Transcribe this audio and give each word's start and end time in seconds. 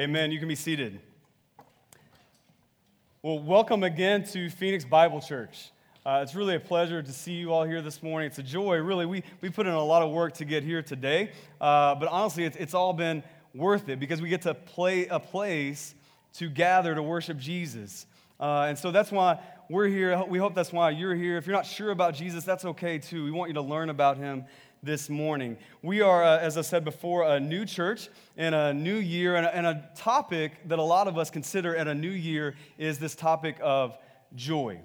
Amen. 0.00 0.32
You 0.32 0.38
can 0.38 0.48
be 0.48 0.54
seated. 0.54 0.98
Well, 3.20 3.38
welcome 3.38 3.82
again 3.82 4.24
to 4.28 4.48
Phoenix 4.48 4.82
Bible 4.82 5.20
Church. 5.20 5.72
Uh, 6.06 6.20
it's 6.22 6.34
really 6.34 6.54
a 6.54 6.60
pleasure 6.60 7.02
to 7.02 7.12
see 7.12 7.34
you 7.34 7.52
all 7.52 7.64
here 7.64 7.82
this 7.82 8.02
morning. 8.02 8.28
It's 8.28 8.38
a 8.38 8.42
joy, 8.42 8.78
really. 8.78 9.04
We, 9.04 9.22
we 9.42 9.50
put 9.50 9.66
in 9.66 9.74
a 9.74 9.84
lot 9.84 10.00
of 10.00 10.10
work 10.10 10.32
to 10.36 10.46
get 10.46 10.62
here 10.62 10.80
today, 10.80 11.32
uh, 11.60 11.96
but 11.96 12.08
honestly, 12.08 12.44
it's, 12.44 12.56
it's 12.56 12.72
all 12.72 12.94
been 12.94 13.22
worth 13.54 13.90
it 13.90 14.00
because 14.00 14.22
we 14.22 14.30
get 14.30 14.40
to 14.42 14.54
play 14.54 15.06
a 15.06 15.20
place 15.20 15.94
to 16.36 16.48
gather 16.48 16.94
to 16.94 17.02
worship 17.02 17.36
Jesus. 17.36 18.06
Uh, 18.40 18.68
and 18.70 18.78
so 18.78 18.90
that's 18.90 19.12
why 19.12 19.38
we're 19.68 19.88
here. 19.88 20.24
We 20.24 20.38
hope 20.38 20.54
that's 20.54 20.72
why 20.72 20.92
you're 20.92 21.14
here. 21.14 21.36
If 21.36 21.46
you're 21.46 21.54
not 21.54 21.66
sure 21.66 21.90
about 21.90 22.14
Jesus, 22.14 22.42
that's 22.44 22.64
okay 22.64 22.98
too. 22.98 23.22
We 23.22 23.32
want 23.32 23.50
you 23.50 23.54
to 23.54 23.60
learn 23.60 23.90
about 23.90 24.16
him 24.16 24.46
this 24.82 25.10
morning. 25.10 25.56
We 25.82 26.00
are, 26.00 26.24
uh, 26.24 26.38
as 26.38 26.56
I 26.56 26.62
said 26.62 26.84
before, 26.84 27.24
a 27.24 27.38
new 27.38 27.66
church 27.66 28.08
and 28.36 28.54
a 28.54 28.72
new 28.72 28.96
year, 28.96 29.36
and 29.36 29.44
a, 29.44 29.54
and 29.54 29.66
a 29.66 29.90
topic 29.94 30.52
that 30.68 30.78
a 30.78 30.82
lot 30.82 31.06
of 31.06 31.18
us 31.18 31.30
consider 31.30 31.76
at 31.76 31.86
a 31.86 31.94
new 31.94 32.10
year 32.10 32.54
is 32.78 32.98
this 32.98 33.14
topic 33.14 33.56
of 33.60 33.96
joy. 34.34 34.80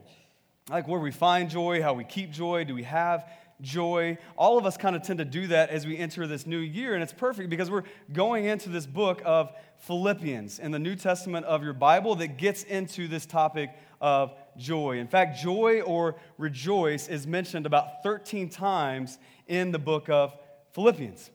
Like 0.70 0.88
where 0.88 1.00
we 1.00 1.12
find 1.12 1.50
joy, 1.50 1.81
how 1.81 1.94
we 1.94 2.03
keep 2.03 2.31
joy, 2.31 2.66
do 2.66 2.76
we 2.76 2.84
have 2.84 3.30
joy? 3.62 4.17
All 4.38 4.58
of 4.58 4.66
us 4.66 4.76
kind 4.76 4.95
of 4.95 5.03
tend 5.03 5.20
to 5.20 5.26
do 5.26 5.48
that 5.48 5.70
as 5.70 5.86
we 5.86 5.98
enter 5.98 6.27
this 6.27 6.45
new 6.45 6.58
year, 6.59 6.94
and 6.94 7.02
it's 7.02 7.14
perfect 7.14 7.50
because 7.50 7.72
we're 7.72 7.84
going 8.12 8.45
into 8.45 8.70
this 8.70 8.86
book 8.86 9.22
of 9.23 9.52
Philippians 9.77 10.59
in 10.59 10.72
the 10.72 10.80
New 10.80 10.95
Testament 10.95 11.45
of 11.45 11.64
your 11.64 11.73
Bible 11.73 12.16
that 12.16 12.38
gets 12.38 12.64
into 12.64 13.08
this 13.08 13.25
topic 13.25 13.70
of 14.02 14.34
joy. 14.58 14.98
In 14.98 15.08
fact, 15.08 15.39
joy 15.39 15.81
or 15.81 16.16
rejoice 16.38 17.08
is 17.08 17.25
mentioned 17.25 17.66
about 17.66 18.03
13 18.03 18.50
times 18.50 19.20
in 19.48 19.72
the 19.72 19.80
book 19.80 20.09
of 20.09 20.34
Philippians. 20.73 21.30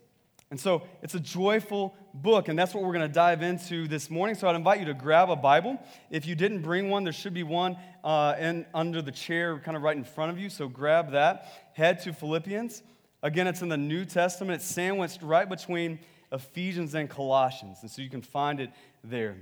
And 0.51 0.59
so 0.59 0.82
it's 1.01 1.14
a 1.14 1.20
joyful 1.20 1.95
book, 2.12 2.48
and 2.48 2.59
that's 2.59 2.74
what 2.74 2.82
we're 2.82 2.92
going 2.92 3.06
to 3.06 3.14
dive 3.14 3.41
into 3.42 3.87
this 3.87 4.10
morning. 4.10 4.34
So 4.34 4.48
I'd 4.48 4.56
invite 4.56 4.80
you 4.80 4.87
to 4.87 4.95
grab 4.95 5.30
a 5.30 5.37
Bible. 5.37 5.80
If 6.10 6.27
you 6.27 6.34
didn't 6.34 6.62
bring 6.62 6.90
one, 6.90 7.04
there 7.04 7.12
should 7.12 7.35
be 7.35 7.45
one 7.45 7.76
uh, 8.02 8.35
in, 8.38 8.66
under 8.74 9.01
the 9.01 9.12
chair, 9.12 9.59
kind 9.60 9.76
of 9.76 9.85
right 9.85 9.96
in 9.96 10.02
front 10.02 10.32
of 10.32 10.38
you. 10.38 10.51
So 10.51 10.66
grab 10.66 11.12
that. 11.12 11.70
Head 11.74 12.01
to 12.02 12.12
Philippians. 12.12 12.82
Again, 13.23 13.46
it's 13.46 13.62
in 13.62 13.68
the 13.68 13.76
New 13.76 14.04
Testament, 14.04 14.60
it's 14.60 14.70
sandwiched 14.70 15.23
right 15.23 15.48
between 15.48 16.01
Ephesians 16.32 16.95
and 16.95 17.09
Colossians. 17.09 17.79
And 17.82 17.90
so 17.90 18.02
you 18.02 18.10
can 18.10 18.23
find 18.23 18.60
it 18.60 18.70
there. 19.04 19.37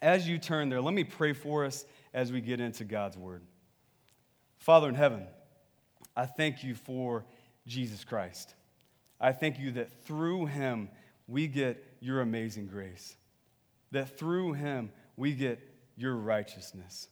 As 0.00 0.28
you 0.28 0.38
turn 0.38 0.68
there, 0.68 0.80
let 0.80 0.94
me 0.94 1.04
pray 1.04 1.32
for 1.32 1.64
us 1.64 1.84
as 2.14 2.32
we 2.32 2.40
get 2.40 2.60
into 2.60 2.84
God's 2.84 3.16
Word. 3.16 3.42
Father 4.56 4.88
in 4.88 4.94
heaven, 4.94 5.26
I 6.16 6.26
thank 6.26 6.62
you 6.62 6.74
for 6.74 7.24
Jesus 7.68 8.04
Christ. 8.04 8.54
I 9.20 9.32
thank 9.32 9.58
you 9.58 9.72
that 9.72 10.04
through 10.04 10.46
him 10.46 10.88
we 11.26 11.46
get 11.46 11.84
your 12.00 12.20
amazing 12.20 12.66
grace, 12.66 13.16
that 13.92 14.18
through 14.18 14.54
him 14.54 14.90
we 15.16 15.32
get 15.32 15.60
your 15.96 16.16
righteousness, 16.16 17.08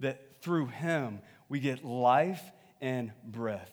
that 0.00 0.40
through 0.40 0.66
him 0.66 1.20
we 1.48 1.60
get 1.60 1.84
life 1.84 2.42
and 2.80 3.12
breath. 3.24 3.72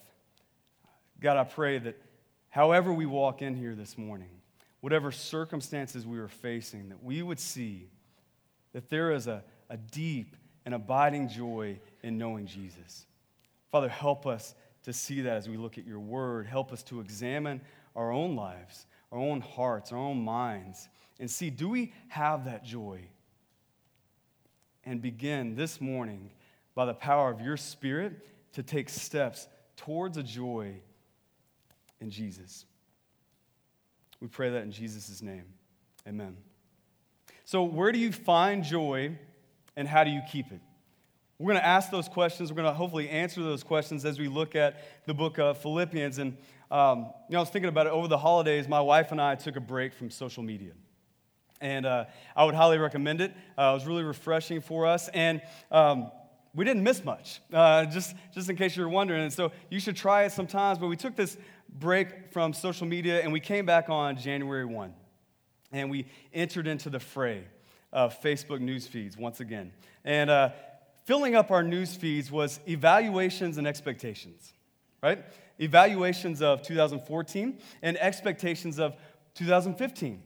God, 1.19 1.37
I 1.37 1.43
pray 1.43 1.79
that 1.79 2.01
however 2.49 2.91
we 2.91 3.05
walk 3.05 3.41
in 3.41 3.55
here 3.55 3.75
this 3.75 3.97
morning, 3.97 4.29
whatever 4.81 5.11
circumstances 5.11 6.05
we 6.05 6.19
are 6.19 6.27
facing, 6.27 6.89
that 6.89 7.03
we 7.03 7.21
would 7.21 7.39
see 7.39 7.89
that 8.73 8.89
there 8.89 9.11
is 9.11 9.27
a, 9.27 9.43
a 9.69 9.77
deep 9.77 10.35
and 10.65 10.73
abiding 10.73 11.29
joy 11.29 11.79
in 12.03 12.17
knowing 12.17 12.45
Jesus. 12.45 13.05
Father, 13.71 13.89
help 13.89 14.25
us 14.25 14.53
to 14.85 14.93
see 14.93 15.21
that 15.21 15.35
as 15.35 15.49
we 15.49 15.57
look 15.57 15.77
at 15.79 15.85
your 15.85 15.99
word. 15.99 16.45
Help 16.45 16.71
us 16.71 16.83
to 16.83 16.99
examine 16.99 17.59
our 17.95 18.11
own 18.11 18.35
lives, 18.35 18.85
our 19.11 19.17
own 19.17 19.41
hearts, 19.41 19.91
our 19.91 19.97
own 19.97 20.23
minds, 20.23 20.87
and 21.19 21.29
see 21.29 21.49
do 21.49 21.67
we 21.69 21.91
have 22.07 22.45
that 22.45 22.63
joy? 22.63 23.01
And 24.83 25.01
begin 25.01 25.55
this 25.55 25.81
morning 25.81 26.29
by 26.75 26.85
the 26.85 26.93
power 26.93 27.31
of 27.31 27.41
your 27.41 27.57
Spirit 27.57 28.13
to 28.53 28.61
take 28.61 28.87
steps 28.87 29.47
towards 29.75 30.17
a 30.17 30.23
joy 30.23 30.75
in 31.99 32.11
Jesus. 32.11 32.65
We 34.21 34.27
pray 34.27 34.51
that 34.51 34.61
in 34.61 34.71
Jesus' 34.71 35.23
name. 35.23 35.45
Amen. 36.07 36.37
So, 37.43 37.63
where 37.63 37.91
do 37.91 37.97
you 37.97 38.11
find 38.11 38.63
joy 38.63 39.17
and 39.75 39.87
how 39.87 40.03
do 40.03 40.11
you 40.11 40.21
keep 40.31 40.51
it? 40.51 40.61
We're 41.37 41.51
going 41.51 41.61
to 41.61 41.67
ask 41.67 41.91
those 41.91 42.07
questions. 42.07 42.49
We're 42.49 42.61
going 42.61 42.71
to 42.71 42.73
hopefully 42.73 43.09
answer 43.09 43.43
those 43.43 43.61
questions 43.61 44.05
as 44.05 44.17
we 44.17 44.29
look 44.29 44.55
at 44.55 45.05
the 45.05 45.13
book 45.13 45.37
of 45.37 45.57
Philippians. 45.57 46.17
And, 46.17 46.37
um, 46.71 47.11
you 47.27 47.33
know, 47.33 47.39
I 47.39 47.41
was 47.41 47.49
thinking 47.49 47.67
about 47.67 47.87
it 47.87 47.91
over 47.91 48.07
the 48.07 48.17
holidays. 48.17 48.69
My 48.69 48.79
wife 48.79 49.11
and 49.11 49.21
I 49.21 49.35
took 49.35 49.57
a 49.57 49.59
break 49.59 49.93
from 49.93 50.09
social 50.09 50.43
media. 50.43 50.71
And 51.59 51.85
uh, 51.85 52.05
I 52.37 52.45
would 52.45 52.55
highly 52.55 52.77
recommend 52.77 53.19
it. 53.19 53.33
Uh, 53.57 53.71
it 53.71 53.73
was 53.73 53.85
really 53.85 54.03
refreshing 54.03 54.61
for 54.61 54.85
us. 54.85 55.09
And 55.09 55.41
um, 55.71 56.09
we 56.53 56.63
didn't 56.63 56.83
miss 56.83 57.03
much, 57.03 57.41
uh, 57.51 57.85
just, 57.85 58.15
just 58.33 58.49
in 58.49 58.55
case 58.55 58.77
you're 58.77 58.87
wondering. 58.87 59.23
And 59.23 59.33
so 59.33 59.51
you 59.69 59.81
should 59.81 59.97
try 59.97 60.23
it 60.23 60.31
sometimes. 60.31 60.79
But 60.79 60.87
we 60.87 60.95
took 60.95 61.17
this 61.17 61.37
break 61.67 62.31
from 62.31 62.53
social 62.53 62.87
media 62.87 63.21
and 63.21 63.33
we 63.33 63.41
came 63.41 63.65
back 63.65 63.89
on 63.89 64.15
January 64.15 64.63
1. 64.63 64.93
And 65.73 65.91
we 65.91 66.05
entered 66.33 66.65
into 66.65 66.89
the 66.89 67.01
fray 67.01 67.43
of 67.91 68.21
Facebook 68.21 68.61
news 68.61 68.87
feeds 68.87 69.17
once 69.17 69.41
again. 69.41 69.73
And 70.05 70.29
uh, 70.29 70.51
filling 71.05 71.35
up 71.35 71.51
our 71.51 71.63
news 71.63 71.95
feeds 71.95 72.31
was 72.31 72.59
evaluations 72.67 73.57
and 73.57 73.67
expectations, 73.67 74.53
right? 75.01 75.23
Evaluations 75.59 76.41
of 76.41 76.61
2014 76.63 77.59
and 77.81 77.97
expectations 77.97 78.79
of 78.79 78.95
2015. 79.35 80.21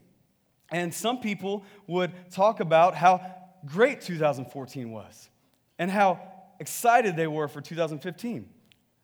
And 0.71 0.93
some 0.93 1.19
people 1.19 1.63
would 1.87 2.11
talk 2.31 2.59
about 2.59 2.95
how 2.95 3.21
great 3.65 4.01
2014 4.01 4.91
was 4.91 5.29
and 5.77 5.91
how 5.91 6.19
excited 6.59 7.15
they 7.15 7.27
were 7.27 7.47
for 7.47 7.61
2015. 7.61 8.47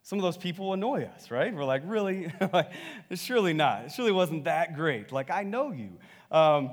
Some 0.04 0.20
of 0.20 0.24
those 0.24 0.38
people 0.38 0.72
annoy 0.74 1.06
us, 1.06 1.32
right? 1.32 1.54
We're 1.54 1.66
like, 1.66 1.82
really? 1.86 2.32
like, 2.54 2.72
surely 3.16 3.54
not. 3.54 3.86
It 3.86 3.92
surely 3.92 4.12
wasn't 4.12 4.44
that 4.44 4.76
great. 4.76 5.12
Like, 5.12 5.32
I 5.32 5.44
know 5.44 5.72
you. 5.72 5.98
Um, 6.32 6.72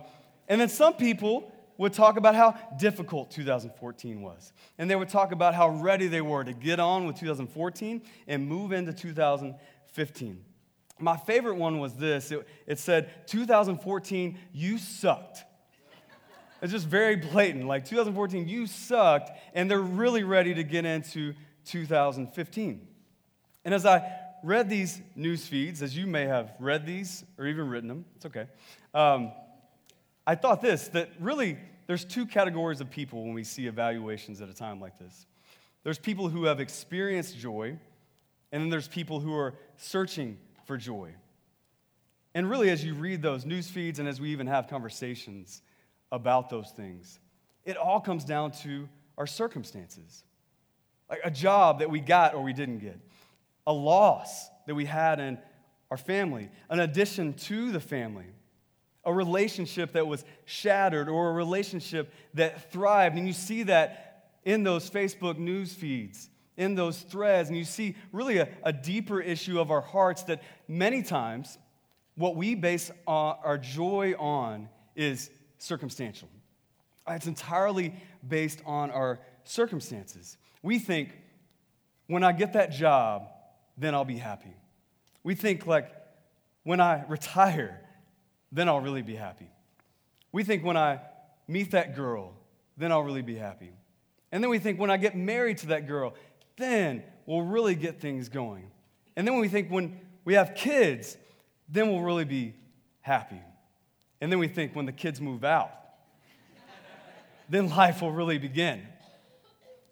and 0.48 0.60
then 0.60 0.68
some 0.68 0.94
people 0.94 1.50
would 1.78 1.92
talk 1.92 2.16
about 2.16 2.34
how 2.34 2.56
difficult 2.78 3.30
2014 3.30 4.22
was. 4.22 4.52
And 4.78 4.90
they 4.90 4.96
would 4.96 5.08
talk 5.08 5.32
about 5.32 5.54
how 5.54 5.70
ready 5.70 6.06
they 6.06 6.20
were 6.20 6.44
to 6.44 6.52
get 6.52 6.80
on 6.80 7.06
with 7.06 7.18
2014 7.18 8.02
and 8.26 8.46
move 8.46 8.72
into 8.72 8.92
2015. 8.92 10.44
My 10.98 11.16
favorite 11.16 11.56
one 11.56 11.78
was 11.80 11.94
this 11.94 12.30
it, 12.30 12.46
it 12.66 12.78
said, 12.78 13.26
2014, 13.26 14.38
you 14.52 14.78
sucked. 14.78 15.44
It's 16.62 16.70
just 16.70 16.86
very 16.86 17.16
blatant. 17.16 17.66
Like 17.66 17.84
2014, 17.84 18.46
you 18.48 18.68
sucked, 18.68 19.32
and 19.52 19.68
they're 19.68 19.80
really 19.80 20.22
ready 20.22 20.54
to 20.54 20.62
get 20.62 20.84
into 20.84 21.34
2015. 21.64 22.86
And 23.64 23.74
as 23.74 23.84
I 23.84 24.08
read 24.44 24.68
these 24.68 25.00
news 25.16 25.46
feeds, 25.46 25.82
as 25.82 25.96
you 25.96 26.06
may 26.06 26.26
have 26.26 26.52
read 26.60 26.86
these 26.86 27.24
or 27.36 27.46
even 27.46 27.68
written 27.68 27.88
them, 27.88 28.04
it's 28.16 28.26
okay. 28.26 28.46
Um, 28.94 29.32
I 30.26 30.34
thought 30.34 30.62
this 30.62 30.88
that 30.88 31.10
really 31.18 31.58
there's 31.86 32.04
two 32.04 32.26
categories 32.26 32.80
of 32.80 32.90
people 32.90 33.24
when 33.24 33.34
we 33.34 33.44
see 33.44 33.66
evaluations 33.66 34.40
at 34.40 34.48
a 34.48 34.54
time 34.54 34.80
like 34.80 34.98
this. 34.98 35.26
There's 35.82 35.98
people 35.98 36.28
who 36.28 36.44
have 36.44 36.60
experienced 36.60 37.36
joy, 37.36 37.76
and 38.52 38.62
then 38.62 38.70
there's 38.70 38.88
people 38.88 39.20
who 39.20 39.34
are 39.34 39.54
searching 39.76 40.38
for 40.64 40.76
joy. 40.76 41.10
And 42.34 42.48
really, 42.48 42.70
as 42.70 42.84
you 42.84 42.94
read 42.94 43.20
those 43.20 43.44
news 43.44 43.68
feeds 43.68 43.98
and 43.98 44.08
as 44.08 44.20
we 44.20 44.30
even 44.30 44.46
have 44.46 44.68
conversations 44.68 45.60
about 46.12 46.48
those 46.48 46.70
things, 46.70 47.18
it 47.64 47.76
all 47.76 48.00
comes 48.00 48.24
down 48.24 48.52
to 48.52 48.88
our 49.18 49.26
circumstances. 49.26 50.24
Like 51.10 51.20
a 51.24 51.30
job 51.30 51.80
that 51.80 51.90
we 51.90 52.00
got 52.00 52.34
or 52.34 52.42
we 52.42 52.52
didn't 52.52 52.78
get, 52.78 52.98
a 53.66 53.72
loss 53.72 54.48
that 54.66 54.74
we 54.74 54.86
had 54.86 55.20
in 55.20 55.38
our 55.90 55.96
family, 55.96 56.48
an 56.70 56.80
addition 56.80 57.34
to 57.34 57.70
the 57.70 57.80
family 57.80 58.26
a 59.04 59.12
relationship 59.12 59.92
that 59.92 60.06
was 60.06 60.24
shattered 60.44 61.08
or 61.08 61.30
a 61.30 61.32
relationship 61.32 62.12
that 62.34 62.70
thrived. 62.70 63.16
And 63.16 63.26
you 63.26 63.32
see 63.32 63.64
that 63.64 64.30
in 64.44 64.62
those 64.62 64.88
Facebook 64.88 65.38
news 65.38 65.72
feeds, 65.72 66.28
in 66.56 66.74
those 66.74 67.00
threads, 67.00 67.48
and 67.48 67.58
you 67.58 67.64
see 67.64 67.96
really 68.12 68.38
a, 68.38 68.48
a 68.62 68.72
deeper 68.72 69.20
issue 69.20 69.60
of 69.60 69.70
our 69.70 69.80
hearts 69.80 70.24
that 70.24 70.42
many 70.68 71.02
times 71.02 71.58
what 72.14 72.36
we 72.36 72.54
base 72.54 72.90
our, 73.06 73.38
our 73.42 73.58
joy 73.58 74.14
on 74.18 74.68
is 74.94 75.30
circumstantial. 75.58 76.28
Uh, 77.08 77.14
it's 77.14 77.26
entirely 77.26 77.94
based 78.26 78.62
on 78.66 78.90
our 78.90 79.20
circumstances. 79.44 80.36
We 80.62 80.78
think, 80.78 81.18
when 82.06 82.22
I 82.22 82.32
get 82.32 82.52
that 82.52 82.70
job, 82.70 83.28
then 83.78 83.94
I'll 83.94 84.04
be 84.04 84.18
happy. 84.18 84.54
We 85.24 85.34
think, 85.34 85.66
like, 85.66 85.90
when 86.62 86.80
I 86.80 87.04
retire, 87.08 87.80
then 88.52 88.68
I'll 88.68 88.80
really 88.80 89.02
be 89.02 89.16
happy. 89.16 89.48
We 90.30 90.44
think 90.44 90.62
when 90.62 90.76
I 90.76 91.00
meet 91.48 91.72
that 91.72 91.96
girl, 91.96 92.34
then 92.76 92.92
I'll 92.92 93.02
really 93.02 93.22
be 93.22 93.36
happy. 93.36 93.72
And 94.30 94.44
then 94.44 94.50
we 94.50 94.58
think 94.58 94.78
when 94.78 94.90
I 94.90 94.98
get 94.98 95.16
married 95.16 95.58
to 95.58 95.66
that 95.68 95.88
girl, 95.88 96.14
then 96.56 97.02
we'll 97.26 97.42
really 97.42 97.74
get 97.74 98.00
things 98.00 98.28
going. 98.28 98.70
And 99.16 99.26
then 99.26 99.38
we 99.38 99.48
think 99.48 99.70
when 99.70 99.98
we 100.24 100.34
have 100.34 100.54
kids, 100.54 101.16
then 101.68 101.90
we'll 101.90 102.00
really 102.02 102.24
be 102.24 102.54
happy. 103.00 103.40
And 104.20 104.30
then 104.30 104.38
we 104.38 104.48
think 104.48 104.76
when 104.76 104.86
the 104.86 104.92
kids 104.92 105.20
move 105.20 105.44
out, 105.44 105.72
then 107.48 107.68
life 107.68 108.02
will 108.02 108.12
really 108.12 108.38
begin. 108.38 108.82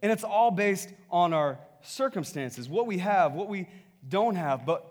And 0.03 0.13
it's 0.13 0.25
all 0.25 0.51
based 0.51 0.91
on 1.11 1.33
our 1.33 1.59
circumstances, 1.83 2.69
what 2.69 2.87
we 2.87 2.99
have, 2.99 3.33
what 3.33 3.49
we 3.49 3.69
don't 4.09 4.37
have. 4.37 4.65
But 4.65 4.87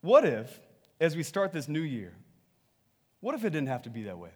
what 0.00 0.24
if, 0.24 0.60
as 1.00 1.16
we 1.16 1.22
start 1.22 1.52
this 1.52 1.68
new 1.68 1.80
year, 1.80 2.14
what 3.24 3.34
if 3.34 3.42
it 3.42 3.50
didn't 3.50 3.68
have 3.68 3.80
to 3.84 3.90
be 3.90 4.02
that 4.02 4.18
way? 4.18 4.28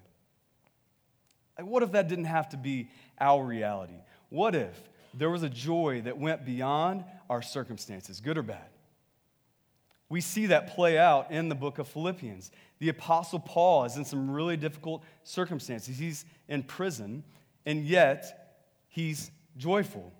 what 1.60 1.82
if 1.82 1.92
that 1.92 2.08
didn't 2.08 2.24
have 2.24 2.48
to 2.48 2.56
be 2.56 2.88
our 3.20 3.44
reality? 3.44 4.00
What 4.30 4.54
if 4.54 4.80
there 5.12 5.28
was 5.28 5.42
a 5.42 5.50
joy 5.50 6.00
that 6.06 6.16
went 6.16 6.46
beyond 6.46 7.04
our 7.28 7.42
circumstances, 7.42 8.20
good 8.20 8.38
or 8.38 8.42
bad? 8.42 8.70
We 10.08 10.22
see 10.22 10.46
that 10.46 10.74
play 10.74 10.96
out 10.96 11.30
in 11.30 11.50
the 11.50 11.54
book 11.54 11.78
of 11.78 11.86
Philippians. 11.86 12.50
The 12.78 12.88
Apostle 12.88 13.40
Paul 13.40 13.84
is 13.84 13.98
in 13.98 14.06
some 14.06 14.30
really 14.30 14.56
difficult 14.56 15.04
circumstances. 15.22 15.98
He's 15.98 16.24
in 16.48 16.62
prison, 16.62 17.24
and 17.66 17.84
yet 17.84 18.56
he's 18.88 19.30
joyful. 19.58 20.14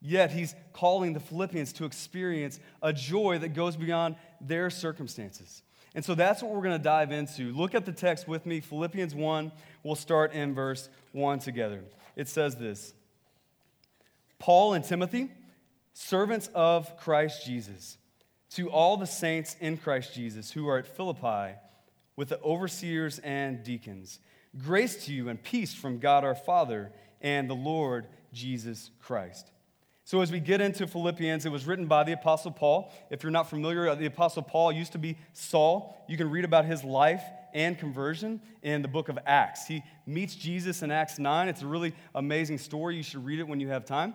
Yet 0.00 0.30
he's 0.30 0.54
calling 0.72 1.14
the 1.14 1.20
Philippians 1.20 1.72
to 1.74 1.84
experience 1.84 2.60
a 2.80 2.92
joy 2.92 3.38
that 3.38 3.54
goes 3.54 3.74
beyond 3.74 4.14
their 4.40 4.70
circumstances. 4.70 5.64
And 5.94 6.04
so 6.04 6.14
that's 6.14 6.42
what 6.42 6.52
we're 6.52 6.62
going 6.62 6.76
to 6.76 6.82
dive 6.82 7.12
into. 7.12 7.52
Look 7.52 7.74
at 7.74 7.86
the 7.86 7.92
text 7.92 8.26
with 8.26 8.46
me, 8.46 8.60
Philippians 8.60 9.14
1. 9.14 9.52
We'll 9.84 9.94
start 9.94 10.32
in 10.32 10.54
verse 10.54 10.88
1 11.12 11.38
together. 11.38 11.84
It 12.16 12.28
says 12.28 12.56
this 12.56 12.94
Paul 14.38 14.74
and 14.74 14.84
Timothy, 14.84 15.30
servants 15.92 16.50
of 16.54 16.98
Christ 16.98 17.46
Jesus, 17.46 17.96
to 18.50 18.70
all 18.70 18.96
the 18.96 19.06
saints 19.06 19.56
in 19.60 19.76
Christ 19.76 20.14
Jesus 20.14 20.50
who 20.50 20.68
are 20.68 20.78
at 20.78 20.86
Philippi 20.86 21.56
with 22.16 22.28
the 22.28 22.40
overseers 22.40 23.20
and 23.20 23.62
deacons, 23.62 24.18
grace 24.58 25.04
to 25.06 25.12
you 25.12 25.28
and 25.28 25.42
peace 25.42 25.74
from 25.74 25.98
God 25.98 26.24
our 26.24 26.34
Father 26.34 26.92
and 27.20 27.48
the 27.48 27.54
Lord 27.54 28.06
Jesus 28.32 28.90
Christ. 29.00 29.50
So, 30.06 30.20
as 30.20 30.30
we 30.30 30.38
get 30.38 30.60
into 30.60 30.86
Philippians, 30.86 31.46
it 31.46 31.48
was 31.48 31.64
written 31.64 31.86
by 31.86 32.04
the 32.04 32.12
Apostle 32.12 32.50
Paul. 32.50 32.92
If 33.08 33.22
you're 33.22 33.32
not 33.32 33.48
familiar, 33.48 33.88
uh, 33.88 33.94
the 33.94 34.04
Apostle 34.04 34.42
Paul 34.42 34.70
used 34.70 34.92
to 34.92 34.98
be 34.98 35.16
Saul. 35.32 36.04
You 36.08 36.18
can 36.18 36.30
read 36.30 36.44
about 36.44 36.66
his 36.66 36.84
life 36.84 37.22
and 37.54 37.78
conversion 37.78 38.42
in 38.62 38.82
the 38.82 38.88
book 38.88 39.08
of 39.08 39.18
Acts. 39.24 39.66
He 39.66 39.82
meets 40.06 40.34
Jesus 40.34 40.82
in 40.82 40.90
Acts 40.90 41.18
9. 41.18 41.48
It's 41.48 41.62
a 41.62 41.66
really 41.66 41.94
amazing 42.14 42.58
story. 42.58 42.96
You 42.96 43.02
should 43.02 43.24
read 43.24 43.38
it 43.38 43.48
when 43.48 43.60
you 43.60 43.68
have 43.68 43.86
time. 43.86 44.12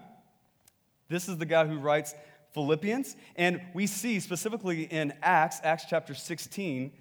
This 1.07 1.27
is 1.27 1.38
the 1.38 1.45
guy 1.47 1.65
who 1.65 1.80
writes 1.80 2.13
Philippians. 2.53 3.15
And 3.35 3.59
we 3.74 3.88
see 3.88 4.19
specifically 4.19 4.83
in 4.83 5.13
Acts, 5.24 5.59
Acts 5.63 5.85
chapter 5.89 6.13
16, 6.13 6.92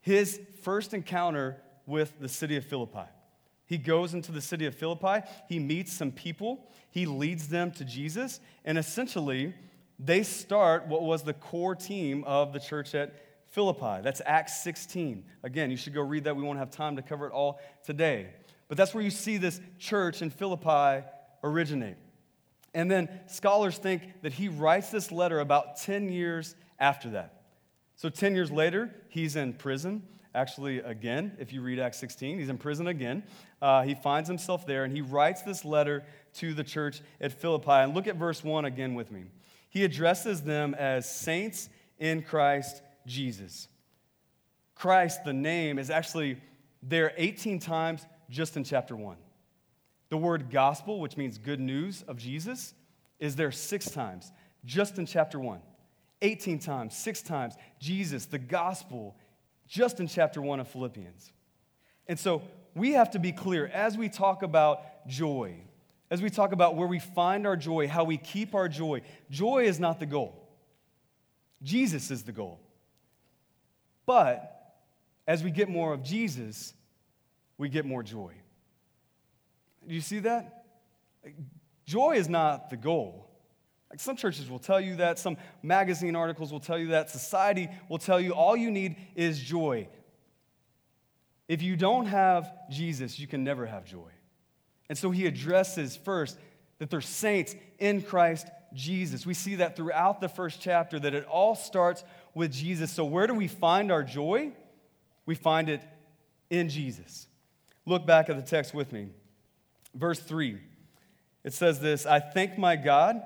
his 0.00 0.40
first 0.62 0.94
encounter 0.94 1.56
with 1.86 2.12
the 2.20 2.28
city 2.28 2.56
of 2.56 2.64
Philippi. 2.64 3.08
He 3.68 3.76
goes 3.76 4.14
into 4.14 4.32
the 4.32 4.40
city 4.40 4.64
of 4.64 4.74
Philippi, 4.74 5.26
he 5.46 5.58
meets 5.58 5.92
some 5.92 6.10
people, 6.10 6.66
he 6.90 7.04
leads 7.04 7.48
them 7.48 7.70
to 7.72 7.84
Jesus, 7.84 8.40
and 8.64 8.78
essentially, 8.78 9.54
they 9.98 10.22
start 10.22 10.86
what 10.86 11.02
was 11.02 11.22
the 11.22 11.34
core 11.34 11.74
team 11.74 12.24
of 12.24 12.54
the 12.54 12.60
church 12.60 12.94
at 12.94 13.14
Philippi. 13.50 14.00
That's 14.02 14.22
Acts 14.24 14.62
16. 14.62 15.22
Again, 15.42 15.70
you 15.70 15.76
should 15.76 15.92
go 15.92 16.00
read 16.00 16.24
that. 16.24 16.34
We 16.34 16.42
won't 16.42 16.58
have 16.58 16.70
time 16.70 16.96
to 16.96 17.02
cover 17.02 17.26
it 17.26 17.32
all 17.32 17.60
today. 17.84 18.28
But 18.68 18.78
that's 18.78 18.94
where 18.94 19.04
you 19.04 19.10
see 19.10 19.36
this 19.36 19.60
church 19.78 20.22
in 20.22 20.30
Philippi 20.30 21.06
originate. 21.44 21.96
And 22.72 22.90
then 22.90 23.08
scholars 23.26 23.76
think 23.76 24.02
that 24.22 24.32
he 24.32 24.48
writes 24.48 24.90
this 24.90 25.12
letter 25.12 25.40
about 25.40 25.76
10 25.78 26.08
years 26.08 26.54
after 26.78 27.10
that. 27.10 27.42
So 27.96 28.08
10 28.08 28.34
years 28.34 28.50
later, 28.50 28.94
he's 29.08 29.36
in 29.36 29.52
prison 29.52 30.02
actually 30.34 30.78
again, 30.78 31.36
if 31.38 31.52
you 31.52 31.62
read 31.62 31.78
Acts 31.78 31.98
16. 31.98 32.38
He's 32.38 32.48
in 32.48 32.58
prison 32.58 32.86
again. 32.86 33.22
Uh, 33.60 33.82
he 33.82 33.94
finds 33.94 34.28
himself 34.28 34.66
there 34.66 34.84
and 34.84 34.92
he 34.92 35.00
writes 35.00 35.42
this 35.42 35.64
letter 35.64 36.04
to 36.34 36.54
the 36.54 36.64
church 36.64 37.00
at 37.20 37.32
Philippi. 37.32 37.70
And 37.70 37.94
look 37.94 38.06
at 38.06 38.16
verse 38.16 38.44
1 38.44 38.64
again 38.64 38.94
with 38.94 39.10
me. 39.10 39.24
He 39.70 39.84
addresses 39.84 40.42
them 40.42 40.74
as 40.74 41.10
saints 41.10 41.68
in 41.98 42.22
Christ 42.22 42.82
Jesus. 43.06 43.68
Christ, 44.74 45.24
the 45.24 45.32
name, 45.32 45.78
is 45.78 45.90
actually 45.90 46.40
there 46.82 47.12
18 47.16 47.58
times 47.58 48.06
just 48.30 48.56
in 48.56 48.64
chapter 48.64 48.94
1. 48.94 49.16
The 50.10 50.16
word 50.16 50.50
gospel, 50.50 51.00
which 51.00 51.16
means 51.16 51.36
good 51.36 51.60
news 51.60 52.02
of 52.06 52.16
Jesus, 52.16 52.74
is 53.18 53.36
there 53.36 53.50
six 53.50 53.90
times 53.90 54.32
just 54.64 54.98
in 54.98 55.06
chapter 55.06 55.38
1. 55.38 55.60
18 56.22 56.58
times, 56.58 56.96
six 56.96 57.22
times, 57.22 57.54
Jesus, 57.78 58.26
the 58.26 58.38
gospel, 58.38 59.16
just 59.68 60.00
in 60.00 60.08
chapter 60.08 60.40
1 60.40 60.60
of 60.60 60.68
Philippians. 60.68 61.32
And 62.06 62.18
so 62.18 62.42
we 62.74 62.92
have 62.92 63.10
to 63.10 63.18
be 63.18 63.32
clear 63.32 63.66
as 63.66 63.96
we 63.96 64.08
talk 64.08 64.42
about 64.42 65.06
joy, 65.06 65.54
as 66.10 66.22
we 66.22 66.30
talk 66.30 66.52
about 66.52 66.74
where 66.74 66.88
we 66.88 66.98
find 66.98 67.46
our 67.46 67.56
joy, 67.56 67.86
how 67.86 68.04
we 68.04 68.16
keep 68.16 68.54
our 68.54 68.68
joy, 68.68 69.02
joy 69.30 69.64
is 69.64 69.78
not 69.78 70.00
the 70.00 70.06
goal. 70.06 70.48
Jesus 71.62 72.10
is 72.10 72.22
the 72.22 72.32
goal. 72.32 72.60
But 74.06 74.74
as 75.26 75.44
we 75.44 75.50
get 75.50 75.68
more 75.68 75.92
of 75.92 76.02
Jesus, 76.02 76.72
we 77.58 77.68
get 77.68 77.84
more 77.84 78.02
joy. 78.02 78.32
Do 79.86 79.94
you 79.94 80.00
see 80.00 80.20
that? 80.20 80.64
Joy 81.84 82.12
is 82.12 82.28
not 82.28 82.70
the 82.70 82.76
goal. 82.76 83.27
Like 83.90 84.00
some 84.00 84.16
churches 84.16 84.50
will 84.50 84.58
tell 84.58 84.80
you 84.80 84.96
that, 84.96 85.18
some 85.18 85.36
magazine 85.62 86.14
articles 86.14 86.52
will 86.52 86.60
tell 86.60 86.78
you 86.78 86.88
that, 86.88 87.10
society 87.10 87.68
will 87.88 87.98
tell 87.98 88.20
you 88.20 88.32
all 88.32 88.56
you 88.56 88.70
need 88.70 88.96
is 89.14 89.40
joy. 89.40 89.88
If 91.48 91.62
you 91.62 91.76
don't 91.76 92.06
have 92.06 92.52
Jesus, 92.70 93.18
you 93.18 93.26
can 93.26 93.44
never 93.44 93.64
have 93.64 93.86
joy. 93.86 94.10
And 94.90 94.98
so 94.98 95.10
he 95.10 95.26
addresses 95.26 95.96
first 95.96 96.38
that 96.78 96.90
they're 96.90 97.00
saints 97.00 97.56
in 97.78 98.02
Christ 98.02 98.48
Jesus. 98.74 99.24
We 99.24 99.34
see 99.34 99.56
that 99.56 99.74
throughout 99.74 100.20
the 100.20 100.28
first 100.28 100.60
chapter 100.60 100.98
that 101.00 101.14
it 101.14 101.24
all 101.24 101.54
starts 101.54 102.04
with 102.34 102.52
Jesus. 102.52 102.92
So 102.92 103.04
where 103.06 103.26
do 103.26 103.34
we 103.34 103.48
find 103.48 103.90
our 103.90 104.02
joy? 104.02 104.52
We 105.24 105.34
find 105.34 105.70
it 105.70 105.82
in 106.50 106.68
Jesus. 106.68 107.26
Look 107.86 108.06
back 108.06 108.28
at 108.28 108.36
the 108.36 108.42
text 108.42 108.74
with 108.74 108.92
me. 108.92 109.08
Verse 109.94 110.20
3. 110.20 110.58
It 111.44 111.54
says 111.54 111.80
this, 111.80 112.04
I 112.04 112.20
thank 112.20 112.58
my 112.58 112.76
God 112.76 113.22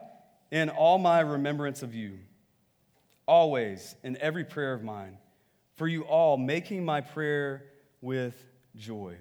in 0.52 0.69
all 0.69 0.99
my 0.99 1.20
remembrance 1.20 1.82
of 1.82 1.94
you, 1.94 2.19
always 3.26 3.96
in 4.04 4.19
every 4.19 4.44
prayer 4.44 4.75
of 4.75 4.84
mine, 4.84 5.16
for 5.75 5.88
you 5.88 6.02
all, 6.02 6.37
making 6.37 6.84
my 6.84 7.00
prayer 7.00 7.64
with 8.02 8.44
joy. 8.76 9.16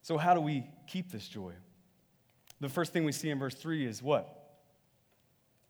So, 0.00 0.16
how 0.16 0.32
do 0.32 0.40
we 0.40 0.64
keep 0.88 1.12
this 1.12 1.28
joy? 1.28 1.52
The 2.60 2.70
first 2.70 2.94
thing 2.94 3.04
we 3.04 3.12
see 3.12 3.28
in 3.28 3.38
verse 3.38 3.54
3 3.54 3.84
is 3.84 4.02
what? 4.02 4.56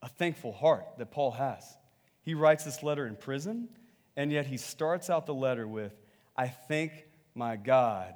A 0.01 0.09
thankful 0.09 0.53
heart 0.53 0.87
that 0.99 1.11
Paul 1.11 1.33
has. 1.33 1.65
He 2.23 2.35
writes 2.35 2.65
this 2.65 2.85
letter 2.85 3.07
in 3.09 3.17
prison, 3.17 3.69
and 4.17 4.31
yet 4.31 4.47
he 4.47 4.57
starts 4.57 5.11
out 5.11 5.27
the 5.27 5.35
letter 5.35 5.67
with, 5.67 5.93
I 6.37 6.47
thank 6.47 6.93
my 7.35 7.57
God 7.57 8.15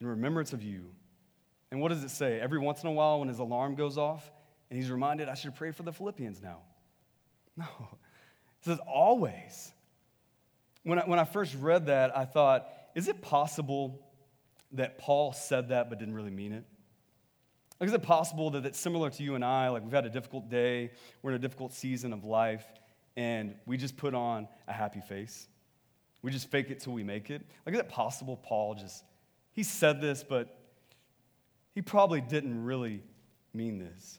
in 0.00 0.06
remembrance 0.08 0.52
of 0.52 0.64
you. 0.64 0.86
And 1.70 1.80
what 1.80 1.90
does 1.90 2.02
it 2.02 2.10
say? 2.10 2.40
Every 2.40 2.58
once 2.58 2.82
in 2.82 2.88
a 2.88 2.92
while, 2.92 3.20
when 3.20 3.28
his 3.28 3.38
alarm 3.38 3.76
goes 3.76 3.96
off, 3.96 4.28
and 4.70 4.78
he's 4.78 4.90
reminded, 4.90 5.28
I 5.28 5.34
should 5.34 5.54
pray 5.54 5.70
for 5.70 5.82
the 5.82 5.92
Philippians 5.92 6.42
now. 6.42 6.58
No, 7.56 7.64
it 7.66 8.64
says 8.64 8.78
always. 8.86 9.72
When 10.84 11.00
I, 11.00 11.02
when 11.02 11.18
I 11.18 11.24
first 11.24 11.56
read 11.58 11.86
that, 11.86 12.16
I 12.16 12.24
thought, 12.24 12.68
is 12.94 13.08
it 13.08 13.20
possible 13.20 14.06
that 14.72 14.96
Paul 14.98 15.32
said 15.32 15.70
that 15.70 15.90
but 15.90 15.98
didn't 15.98 16.14
really 16.14 16.30
mean 16.30 16.52
it? 16.52 16.64
Like, 17.80 17.88
is 17.88 17.94
it 17.94 18.02
possible 18.02 18.50
that 18.50 18.64
it's 18.64 18.78
similar 18.78 19.10
to 19.10 19.22
you 19.22 19.34
and 19.34 19.44
I? 19.44 19.70
Like, 19.70 19.82
we've 19.82 19.92
had 19.92 20.06
a 20.06 20.10
difficult 20.10 20.48
day, 20.48 20.92
we're 21.22 21.32
in 21.32 21.36
a 21.36 21.40
difficult 21.40 21.72
season 21.72 22.12
of 22.12 22.24
life, 22.24 22.64
and 23.16 23.54
we 23.66 23.76
just 23.76 23.96
put 23.96 24.14
on 24.14 24.46
a 24.66 24.72
happy 24.72 25.00
face? 25.00 25.48
We 26.22 26.30
just 26.30 26.50
fake 26.50 26.70
it 26.70 26.80
till 26.80 26.92
we 26.92 27.04
make 27.04 27.30
it? 27.30 27.42
Like, 27.64 27.74
is 27.74 27.80
it 27.80 27.88
possible 27.88 28.36
Paul 28.36 28.74
just, 28.74 29.04
he 29.52 29.62
said 29.62 30.00
this, 30.00 30.24
but 30.28 30.58
he 31.74 31.82
probably 31.82 32.20
didn't 32.20 32.64
really 32.64 33.02
mean 33.54 33.78
this? 33.78 34.18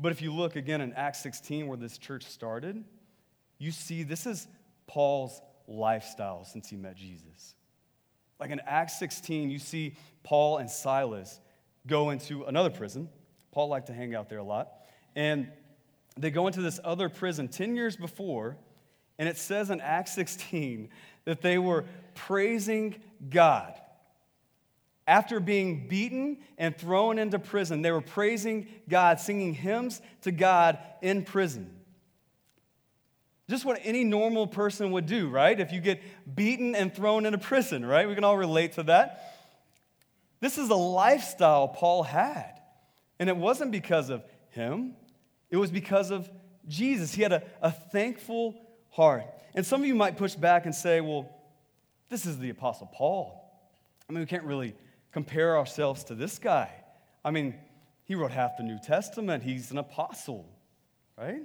But 0.00 0.12
if 0.12 0.22
you 0.22 0.32
look 0.32 0.56
again 0.56 0.80
in 0.80 0.94
Acts 0.94 1.20
16, 1.20 1.66
where 1.66 1.76
this 1.76 1.98
church 1.98 2.24
started, 2.24 2.82
you 3.58 3.70
see 3.70 4.02
this 4.02 4.26
is 4.26 4.48
Paul's 4.86 5.40
lifestyle 5.68 6.44
since 6.44 6.70
he 6.70 6.76
met 6.76 6.96
Jesus. 6.96 7.54
Like 8.38 8.50
in 8.50 8.60
Acts 8.66 8.98
16, 8.98 9.50
you 9.50 9.58
see 9.58 9.96
Paul 10.22 10.56
and 10.56 10.70
Silas 10.70 11.38
go 11.86 12.10
into 12.10 12.44
another 12.44 12.70
prison. 12.70 13.10
Paul 13.52 13.68
liked 13.68 13.88
to 13.88 13.92
hang 13.92 14.14
out 14.14 14.30
there 14.30 14.38
a 14.38 14.44
lot. 14.44 14.70
And 15.14 15.48
they 16.16 16.30
go 16.30 16.46
into 16.46 16.62
this 16.62 16.80
other 16.82 17.10
prison 17.10 17.48
10 17.48 17.76
years 17.76 17.96
before, 17.96 18.56
and 19.18 19.28
it 19.28 19.36
says 19.36 19.70
in 19.70 19.82
Acts 19.82 20.14
16 20.14 20.88
that 21.26 21.42
they 21.42 21.58
were 21.58 21.84
praising 22.14 22.96
God 23.28 23.74
after 25.10 25.40
being 25.40 25.88
beaten 25.88 26.38
and 26.56 26.76
thrown 26.78 27.18
into 27.18 27.40
prison, 27.40 27.82
they 27.82 27.90
were 27.90 28.00
praising 28.00 28.68
God, 28.88 29.18
singing 29.18 29.54
hymns 29.54 30.00
to 30.22 30.30
God 30.30 30.78
in 31.02 31.24
prison. 31.24 31.68
Just 33.48 33.64
what 33.64 33.80
any 33.82 34.04
normal 34.04 34.46
person 34.46 34.92
would 34.92 35.06
do, 35.06 35.28
right? 35.28 35.58
If 35.58 35.72
you 35.72 35.80
get 35.80 36.00
beaten 36.36 36.76
and 36.76 36.94
thrown 36.94 37.26
into 37.26 37.38
prison, 37.38 37.84
right? 37.84 38.08
We 38.08 38.14
can 38.14 38.22
all 38.22 38.36
relate 38.36 38.74
to 38.74 38.84
that. 38.84 39.34
This 40.38 40.58
is 40.58 40.68
a 40.68 40.76
lifestyle 40.76 41.66
Paul 41.66 42.04
had. 42.04 42.60
And 43.18 43.28
it 43.28 43.36
wasn't 43.36 43.72
because 43.72 44.10
of 44.10 44.22
him, 44.50 44.94
it 45.50 45.56
was 45.56 45.72
because 45.72 46.12
of 46.12 46.30
Jesus. 46.68 47.12
He 47.12 47.22
had 47.22 47.32
a, 47.32 47.42
a 47.60 47.72
thankful 47.72 48.54
heart. 48.90 49.24
And 49.56 49.66
some 49.66 49.80
of 49.80 49.88
you 49.88 49.96
might 49.96 50.16
push 50.16 50.36
back 50.36 50.66
and 50.66 50.74
say, 50.74 51.00
well, 51.00 51.28
this 52.08 52.26
is 52.26 52.38
the 52.38 52.50
Apostle 52.50 52.88
Paul. 52.94 53.36
I 54.08 54.12
mean, 54.12 54.20
we 54.20 54.26
can't 54.26 54.44
really 54.44 54.76
compare 55.12 55.56
ourselves 55.56 56.04
to 56.04 56.14
this 56.14 56.38
guy. 56.38 56.70
I 57.24 57.30
mean, 57.30 57.54
he 58.04 58.14
wrote 58.14 58.30
half 58.30 58.56
the 58.56 58.62
New 58.62 58.78
Testament, 58.78 59.42
he's 59.42 59.70
an 59.70 59.78
apostle, 59.78 60.48
right? 61.16 61.42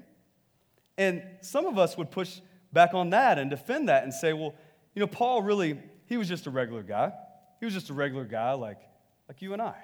And 0.98 1.24
some 1.42 1.66
of 1.66 1.78
us 1.78 1.98
would 1.98 2.12
push 2.12 2.40
back 2.72 2.94
on 2.94 3.12
that 3.12 3.38
and 3.38 3.50
defend 3.50 3.90
that 3.90 4.04
and 4.04 4.14
say, 4.14 4.34
well, 4.34 4.54
you 4.94 5.00
know, 5.00 5.08
Paul 5.08 5.42
really, 5.42 5.80
he 6.06 6.18
was 6.18 6.28
just 6.28 6.48
a 6.48 6.50
regular 6.50 6.84
guy. 6.84 7.12
He 7.60 7.66
was 7.66 7.74
just 7.74 7.90
a 7.90 7.94
regular 7.94 8.26
guy 8.26 8.54
like, 8.54 8.80
like 9.28 9.42
you 9.42 9.54
and 9.54 9.62
I. 9.62 9.76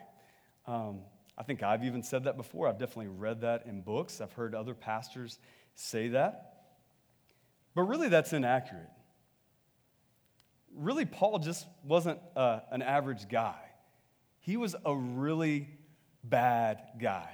Um, 0.66 1.00
I 1.38 1.44
think 1.44 1.64
I've 1.64 1.84
even 1.84 2.04
said 2.04 2.26
that 2.26 2.38
before. 2.38 2.68
I've 2.68 2.78
definitely 2.78 3.08
read 3.08 3.42
that 3.42 3.66
in 3.66 3.82
books. 3.82 4.22
I've 4.22 4.34
heard 4.34 4.54
other 4.54 4.74
pastors 4.74 5.40
say 5.76 6.10
that. 6.10 6.66
But 7.74 7.84
really, 7.84 8.10
that's 8.10 8.34
inaccurate. 8.34 8.90
Really, 10.76 11.06
Paul 11.06 11.40
just 11.40 11.66
wasn't 11.84 12.20
uh, 12.36 12.60
an 12.72 12.82
average 12.82 13.28
guy. 13.28 13.60
He 14.42 14.58
was 14.58 14.76
a 14.86 14.96
really 14.96 15.70
bad 16.24 16.82
guy. 17.00 17.30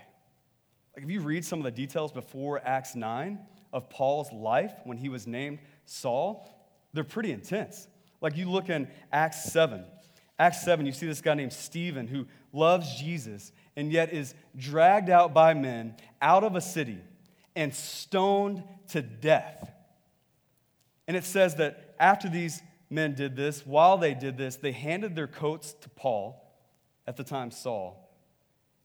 Like, 0.96 1.04
if 1.04 1.12
you 1.12 1.22
read 1.22 1.44
some 1.44 1.60
of 1.60 1.66
the 1.66 1.72
details 1.72 2.12
before 2.12 2.62
Acts 2.64 2.96
9 2.96 3.40
of 3.74 3.90
Paul's 3.90 4.32
life 4.32 4.74
when 4.84 4.98
he 4.98 5.10
was 5.10 5.28
named 5.28 5.60
Saul, 5.86 6.50
they're 6.94 7.04
pretty 7.04 7.32
intense. 7.32 7.88
Like, 8.22 8.36
you 8.36 8.50
look 8.50 8.70
in 8.70 8.88
Acts 9.12 9.52
7. 9.52 9.84
Acts 10.40 10.64
7, 10.64 10.86
you 10.86 10.92
see 10.92 11.08
this 11.08 11.22
guy 11.22 11.34
named 11.34 11.54
Stephen 11.54 12.08
who 12.08 12.28
loves 12.54 13.00
Jesus 13.00 13.52
and 13.76 13.92
yet 13.92 14.14
is 14.14 14.34
dragged 14.56 15.10
out 15.10 15.34
by 15.34 15.54
men 15.54 15.96
out 16.22 16.44
of 16.44 16.56
a 16.56 16.62
city 16.62 17.00
and 17.56 17.74
stoned 17.74 18.64
to 18.90 19.02
death. 19.02 19.72
And 21.08 21.16
it 21.16 21.24
says 21.24 21.56
that 21.56 21.96
after 22.00 22.30
these 22.30 22.62
men 22.90 23.16
did 23.16 23.36
this, 23.36 23.66
while 23.66 23.98
they 23.98 24.14
did 24.14 24.38
this, 24.38 24.58
they 24.58 24.72
handed 24.72 25.16
their 25.16 25.28
coats 25.28 25.74
to 25.82 25.90
Paul, 25.90 26.44
at 27.08 27.18
the 27.18 27.24
time 27.24 27.52
Saul. 27.52 28.04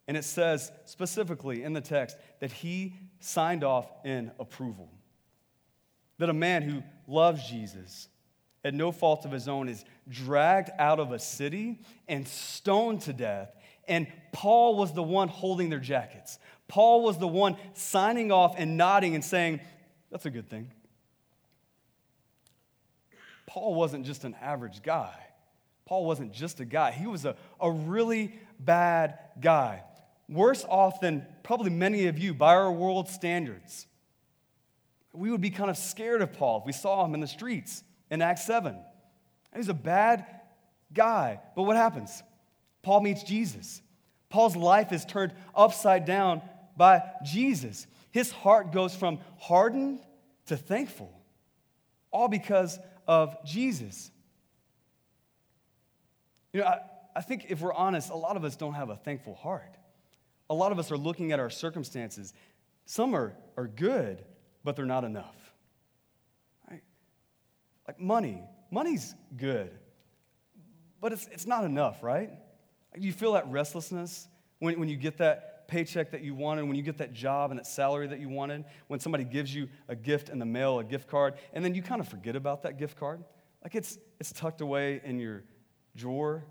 And 0.08 0.16
it 0.16 0.24
says 0.24 0.72
specifically 0.84 1.62
in 1.62 1.72
the 1.72 1.80
text 1.80 2.16
that 2.40 2.52
he 2.52 2.94
signed 3.20 3.64
off 3.64 3.90
in 4.04 4.32
approval. 4.38 4.90
That 6.18 6.28
a 6.28 6.34
man 6.34 6.62
who 6.62 6.82
loves 7.06 7.48
Jesus 7.48 8.08
at 8.64 8.74
no 8.74 8.92
fault 8.92 9.24
of 9.24 9.32
his 9.32 9.48
own 9.48 9.68
is 9.68 9.84
dragged 10.08 10.70
out 10.78 11.00
of 11.00 11.12
a 11.12 11.18
city 11.18 11.80
and 12.08 12.26
stoned 12.26 13.02
to 13.02 13.12
death 13.12 13.52
and 13.88 14.06
Paul 14.32 14.76
was 14.76 14.92
the 14.92 15.02
one 15.02 15.28
holding 15.28 15.70
their 15.70 15.78
jackets. 15.78 16.38
Paul 16.68 17.02
was 17.02 17.18
the 17.18 17.28
one 17.28 17.56
signing 17.74 18.30
off 18.30 18.54
and 18.56 18.76
nodding 18.76 19.14
and 19.14 19.24
saying, 19.24 19.60
That's 20.10 20.26
a 20.26 20.30
good 20.30 20.48
thing. 20.48 20.70
Paul 23.46 23.74
wasn't 23.74 24.06
just 24.06 24.24
an 24.24 24.34
average 24.40 24.82
guy. 24.82 25.14
Paul 25.92 26.06
wasn't 26.06 26.32
just 26.32 26.58
a 26.58 26.64
guy. 26.64 26.90
He 26.90 27.06
was 27.06 27.26
a, 27.26 27.36
a 27.60 27.70
really 27.70 28.32
bad 28.58 29.18
guy. 29.38 29.82
Worse 30.26 30.64
off 30.66 31.02
than 31.02 31.26
probably 31.42 31.68
many 31.68 32.06
of 32.06 32.18
you 32.18 32.32
by 32.32 32.54
our 32.54 32.72
world 32.72 33.10
standards. 33.10 33.86
We 35.12 35.30
would 35.30 35.42
be 35.42 35.50
kind 35.50 35.68
of 35.68 35.76
scared 35.76 36.22
of 36.22 36.32
Paul 36.32 36.60
if 36.60 36.64
we 36.64 36.72
saw 36.72 37.04
him 37.04 37.12
in 37.12 37.20
the 37.20 37.26
streets 37.26 37.84
in 38.10 38.22
Acts 38.22 38.46
7. 38.46 38.74
He's 39.54 39.68
a 39.68 39.74
bad 39.74 40.24
guy. 40.94 41.40
But 41.54 41.64
what 41.64 41.76
happens? 41.76 42.22
Paul 42.80 43.02
meets 43.02 43.22
Jesus. 43.22 43.82
Paul's 44.30 44.56
life 44.56 44.92
is 44.92 45.04
turned 45.04 45.34
upside 45.54 46.06
down 46.06 46.40
by 46.74 47.02
Jesus. 47.22 47.86
His 48.12 48.32
heart 48.32 48.72
goes 48.72 48.96
from 48.96 49.18
hardened 49.38 50.00
to 50.46 50.56
thankful, 50.56 51.12
all 52.10 52.28
because 52.28 52.78
of 53.06 53.36
Jesus. 53.44 54.10
You 56.52 56.60
know, 56.60 56.66
I, 56.66 56.80
I 57.16 57.20
think 57.20 57.46
if 57.48 57.60
we're 57.60 57.72
honest, 57.74 58.10
a 58.10 58.16
lot 58.16 58.36
of 58.36 58.44
us 58.44 58.56
don't 58.56 58.74
have 58.74 58.90
a 58.90 58.96
thankful 58.96 59.34
heart. 59.34 59.76
A 60.50 60.54
lot 60.54 60.72
of 60.72 60.78
us 60.78 60.90
are 60.90 60.96
looking 60.96 61.32
at 61.32 61.40
our 61.40 61.50
circumstances. 61.50 62.34
Some 62.84 63.14
are, 63.14 63.34
are 63.56 63.66
good, 63.66 64.24
but 64.64 64.76
they're 64.76 64.86
not 64.86 65.04
enough. 65.04 65.36
Right? 66.70 66.82
Like 67.86 68.00
money. 68.00 68.42
Money's 68.70 69.14
good, 69.36 69.70
but 70.98 71.12
it's, 71.12 71.28
it's 71.30 71.46
not 71.46 71.64
enough, 71.64 72.02
right? 72.02 72.30
You 72.96 73.12
feel 73.12 73.34
that 73.34 73.46
restlessness 73.48 74.28
when, 74.60 74.80
when 74.80 74.88
you 74.88 74.96
get 74.96 75.18
that 75.18 75.68
paycheck 75.68 76.10
that 76.12 76.22
you 76.22 76.34
wanted, 76.34 76.62
when 76.62 76.76
you 76.76 76.82
get 76.82 76.96
that 76.98 77.12
job 77.12 77.50
and 77.50 77.60
that 77.60 77.66
salary 77.66 78.06
that 78.06 78.18
you 78.18 78.30
wanted, 78.30 78.64
when 78.88 78.98
somebody 78.98 79.24
gives 79.24 79.54
you 79.54 79.68
a 79.88 79.94
gift 79.94 80.30
in 80.30 80.38
the 80.38 80.46
mail, 80.46 80.78
a 80.78 80.84
gift 80.84 81.06
card, 81.06 81.34
and 81.52 81.62
then 81.62 81.74
you 81.74 81.82
kind 81.82 82.00
of 82.00 82.08
forget 82.08 82.34
about 82.34 82.62
that 82.62 82.78
gift 82.78 82.98
card. 82.98 83.22
Like 83.62 83.74
it's, 83.74 83.98
it's 84.18 84.32
tucked 84.32 84.62
away 84.62 85.02
in 85.04 85.18
your 85.18 85.44
drawer. 85.96 86.44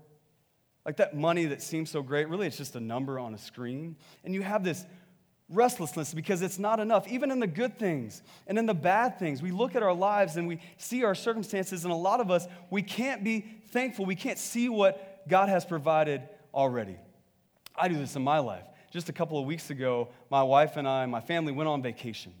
Like 0.84 0.96
that 0.96 1.14
money 1.14 1.46
that 1.46 1.62
seems 1.62 1.90
so 1.90 2.02
great, 2.02 2.28
really 2.28 2.46
it's 2.46 2.56
just 2.56 2.74
a 2.74 2.80
number 2.80 3.18
on 3.18 3.34
a 3.34 3.38
screen. 3.38 3.96
And 4.24 4.34
you 4.34 4.42
have 4.42 4.64
this 4.64 4.84
restlessness 5.48 6.14
because 6.14 6.42
it's 6.42 6.58
not 6.58 6.80
enough, 6.80 7.06
even 7.08 7.30
in 7.30 7.38
the 7.38 7.46
good 7.46 7.78
things 7.78 8.22
and 8.46 8.58
in 8.58 8.66
the 8.66 8.74
bad 8.74 9.18
things. 9.18 9.42
We 9.42 9.50
look 9.50 9.76
at 9.76 9.82
our 9.82 9.94
lives 9.94 10.36
and 10.36 10.48
we 10.48 10.58
see 10.78 11.04
our 11.04 11.14
circumstances, 11.14 11.84
and 11.84 11.92
a 11.92 11.96
lot 11.96 12.20
of 12.20 12.30
us, 12.30 12.46
we 12.70 12.82
can't 12.82 13.22
be 13.22 13.44
thankful. 13.70 14.06
We 14.06 14.16
can't 14.16 14.38
see 14.38 14.68
what 14.68 15.28
God 15.28 15.48
has 15.48 15.64
provided 15.64 16.22
already. 16.52 16.96
I 17.76 17.88
do 17.88 17.96
this 17.96 18.16
in 18.16 18.22
my 18.22 18.38
life. 18.38 18.64
Just 18.90 19.08
a 19.08 19.12
couple 19.12 19.38
of 19.38 19.46
weeks 19.46 19.70
ago, 19.70 20.08
my 20.30 20.42
wife 20.42 20.76
and 20.76 20.86
I, 20.86 21.06
my 21.06 21.20
family 21.20 21.52
went 21.52 21.68
on 21.68 21.80
vacation. 21.82 22.32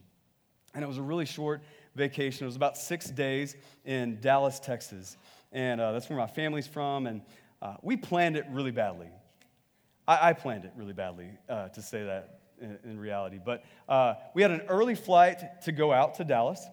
And 0.74 0.82
it 0.82 0.86
was 0.86 0.98
a 0.98 1.02
really 1.02 1.26
short 1.26 1.62
vacation. 1.94 2.44
It 2.44 2.46
was 2.46 2.56
about 2.56 2.76
six 2.76 3.10
days 3.10 3.56
in 3.84 4.20
Dallas, 4.20 4.58
Texas. 4.58 5.16
And 5.52 5.80
uh, 5.80 5.92
that's 5.92 6.08
where 6.08 6.18
my 6.18 6.26
family's 6.26 6.66
from. 6.66 7.06
And 7.06 7.22
uh, 7.60 7.76
we 7.82 7.96
planned 7.96 8.36
it 8.36 8.46
really 8.50 8.70
badly. 8.70 9.08
I, 10.08 10.30
I 10.30 10.32
planned 10.32 10.64
it 10.64 10.72
really 10.76 10.92
badly, 10.92 11.28
uh, 11.48 11.68
to 11.68 11.82
say 11.82 12.04
that 12.04 12.40
in, 12.60 12.78
in 12.84 12.98
reality. 12.98 13.38
But 13.44 13.64
uh, 13.88 14.14
we 14.34 14.42
had 14.42 14.50
an 14.50 14.62
early 14.68 14.94
flight 14.94 15.62
to 15.62 15.72
go 15.72 15.92
out 15.92 16.14
to 16.16 16.24
Dallas. 16.24 16.64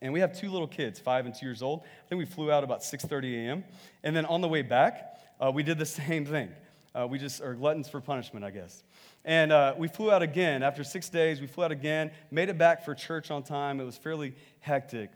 And 0.00 0.12
we 0.12 0.20
have 0.20 0.38
two 0.38 0.50
little 0.50 0.68
kids, 0.68 1.00
five 1.00 1.26
and 1.26 1.34
two 1.34 1.46
years 1.46 1.62
old. 1.62 1.80
I 1.80 2.08
think 2.08 2.18
we 2.18 2.26
flew 2.26 2.52
out 2.52 2.62
about 2.62 2.82
6:30 2.82 3.46
a.m. 3.46 3.64
And 4.04 4.14
then 4.14 4.26
on 4.26 4.40
the 4.40 4.48
way 4.48 4.62
back, 4.62 5.18
uh, 5.40 5.50
we 5.52 5.62
did 5.62 5.78
the 5.78 5.86
same 5.86 6.24
thing. 6.24 6.50
Uh, 6.94 7.06
we 7.06 7.18
just 7.18 7.40
are 7.40 7.54
gluttons 7.54 7.88
for 7.88 8.00
punishment, 8.00 8.44
I 8.44 8.50
guess. 8.50 8.82
And 9.24 9.52
uh, 9.52 9.74
we 9.76 9.88
flew 9.88 10.10
out 10.10 10.22
again 10.22 10.62
after 10.62 10.82
six 10.82 11.08
days. 11.08 11.40
We 11.40 11.46
flew 11.46 11.64
out 11.64 11.72
again, 11.72 12.12
made 12.30 12.48
it 12.48 12.58
back 12.58 12.84
for 12.84 12.94
church 12.94 13.30
on 13.30 13.42
time. 13.42 13.80
It 13.80 13.84
was 13.84 13.96
fairly 13.96 14.34
hectic. 14.60 15.10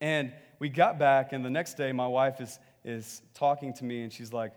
And 0.00 0.32
we 0.62 0.68
got 0.68 0.96
back, 0.96 1.32
and 1.32 1.44
the 1.44 1.50
next 1.50 1.76
day, 1.76 1.90
my 1.90 2.06
wife 2.06 2.40
is 2.40 2.60
is 2.84 3.20
talking 3.34 3.74
to 3.74 3.84
me, 3.84 4.04
and 4.04 4.12
she's 4.12 4.32
like, 4.32 4.52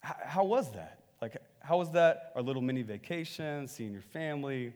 "How 0.00 0.44
was 0.44 0.70
that? 0.70 1.00
Like, 1.20 1.36
how 1.58 1.78
was 1.78 1.90
that? 1.90 2.30
Our 2.36 2.42
little 2.42 2.62
mini 2.62 2.82
vacation, 2.82 3.66
seeing 3.66 3.92
your 3.92 4.02
family." 4.02 4.72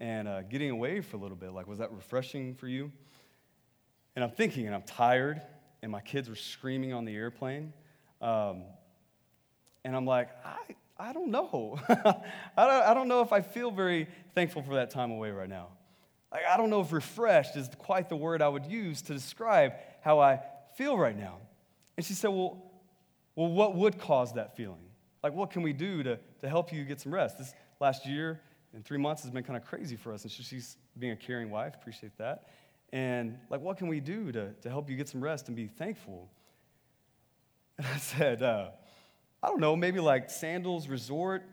and 0.00 0.28
uh, 0.28 0.42
getting 0.42 0.70
away 0.70 1.00
for 1.00 1.16
a 1.16 1.18
little 1.18 1.36
bit. 1.36 1.52
Like, 1.52 1.66
was 1.66 1.80
that 1.80 1.90
refreshing 1.90 2.54
for 2.54 2.68
you? 2.68 2.92
And 4.14 4.24
I'm 4.24 4.30
thinking, 4.30 4.66
and 4.66 4.72
I'm 4.76 4.82
tired, 4.82 5.42
and 5.82 5.90
my 5.90 6.00
kids 6.00 6.28
were 6.28 6.36
screaming 6.36 6.92
on 6.92 7.04
the 7.04 7.16
airplane. 7.16 7.72
Um, 8.22 8.62
and 9.84 9.96
I'm 9.96 10.06
like, 10.06 10.28
I, 10.46 10.76
I 10.96 11.12
don't 11.12 11.32
know. 11.32 11.80
I, 11.88 11.94
don't, 12.56 12.84
I 12.84 12.94
don't 12.94 13.08
know 13.08 13.22
if 13.22 13.32
I 13.32 13.40
feel 13.40 13.72
very 13.72 14.06
thankful 14.36 14.62
for 14.62 14.76
that 14.76 14.92
time 14.92 15.10
away 15.10 15.32
right 15.32 15.48
now. 15.48 15.70
Like, 16.30 16.42
I 16.48 16.56
don't 16.56 16.70
know 16.70 16.80
if 16.80 16.92
refreshed 16.92 17.56
is 17.56 17.70
quite 17.78 18.08
the 18.08 18.16
word 18.16 18.42
I 18.42 18.48
would 18.48 18.66
use 18.66 19.02
to 19.02 19.14
describe 19.14 19.72
how 20.02 20.20
I 20.20 20.40
feel 20.76 20.96
right 20.98 21.16
now. 21.16 21.38
And 21.96 22.04
she 22.04 22.14
said, 22.14 22.28
Well, 22.28 22.62
well 23.34 23.48
what 23.48 23.74
would 23.74 23.98
cause 23.98 24.34
that 24.34 24.56
feeling? 24.56 24.88
Like, 25.22 25.32
what 25.32 25.50
can 25.50 25.62
we 25.62 25.72
do 25.72 26.02
to, 26.02 26.18
to 26.42 26.48
help 26.48 26.72
you 26.72 26.84
get 26.84 27.00
some 27.00 27.12
rest? 27.12 27.38
This 27.38 27.52
last 27.80 28.06
year, 28.06 28.40
and 28.72 28.84
three 28.84 28.98
months 28.98 29.22
has 29.22 29.30
been 29.30 29.42
kind 29.42 29.56
of 29.56 29.64
crazy 29.64 29.96
for 29.96 30.12
us. 30.12 30.22
And 30.22 30.30
she's 30.30 30.76
being 30.98 31.12
a 31.12 31.16
caring 31.16 31.50
wife, 31.50 31.74
appreciate 31.74 32.16
that. 32.18 32.48
And 32.92 33.38
like, 33.50 33.60
what 33.60 33.76
can 33.76 33.88
we 33.88 34.00
do 34.00 34.32
to, 34.32 34.52
to 34.62 34.68
help 34.68 34.88
you 34.88 34.96
get 34.96 35.08
some 35.08 35.22
rest 35.22 35.48
and 35.48 35.56
be 35.56 35.66
thankful? 35.66 36.30
And 37.78 37.86
I 37.86 37.96
said, 37.98 38.42
uh, 38.42 38.70
I 39.40 39.46
don't 39.46 39.60
know, 39.60 39.76
maybe 39.76 40.00
like 40.00 40.30
Sandals 40.30 40.88
Resort 40.88 41.44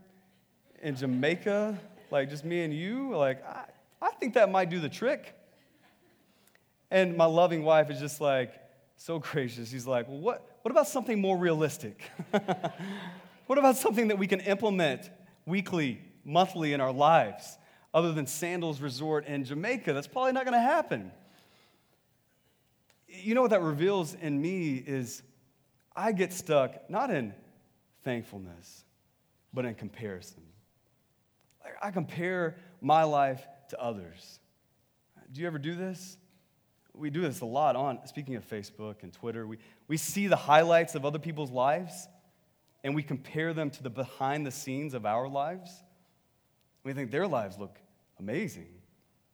in 0.82 0.96
Jamaica, 0.96 1.80
like 2.10 2.30
just 2.30 2.44
me 2.44 2.64
and 2.64 2.74
you. 2.74 3.16
Like, 3.16 3.46
I, 3.46 3.66
I 4.06 4.12
think 4.20 4.36
that 4.36 4.52
might 4.52 4.70
do 4.70 4.80
the 4.80 4.90
trick. 4.90 5.34
And 6.92 7.18
my 7.18 7.26
loving 7.26 7.64
wife 7.64 7.90
is 7.90 8.00
just 8.00 8.22
like, 8.22 8.54
so 8.98 9.20
gracious. 9.20 9.72
He's 9.72 9.88
like, 9.88 10.08
well, 10.08 10.20
what, 10.20 10.60
what 10.62 10.72
about 10.72 10.88
something 10.88 11.20
more 11.20 11.38
realistic? 11.38 12.02
what 13.48 13.58
about 13.58 13.78
something 13.78 14.10
that 14.10 14.18
we 14.18 14.28
can 14.28 14.40
implement 14.42 15.10
weekly 15.46 16.02
monthly 16.24 16.74
in 16.74 16.82
our 16.82 16.92
lives 16.92 17.58
other 17.94 18.12
than 18.12 18.28
Sandals 18.28 18.82
Resort 18.82 19.26
in 19.26 19.46
Jamaica. 19.46 19.94
That's 19.94 20.08
probably 20.08 20.34
not 20.34 20.46
going 20.46 20.54
to 20.54 20.60
happen. 20.60 21.12
You 23.08 23.36
know 23.36 23.42
what 23.42 23.52
that 23.52 23.62
reveals 23.62 24.14
in 24.14 24.42
me 24.42 24.76
is 24.76 25.24
I 25.96 26.12
get 26.12 26.34
stuck 26.34 26.90
not 26.90 27.10
in 27.10 27.34
thankfulness, 28.04 28.84
but 29.54 29.66
in 29.66 29.76
comparison. 29.76 30.44
I 31.82 31.92
compare 31.92 32.58
my 32.82 33.04
life 33.04 33.46
to 33.70 33.82
others. 33.82 34.40
Do 35.32 35.42
you 35.42 35.48
ever 35.48 35.60
do 35.60 35.76
this? 35.76 36.18
We 36.94 37.10
do 37.10 37.22
this 37.22 37.42
a 37.42 37.46
lot 37.46 37.76
on, 37.76 38.00
speaking 38.08 38.36
of 38.36 38.48
Facebook 38.48 39.04
and 39.04 39.12
Twitter, 39.12 39.46
we, 39.46 39.58
we 39.88 39.98
see 39.98 40.28
the 40.28 40.36
highlights 40.36 40.96
of 40.96 41.06
other 41.06 41.20
people's 41.20 41.52
lives 41.52 42.08
and 42.84 42.96
we 42.96 43.04
compare 43.04 43.54
them 43.54 43.70
to 43.72 43.84
the 43.84 43.90
behind 43.90 44.46
the 44.46 44.52
scenes 44.52 44.94
of 44.94 45.06
our 45.06 45.28
lives. 45.28 45.84
We 46.84 46.94
think 46.94 47.12
their 47.12 47.28
lives 47.28 47.58
look 47.58 47.78
amazing. 48.20 48.68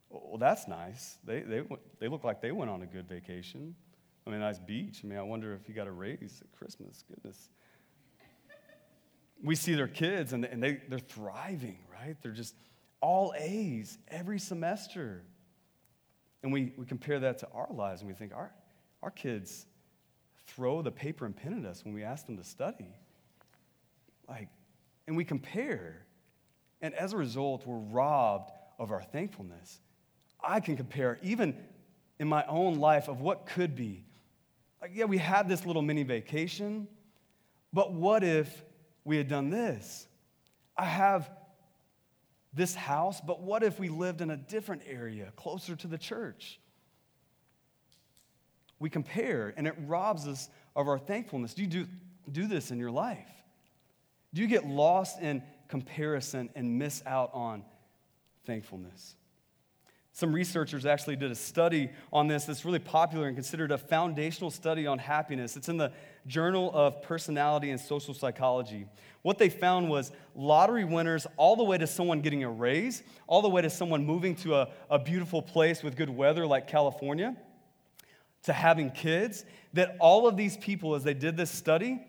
Well, 0.10 0.38
that's 0.38 0.68
nice. 0.68 1.18
They, 1.26 1.42
they, 1.42 1.64
they 2.00 2.08
look 2.08 2.24
like 2.24 2.42
they 2.42 2.52
went 2.52 2.72
on 2.72 2.82
a 2.82 2.86
good 2.86 3.08
vacation. 3.08 3.76
I 4.26 4.30
mean, 4.30 4.42
a 4.42 4.46
nice 4.46 4.60
beach. 4.60 5.02
I 5.04 5.08
mean, 5.08 5.20
I 5.20 5.24
wonder 5.24 5.54
if 5.54 5.68
you 5.68 5.76
got 5.76 5.88
a 5.88 5.92
raise 5.92 6.42
at 6.42 6.52
Christmas. 6.58 7.04
Goodness. 7.08 7.50
We 9.44 9.56
see 9.56 9.74
their 9.74 9.88
kids 9.88 10.34
and, 10.34 10.46
and 10.46 10.62
they, 10.62 10.82
they're 10.88 11.00
thriving, 11.00 11.80
right? 11.92 12.16
They're 12.22 12.32
just 12.32 12.56
all 13.02 13.34
A's 13.38 13.98
every 14.08 14.40
semester. 14.40 15.24
And 16.44 16.54
we, 16.54 16.74
we 16.78 16.86
compare 16.86 17.20
that 17.20 17.40
to 17.40 17.48
our 17.54 17.72
lives 17.72 18.02
and 18.02 18.08
we 18.08 18.16
think, 18.16 18.34
our, 18.34 18.52
our 19.04 19.12
kids 19.12 19.66
throw 20.48 20.82
the 20.82 20.92
paper 20.92 21.26
and 21.26 21.36
pen 21.36 21.58
at 21.58 21.70
us 21.70 21.84
when 21.84 21.94
we 21.94 22.04
ask 22.04 22.26
them 22.26 22.38
to 22.38 22.44
study. 22.44 22.96
Like, 24.28 24.50
and 25.08 25.18
we 25.18 25.26
compare. 25.26 26.06
And 26.82 26.94
as 26.94 27.14
a 27.14 27.18
result, 27.18 27.66
we're 27.66 27.78
robbed 27.78 28.52
of 28.80 28.92
our 28.92 29.02
thankfulness. 29.02 29.80
I 30.44 30.60
can 30.60 30.76
compare, 30.76 31.20
even 31.22 31.56
in 32.20 32.28
my 32.28 32.44
own 32.48 32.76
life, 32.80 33.08
of 33.08 33.22
what 33.22 33.46
could 33.46 33.76
be. 33.76 34.06
Like, 34.82 34.92
yeah, 34.94 35.06
we 35.06 35.20
had 35.20 35.48
this 35.48 35.66
little 35.66 35.84
mini 35.84 36.04
vacation, 36.04 36.88
but 37.72 37.94
what 37.94 38.24
if 38.24 38.64
we 39.04 39.18
had 39.18 39.28
done 39.28 39.50
this? 39.50 40.08
I 40.76 40.86
have 40.86 41.30
this 42.54 42.76
house, 42.76 43.22
but 43.22 43.42
what 43.42 43.64
if 43.64 43.80
we 43.80 43.90
lived 43.90 44.22
in 44.22 44.30
a 44.30 44.38
different 44.38 44.82
area 44.86 45.32
closer 45.36 45.76
to 45.76 45.88
the 45.88 45.98
church? 45.98 46.60
We 48.80 48.90
compare 48.90 49.54
and 49.56 49.68
it 49.68 49.76
robs 49.86 50.28
us 50.28 50.50
of 50.76 50.88
our 50.88 51.00
thankfulness. 51.00 51.54
Do 51.54 51.62
you 51.62 51.68
do, 51.68 51.88
do 52.32 52.48
this 52.48 52.72
in 52.72 52.80
your 52.80 52.92
life? 52.92 53.30
Do 54.34 54.42
you 54.42 54.48
get 54.48 54.66
lost 54.66 55.22
in 55.22 55.44
comparison 55.68 56.50
and 56.56 56.78
miss 56.78 57.04
out 57.06 57.32
on 57.34 57.64
thankfulness? 58.46 59.16
Some 60.14 60.34
researchers 60.34 60.86
actually 60.86 61.16
did 61.16 61.32
a 61.32 61.36
study 61.36 61.90
on 62.12 62.28
this 62.28 62.44
that's 62.44 62.66
really 62.66 62.80
popular 62.80 63.28
and 63.28 63.36
considered 63.36 63.72
a 63.72 63.78
foundational 63.78 64.52
study 64.52 64.86
on 64.86 65.00
happiness. 65.00 65.56
It's 65.56 65.70
in 65.70 65.78
the 65.78 65.94
Journal 66.28 66.70
of 66.74 67.02
Personality 67.02 67.72
and 67.72 67.80
Social 67.80 68.14
Psychology. 68.14 68.88
What 69.22 69.38
they 69.38 69.48
found 69.50 69.90
was 69.90 70.12
lottery 70.36 70.84
winners, 70.84 71.28
all 71.38 71.56
the 71.56 71.64
way 71.64 71.78
to 71.78 71.88
someone 71.88 72.20
getting 72.20 72.44
a 72.44 72.50
raise, 72.50 73.04
all 73.26 73.42
the 73.42 73.50
way 73.50 73.62
to 73.62 73.70
someone 73.70 74.06
moving 74.06 74.36
to 74.38 74.56
a, 74.56 74.70
a 74.90 75.00
beautiful 75.00 75.42
place 75.42 75.82
with 75.82 75.96
good 75.96 76.10
weather 76.10 76.46
like 76.46 76.68
California, 76.68 77.38
to 78.44 78.54
having 78.54 78.92
kids, 78.92 79.46
that 79.74 79.96
all 80.00 80.28
of 80.28 80.36
these 80.36 80.58
people, 80.58 80.96
as 80.96 81.04
they 81.04 81.14
did 81.14 81.38
this 81.38 81.52
study, 81.52 82.06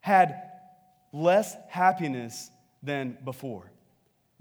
had 0.00 0.40
less 1.12 1.56
happiness 1.68 2.50
than 2.82 3.18
before 3.24 3.72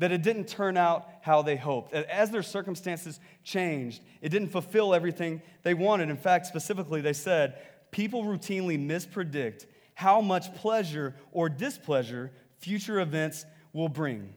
that 0.01 0.12
it 0.12 0.24
didn't 0.24 0.48
turn 0.48 0.77
out 0.77 1.08
how 1.22 1.43
they 1.43 1.55
hoped. 1.55 1.91
That 1.91 2.10
as 2.10 2.31
their 2.31 2.41
circumstances 2.41 3.20
changed, 3.43 4.01
it 4.20 4.29
didn't 4.29 4.50
fulfill 4.50 4.96
everything 4.96 5.41
they 5.62 5.75
wanted. 5.75 6.10
In 6.10 6.17
fact, 6.17 6.48
specifically, 6.48 7.01
they 7.01 7.13
said 7.13 7.62
people 7.91 8.24
routinely 8.24 8.84
mispredict 8.84 9.67
how 9.93 10.20
much 10.20 10.53
pleasure 10.55 11.13
or 11.31 11.50
displeasure 11.50 12.31
future 12.58 13.00
events 13.00 13.45
will 13.73 13.89
bring. 13.89 14.34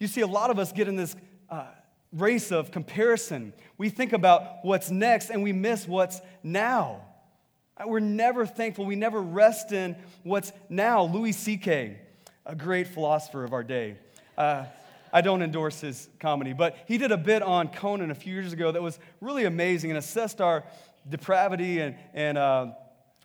You 0.00 0.08
see, 0.08 0.22
a 0.22 0.26
lot 0.26 0.50
of 0.50 0.58
us 0.58 0.72
get 0.72 0.88
in 0.88 0.96
this 0.96 1.14
uh, 1.48 1.66
race 2.12 2.50
of 2.50 2.72
comparison. 2.72 3.52
We 3.78 3.90
think 3.90 4.12
about 4.12 4.64
what's 4.64 4.90
next 4.90 5.30
and 5.30 5.42
we 5.44 5.52
miss 5.52 5.86
what's 5.86 6.20
now. 6.42 7.02
We're 7.86 8.00
never 8.00 8.44
thankful. 8.44 8.86
We 8.86 8.96
never 8.96 9.22
rest 9.22 9.70
in 9.70 9.94
what's 10.24 10.50
now. 10.68 11.04
Louis 11.04 11.32
C.K., 11.32 12.00
a 12.44 12.54
great 12.56 12.88
philosopher 12.88 13.44
of 13.44 13.52
our 13.52 13.62
day, 13.62 13.98
uh, 14.38 14.64
I 15.12 15.20
don't 15.20 15.42
endorse 15.42 15.80
his 15.80 16.08
comedy, 16.20 16.52
but 16.52 16.76
he 16.86 16.98
did 16.98 17.12
a 17.12 17.16
bit 17.16 17.42
on 17.42 17.68
Conan 17.68 18.10
a 18.10 18.14
few 18.14 18.34
years 18.34 18.52
ago 18.52 18.72
that 18.72 18.82
was 18.82 18.98
really 19.20 19.44
amazing 19.44 19.90
and 19.90 19.98
assessed 19.98 20.40
our 20.40 20.64
depravity 21.08 21.80
and, 21.80 21.96
and 22.14 22.38
uh, 22.38 22.66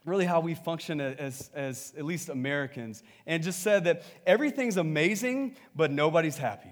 really 0.05 0.25
how 0.25 0.39
we 0.39 0.55
function 0.55 0.99
as, 0.99 1.49
as 1.53 1.93
at 1.97 2.05
least 2.05 2.29
Americans, 2.29 3.03
and 3.25 3.43
just 3.43 3.61
said 3.61 3.83
that 3.83 4.03
everything's 4.25 4.77
amazing, 4.77 5.55
but 5.75 5.91
nobody's 5.91 6.37
happy. 6.37 6.71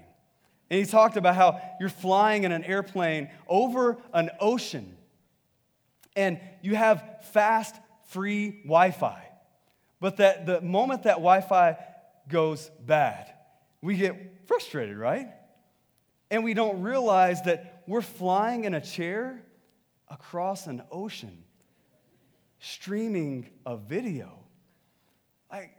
And 0.68 0.78
he 0.78 0.86
talked 0.86 1.16
about 1.16 1.34
how 1.34 1.60
you're 1.80 1.88
flying 1.88 2.44
in 2.44 2.52
an 2.52 2.64
airplane 2.64 3.28
over 3.48 3.98
an 4.12 4.30
ocean, 4.40 4.96
and 6.16 6.40
you 6.62 6.74
have 6.74 7.04
fast, 7.32 7.76
free 8.08 8.62
Wi 8.62 8.90
Fi. 8.90 9.22
But 10.00 10.16
that 10.16 10.46
the 10.46 10.60
moment 10.60 11.04
that 11.04 11.16
Wi 11.16 11.40
Fi 11.40 11.76
goes 12.28 12.70
bad, 12.84 13.32
we 13.82 13.96
get 13.96 14.46
frustrated, 14.46 14.96
right? 14.96 15.28
And 16.30 16.44
we 16.44 16.54
don't 16.54 16.82
realize 16.82 17.42
that 17.42 17.82
we're 17.86 18.02
flying 18.02 18.64
in 18.64 18.74
a 18.74 18.80
chair 18.80 19.42
across 20.08 20.66
an 20.66 20.82
ocean, 20.90 21.44
streaming 22.58 23.50
a 23.66 23.76
video. 23.76 24.38
Like, 25.50 25.72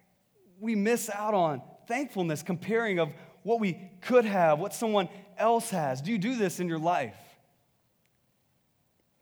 we 0.59 0.75
miss 0.75 1.09
out 1.09 1.33
on 1.33 1.61
thankfulness, 1.87 2.43
comparing 2.43 2.99
of 2.99 3.09
what 3.43 3.59
we 3.59 3.77
could 4.01 4.25
have, 4.25 4.59
what 4.59 4.73
someone 4.73 5.09
else 5.37 5.69
has. 5.69 6.01
Do 6.01 6.11
you 6.11 6.17
do 6.17 6.35
this 6.35 6.59
in 6.59 6.67
your 6.67 6.79
life? 6.79 7.17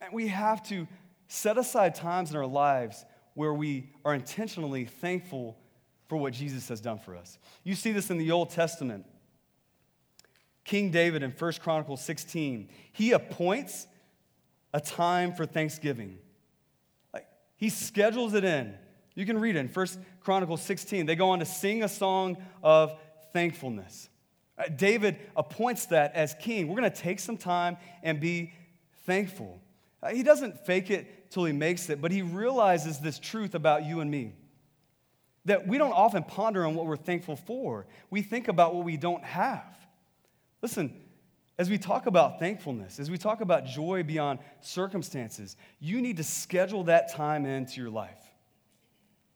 And 0.01 0.13
we 0.13 0.27
have 0.27 0.63
to 0.69 0.87
set 1.27 1.57
aside 1.57 1.95
times 1.95 2.31
in 2.31 2.37
our 2.37 2.45
lives 2.45 3.05
where 3.33 3.53
we 3.53 3.91
are 4.03 4.13
intentionally 4.13 4.85
thankful 4.85 5.57
for 6.09 6.17
what 6.17 6.33
Jesus 6.33 6.67
has 6.67 6.81
done 6.81 6.97
for 6.97 7.15
us. 7.15 7.37
You 7.63 7.75
see 7.75 7.91
this 7.91 8.09
in 8.09 8.17
the 8.17 8.31
Old 8.31 8.49
Testament. 8.49 9.05
King 10.65 10.89
David 10.89 11.23
in 11.23 11.31
1 11.31 11.53
Chronicles 11.61 12.01
16, 12.01 12.67
he 12.91 13.11
appoints 13.11 13.87
a 14.73 14.81
time 14.81 15.33
for 15.33 15.45
Thanksgiving. 15.45 16.17
He 17.55 17.69
schedules 17.69 18.33
it 18.33 18.43
in. 18.43 18.73
You 19.15 19.25
can 19.25 19.37
read 19.37 19.55
it 19.55 19.59
in 19.59 19.67
1 19.67 19.87
Chronicles 20.21 20.61
16. 20.61 21.05
They 21.05 21.15
go 21.15 21.29
on 21.29 21.39
to 21.39 21.45
sing 21.45 21.83
a 21.83 21.89
song 21.89 22.37
of 22.63 22.97
thankfulness. 23.33 24.09
Uh, 24.57 24.69
David 24.69 25.17
appoints 25.35 25.87
that 25.87 26.15
as 26.15 26.35
king. 26.39 26.67
We're 26.67 26.79
going 26.79 26.91
to 26.91 26.97
take 26.97 27.19
some 27.19 27.37
time 27.37 27.77
and 28.01 28.19
be 28.19 28.53
thankful. 29.05 29.61
Uh, 30.01 30.09
he 30.09 30.23
doesn't 30.23 30.65
fake 30.65 30.89
it 30.89 31.31
till 31.31 31.43
he 31.43 31.53
makes 31.53 31.89
it, 31.89 32.01
but 32.01 32.11
he 32.11 32.21
realizes 32.21 32.99
this 32.99 33.19
truth 33.19 33.55
about 33.55 33.83
you 33.83 33.99
and 33.99 34.09
me 34.09 34.33
that 35.49 35.67
we 35.67 35.77
don't 35.77 35.93
often 35.93 36.23
ponder 36.23 36.65
on 36.65 36.75
what 36.75 36.85
we're 36.85 36.95
thankful 36.95 37.35
for. 37.35 37.85
We 38.09 38.21
think 38.21 38.47
about 38.47 38.75
what 38.75 38.85
we 38.85 38.97
don't 38.97 39.23
have. 39.23 39.77
Listen, 40.61 40.93
as 41.57 41.69
we 41.69 41.77
talk 41.77 42.05
about 42.05 42.39
thankfulness, 42.39 42.99
as 42.99 43.11
we 43.11 43.17
talk 43.17 43.41
about 43.41 43.65
joy 43.65 44.03
beyond 44.03 44.39
circumstances, 44.61 45.57
you 45.79 46.01
need 46.01 46.17
to 46.17 46.23
schedule 46.23 46.85
that 46.85 47.11
time 47.11 47.45
into 47.45 47.81
your 47.81 47.89
life. 47.89 48.21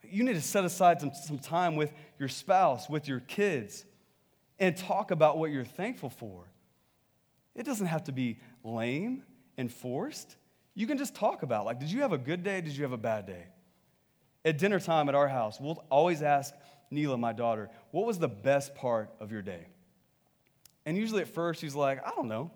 You 0.04 0.24
need 0.24 0.36
to 0.36 0.42
set 0.42 0.64
aside 0.64 1.02
some, 1.02 1.12
some 1.14 1.40
time 1.40 1.76
with 1.76 1.92
your 2.20 2.30
spouse, 2.30 2.90
with 2.90 3.08
your 3.08 3.20
kids, 3.22 3.84
and 4.60 4.78
talk 4.78 5.12
about 5.12 5.38
what 5.38 5.52
you're 5.52 5.66
thankful 5.66 6.10
for. 6.10 6.46
It 7.56 7.66
doesn't 7.66 7.88
have 7.88 8.06
to 8.06 8.12
be 8.12 8.40
lame 8.64 9.24
and 9.58 9.72
forced. 9.72 10.36
You 10.76 10.88
can 10.88 10.98
just 10.98 11.16
talk 11.16 11.44
about, 11.44 11.66
like, 11.66 11.80
did 11.80 11.92
you 11.92 12.02
have 12.02 12.14
a 12.14 12.18
good 12.18 12.44
day? 12.44 12.62
Did 12.62 12.76
you 12.76 12.84
have 12.84 12.94
a 12.94 12.98
bad 12.98 13.26
day? 13.26 13.46
At 14.46 14.58
dinner 14.58 14.80
time 14.80 15.10
at 15.10 15.16
our 15.16 15.28
house, 15.28 15.60
we'll 15.60 15.84
always 15.90 16.22
ask 16.22 16.54
Neela, 16.92 17.18
my 17.18 17.34
daughter, 17.34 17.70
what 17.92 18.06
was 18.06 18.20
the 18.20 18.28
best 18.28 18.76
part 18.76 19.10
of 19.20 19.32
your 19.32 19.42
day? 19.42 19.68
And 20.86 20.98
usually 20.98 21.22
at 21.22 21.28
first 21.28 21.62
she's 21.62 21.76
like, 21.76 22.06
I 22.06 22.12
don't 22.12 22.28
know. 22.28 22.52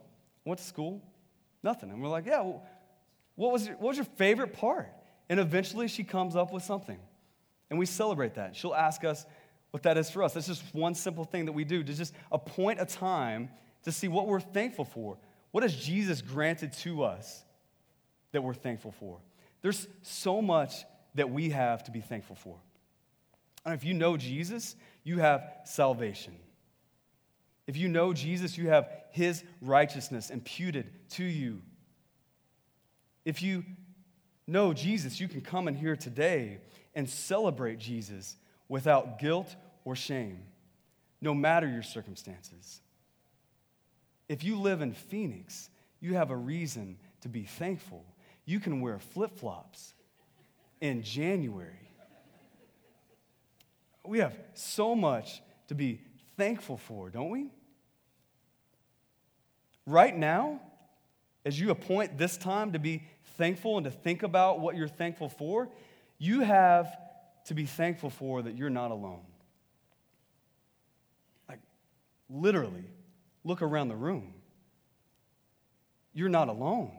Went 0.46 0.60
to 0.60 0.66
school? 0.66 1.02
Nothing. 1.64 1.90
And 1.90 2.02
we're 2.02 2.10
like, 2.10 2.26
yeah, 2.26 2.42
well, 2.42 2.66
what, 3.36 3.52
was 3.52 3.68
your, 3.68 3.76
what 3.78 3.90
was 3.90 3.98
your 3.98 4.06
favorite 4.06 4.54
part? 4.54 4.90
And 5.30 5.40
eventually 5.40 5.88
she 5.88 6.04
comes 6.04 6.36
up 6.36 6.54
with 6.54 6.64
something. 6.64 7.00
And 7.70 7.78
we 7.78 7.86
celebrate 7.86 8.36
that. 8.36 8.56
She'll 8.56 8.76
ask 8.76 9.04
us 9.04 9.26
what 9.72 9.84
that 9.84 9.98
is 9.98 10.10
for 10.10 10.24
us. 10.24 10.34
That's 10.34 10.48
just 10.48 10.64
one 10.74 10.96
simple 10.96 11.26
thing 11.26 11.46
that 11.46 11.52
we 11.52 11.66
do 11.66 11.84
to 11.84 11.94
just 11.94 12.14
appoint 12.32 12.80
a 12.80 12.86
time 12.86 13.50
to 13.84 13.92
see 13.92 14.08
what 14.08 14.28
we're 14.28 14.40
thankful 14.40 14.86
for. 14.86 15.18
What 15.52 15.64
has 15.64 15.76
Jesus 15.76 16.22
granted 16.22 16.74
to 16.74 17.04
us 17.04 17.44
that 18.32 18.42
we're 18.42 18.54
thankful 18.54 18.92
for? 18.92 19.20
There's 19.62 19.88
so 20.02 20.42
much 20.42 20.86
that 21.18 21.30
we 21.30 21.50
have 21.50 21.84
to 21.84 21.92
be 21.92 22.02
thankful 22.02 22.36
for. 22.36 22.58
And 23.66 23.76
if 23.76 23.84
you 23.84 23.94
know 23.94 24.16
Jesus, 24.18 24.76
you 25.04 25.20
have 25.20 25.44
salvation. 25.66 26.34
If 27.68 27.76
you 27.76 27.90
know 27.90 28.14
Jesus, 28.14 28.58
you 28.58 28.70
have 28.70 28.90
his 29.12 29.44
righteousness 29.62 30.30
imputed 30.30 30.90
to 31.12 31.24
you. 31.24 31.62
If 33.26 33.42
you 33.42 33.66
know 34.48 34.74
Jesus, 34.74 35.20
you 35.20 35.28
can 35.28 35.42
come 35.42 35.68
in 35.68 35.76
here 35.76 35.98
today 35.98 36.60
and 36.96 37.10
celebrate 37.10 37.80
Jesus 37.80 38.38
without 38.70 39.20
guilt 39.20 39.54
or 39.84 39.96
shame, 39.96 40.44
no 41.20 41.34
matter 41.34 41.68
your 41.68 41.84
circumstances. 41.84 42.80
If 44.30 44.44
you 44.44 44.60
live 44.60 44.82
in 44.82 44.94
Phoenix, 44.94 45.70
you 46.00 46.14
have 46.14 46.32
a 46.32 46.38
reason 46.38 46.98
to 47.22 47.28
be 47.28 47.44
thankful. 47.44 48.06
You 48.46 48.60
can 48.60 48.82
wear 48.82 49.00
flip 49.00 49.38
flops 49.38 49.94
in 50.82 51.02
January. 51.04 51.90
We 54.06 54.20
have 54.20 54.38
so 54.54 54.96
much 54.96 55.42
to 55.68 55.76
be 55.76 56.02
thankful 56.38 56.78
for, 56.78 57.10
don't 57.10 57.30
we? 57.30 57.52
Right 59.86 60.16
now, 60.16 60.62
as 61.46 61.60
you 61.60 61.72
appoint 61.72 62.18
this 62.18 62.38
time 62.38 62.74
to 62.74 62.80
be 62.80 63.04
thankful 63.38 63.78
and 63.78 63.86
to 63.86 63.92
think 63.92 64.24
about 64.24 64.60
what 64.60 64.76
you're 64.76 64.88
thankful 64.88 65.30
for, 65.30 65.70
you 66.18 66.42
have 66.42 66.96
to 67.46 67.54
be 67.54 67.66
thankful 67.66 68.10
for 68.10 68.42
that 68.42 68.58
you're 68.58 68.70
not 68.70 68.92
alone. 68.92 69.22
Like, 71.48 71.60
literally, 72.30 72.86
look 73.44 73.62
around 73.62 73.88
the 73.88 73.96
room. 73.96 74.34
You're 76.14 76.30
not 76.30 76.50
alone. 76.50 76.92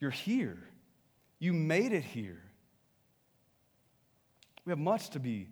You're 0.00 0.10
here. 0.10 0.58
You 1.38 1.52
made 1.52 1.92
it 1.92 2.04
here. 2.04 2.43
We 4.64 4.70
have 4.70 4.78
much 4.78 5.10
to 5.10 5.20
be 5.20 5.48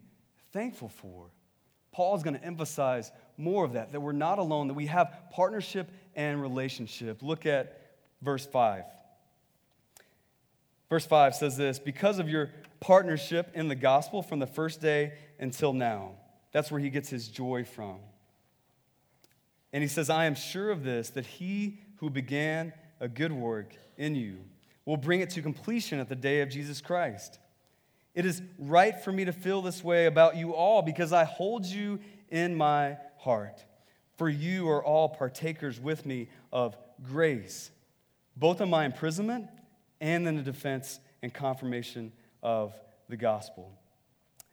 thankful 0.53 0.89
for. 0.89 1.27
Paul's 1.93 2.23
going 2.23 2.39
to 2.39 2.45
emphasize 2.45 3.13
more 3.37 3.65
of 3.65 3.75
that, 3.75 3.93
that 3.93 4.01
we're 4.01 4.13
not 4.13 4.39
alone, 4.39 4.69
that 4.69 4.75
we 4.75 4.87
have 4.87 5.15
partnership 5.31 5.91
and 6.15 6.41
relationship. 6.41 7.23
Look 7.23 7.45
at 7.45 7.81
verse 8.23 8.47
5. 8.47 8.85
Verse 10.89 11.07
5 11.07 11.35
says 11.35 11.57
this 11.57 11.79
Because 11.79 12.19
of 12.19 12.29
your 12.29 12.51
partnership 12.81 13.51
in 13.55 13.69
the 13.69 13.75
gospel 13.75 14.23
from 14.23 14.39
the 14.39 14.47
first 14.47 14.81
day 14.81 15.13
until 15.39 15.73
now. 15.73 16.13
That's 16.53 16.71
where 16.71 16.81
he 16.81 16.91
gets 16.91 17.09
his 17.09 17.29
joy 17.29 17.65
from. 17.65 17.99
And 19.73 19.83
he 19.83 19.89
says, 19.89 20.11
I 20.11 20.27
am 20.27 20.35
sure 20.35 20.71
of 20.71 20.85
this, 20.85 21.11
that 21.11 21.25
he 21.25 21.79
who 21.97 22.11
began 22.11 22.75
a 23.01 23.09
good 23.09 23.33
work 23.33 23.75
in 23.97 24.15
you 24.15 24.39
will 24.85 24.97
bring 24.97 25.21
it 25.21 25.31
to 25.31 25.43
completion 25.43 25.99
at 25.99 26.09
the 26.09 26.17
day 26.17 26.41
of 26.41 26.51
Jesus 26.51 26.81
Christ. 26.81 27.39
It 28.15 28.27
is 28.27 28.43
right 28.59 28.99
for 29.03 29.11
me 29.11 29.25
to 29.25 29.33
feel 29.33 29.63
this 29.63 29.83
way 29.83 30.07
about 30.07 30.37
you 30.37 30.55
all 30.55 30.83
because 30.83 31.13
I 31.13 31.25
hold 31.25 31.65
you 31.65 32.01
in 32.29 32.55
my 32.55 32.99
heart. 33.19 33.65
For 34.17 34.29
you 34.29 34.69
are 34.69 34.85
all 34.85 35.09
partakers 35.09 35.81
with 35.81 36.05
me 36.05 36.29
of 36.53 36.77
grace, 37.03 37.71
both 38.37 38.61
in 38.61 38.69
my 38.69 38.85
imprisonment 38.85 39.47
and 40.01 40.29
in 40.29 40.37
the 40.37 40.43
defense 40.43 41.01
and 41.23 41.33
confirmation 41.33 42.13
of 42.43 42.75
the 43.09 43.17
gospel. 43.17 43.73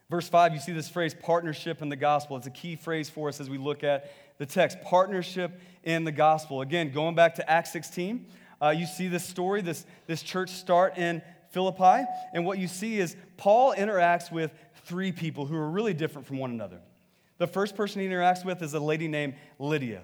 Verse 0.09 0.27
5, 0.27 0.53
you 0.53 0.59
see 0.59 0.71
this 0.71 0.89
phrase, 0.89 1.13
partnership 1.13 1.81
in 1.81 1.89
the 1.89 1.95
gospel. 1.95 2.37
It's 2.37 2.47
a 2.47 2.51
key 2.51 2.75
phrase 2.75 3.09
for 3.09 3.27
us 3.27 3.39
as 3.39 3.49
we 3.49 3.57
look 3.57 3.83
at 3.83 4.11
the 4.39 4.45
text 4.45 4.81
partnership 4.81 5.61
in 5.83 6.03
the 6.03 6.11
gospel. 6.11 6.61
Again, 6.61 6.91
going 6.91 7.13
back 7.13 7.35
to 7.35 7.49
Acts 7.49 7.71
16, 7.73 8.25
uh, 8.61 8.69
you 8.69 8.85
see 8.85 9.07
this 9.07 9.23
story, 9.23 9.61
this, 9.61 9.85
this 10.07 10.23
church 10.23 10.49
start 10.49 10.97
in 10.97 11.21
Philippi. 11.51 12.05
And 12.33 12.45
what 12.45 12.59
you 12.59 12.67
see 12.67 12.99
is 12.99 13.15
Paul 13.37 13.73
interacts 13.75 14.31
with 14.31 14.51
three 14.85 15.11
people 15.11 15.45
who 15.45 15.55
are 15.55 15.69
really 15.69 15.93
different 15.93 16.27
from 16.27 16.37
one 16.37 16.51
another. 16.51 16.79
The 17.37 17.47
first 17.47 17.75
person 17.75 18.01
he 18.01 18.07
interacts 18.07 18.45
with 18.45 18.61
is 18.61 18.73
a 18.73 18.79
lady 18.79 19.07
named 19.07 19.35
Lydia. 19.57 20.01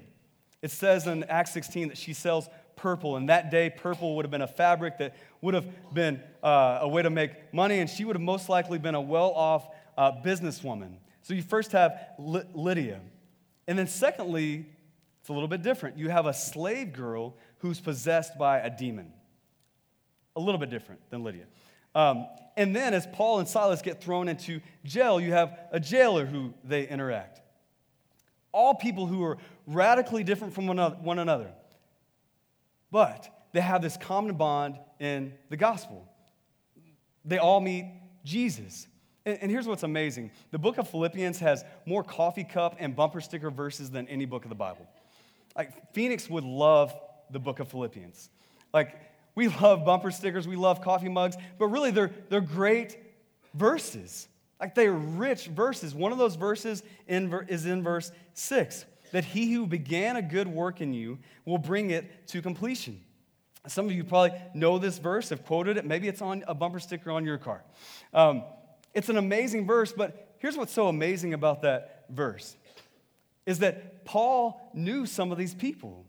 It 0.62 0.72
says 0.72 1.06
in 1.06 1.24
Acts 1.26 1.52
16 1.52 1.90
that 1.90 1.98
she 1.98 2.14
sells 2.14 2.48
purple, 2.76 3.18
and 3.18 3.30
that 3.30 3.52
day, 3.52 3.70
purple 3.70 4.16
would 4.16 4.26
have 4.26 4.32
been 4.32 4.42
a 4.42 4.48
fabric 4.48 4.98
that 4.98 5.16
would 5.42 5.54
have 5.54 5.68
been 5.94 6.22
uh, 6.44 6.80
a 6.82 6.88
way 6.88 7.02
to 7.02 7.10
make 7.10 7.54
money, 7.54 7.80
and 7.80 7.90
she 7.90 8.06
would 8.06 8.16
have 8.16 8.24
most 8.24 8.50
likely 8.50 8.78
been 8.78 8.96
a 8.96 9.02
well 9.02 9.32
off 9.32 9.68
uh, 9.98 10.12
businesswoman. 10.12 10.94
So 11.24 11.34
you 11.34 11.42
first 11.42 11.72
have 11.72 12.00
Lydia. 12.18 13.00
And 13.68 13.78
then, 13.78 13.88
secondly, 13.88 14.66
it's 15.20 15.30
a 15.30 15.34
little 15.34 15.48
bit 15.48 15.64
different. 15.64 15.98
You 15.98 16.10
have 16.10 16.26
a 16.26 16.34
slave 16.34 16.94
girl 16.94 17.36
who's 17.60 17.80
possessed 17.80 18.38
by 18.38 18.60
a 18.60 18.70
demon. 18.70 19.12
A 20.36 20.40
little 20.40 20.60
bit 20.60 20.70
different 20.70 21.02
than 21.10 21.24
Lydia. 21.24 21.46
Um, 21.94 22.28
and 22.58 22.76
then, 22.76 22.94
as 22.94 23.08
Paul 23.08 23.40
and 23.40 23.48
Silas 23.48 23.82
get 23.82 24.02
thrown 24.02 24.28
into 24.28 24.62
jail, 24.84 25.20
you 25.20 25.32
have 25.32 25.58
a 25.72 25.80
jailer 25.80 26.26
who 26.26 26.54
they 26.64 26.88
interact. 26.88 27.42
All 28.52 28.76
people 28.76 29.06
who 29.08 29.24
are 29.24 29.38
radically 29.68 30.24
different 30.24 30.54
from 30.54 30.68
one 30.68 31.20
another. 31.20 31.52
But 32.92 33.30
they 33.52 33.62
have 33.62 33.82
this 33.82 33.98
common 33.98 34.36
bond 34.36 34.78
in 35.00 35.34
the 35.50 35.58
gospel. 35.58 36.08
They 37.26 37.38
all 37.38 37.60
meet 37.60 37.92
Jesus. 38.24 38.88
And, 39.26 39.50
here's 39.50 39.68
what's 39.68 39.84
amazing 39.84 40.32
the 40.52 40.60
book 40.60 40.78
of 40.78 40.90
Philippians 40.90 41.40
has 41.40 41.66
more 41.86 42.04
coffee 42.04 42.44
cup 42.44 42.76
and 42.80 42.96
bumper 42.96 43.22
sticker 43.22 43.50
verses 43.50 43.90
than 43.90 44.08
any 44.08 44.26
book 44.26 44.44
of 44.44 44.50
the 44.50 44.56
Bible. 44.56 44.88
Like, 45.58 45.94
Phoenix 45.94 46.30
would 46.30 46.44
love 46.44 46.94
the 47.32 47.40
book 47.40 47.60
of 47.60 47.68
Philippians. 47.70 48.30
Like, 48.74 48.96
we 49.36 49.50
love 49.50 49.86
bumper 49.86 50.12
stickers, 50.12 50.48
we 50.48 50.56
love 50.56 50.82
coffee 50.82 51.10
mugs, 51.10 51.36
but 51.60 51.68
really 51.68 51.92
they're, 51.92 52.12
they're 52.30 52.42
great 52.42 52.98
verses. 53.54 54.28
Like, 54.60 54.74
they're 54.74 54.94
rich 54.94 55.48
verses. 55.48 55.94
One 55.94 56.12
of 56.12 56.18
those 56.18 56.36
verses 56.36 56.82
in, 57.08 57.34
is 57.50 57.66
in 57.66 57.84
verse 57.84 58.12
6 58.34 58.86
that 59.12 59.26
he 59.26 59.54
who 59.54 59.68
began 59.68 60.16
a 60.16 60.22
good 60.22 60.48
work 60.48 60.82
in 60.82 60.94
you 60.94 61.20
will 61.46 61.58
bring 61.58 61.92
it 61.92 62.28
to 62.28 62.42
completion. 62.42 63.02
Some 63.68 63.86
of 63.86 63.92
you 63.92 64.04
probably 64.04 64.38
know 64.54 64.78
this 64.78 64.98
verse, 64.98 65.30
have 65.30 65.46
quoted 65.46 65.78
it. 65.78 65.86
Maybe 65.86 66.08
it's 66.08 66.22
on 66.22 66.44
a 66.48 66.54
bumper 66.54 66.80
sticker 66.80 67.12
on 67.12 67.26
your 67.26 67.38
car. 67.38 67.64
Um, 68.14 68.44
it's 68.94 69.10
an 69.10 69.18
amazing 69.18 69.66
verse, 69.66 69.92
but 69.92 70.36
here's 70.40 70.58
what's 70.58 70.74
so 70.74 70.88
amazing 70.88 71.34
about 71.34 71.62
that 71.64 72.06
verse 72.10 72.56
is 73.46 73.60
that 73.60 74.06
Paul 74.06 74.72
knew 74.74 75.06
some 75.06 75.32
of 75.32 75.38
these 75.38 75.54
people. 75.54 76.06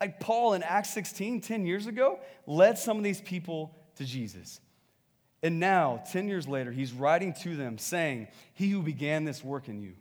Like 0.00 0.20
Paul 0.20 0.54
in 0.54 0.62
Acts 0.62 0.90
16, 0.90 1.40
10 1.40 1.66
years 1.66 1.86
ago, 1.86 2.20
led 2.46 2.78
some 2.78 2.98
of 2.98 3.04
these 3.04 3.20
people 3.20 3.74
to 3.96 4.04
Jesus. 4.04 4.60
And 5.42 5.60
now, 5.60 6.02
10 6.10 6.28
years 6.28 6.48
later, 6.48 6.72
he's 6.72 6.92
writing 6.92 7.32
to 7.42 7.56
them 7.56 7.78
saying, 7.78 8.28
He 8.54 8.68
who 8.68 8.82
began 8.82 9.24
this 9.24 9.44
work 9.44 9.68
in 9.68 9.80
you, 9.80 9.94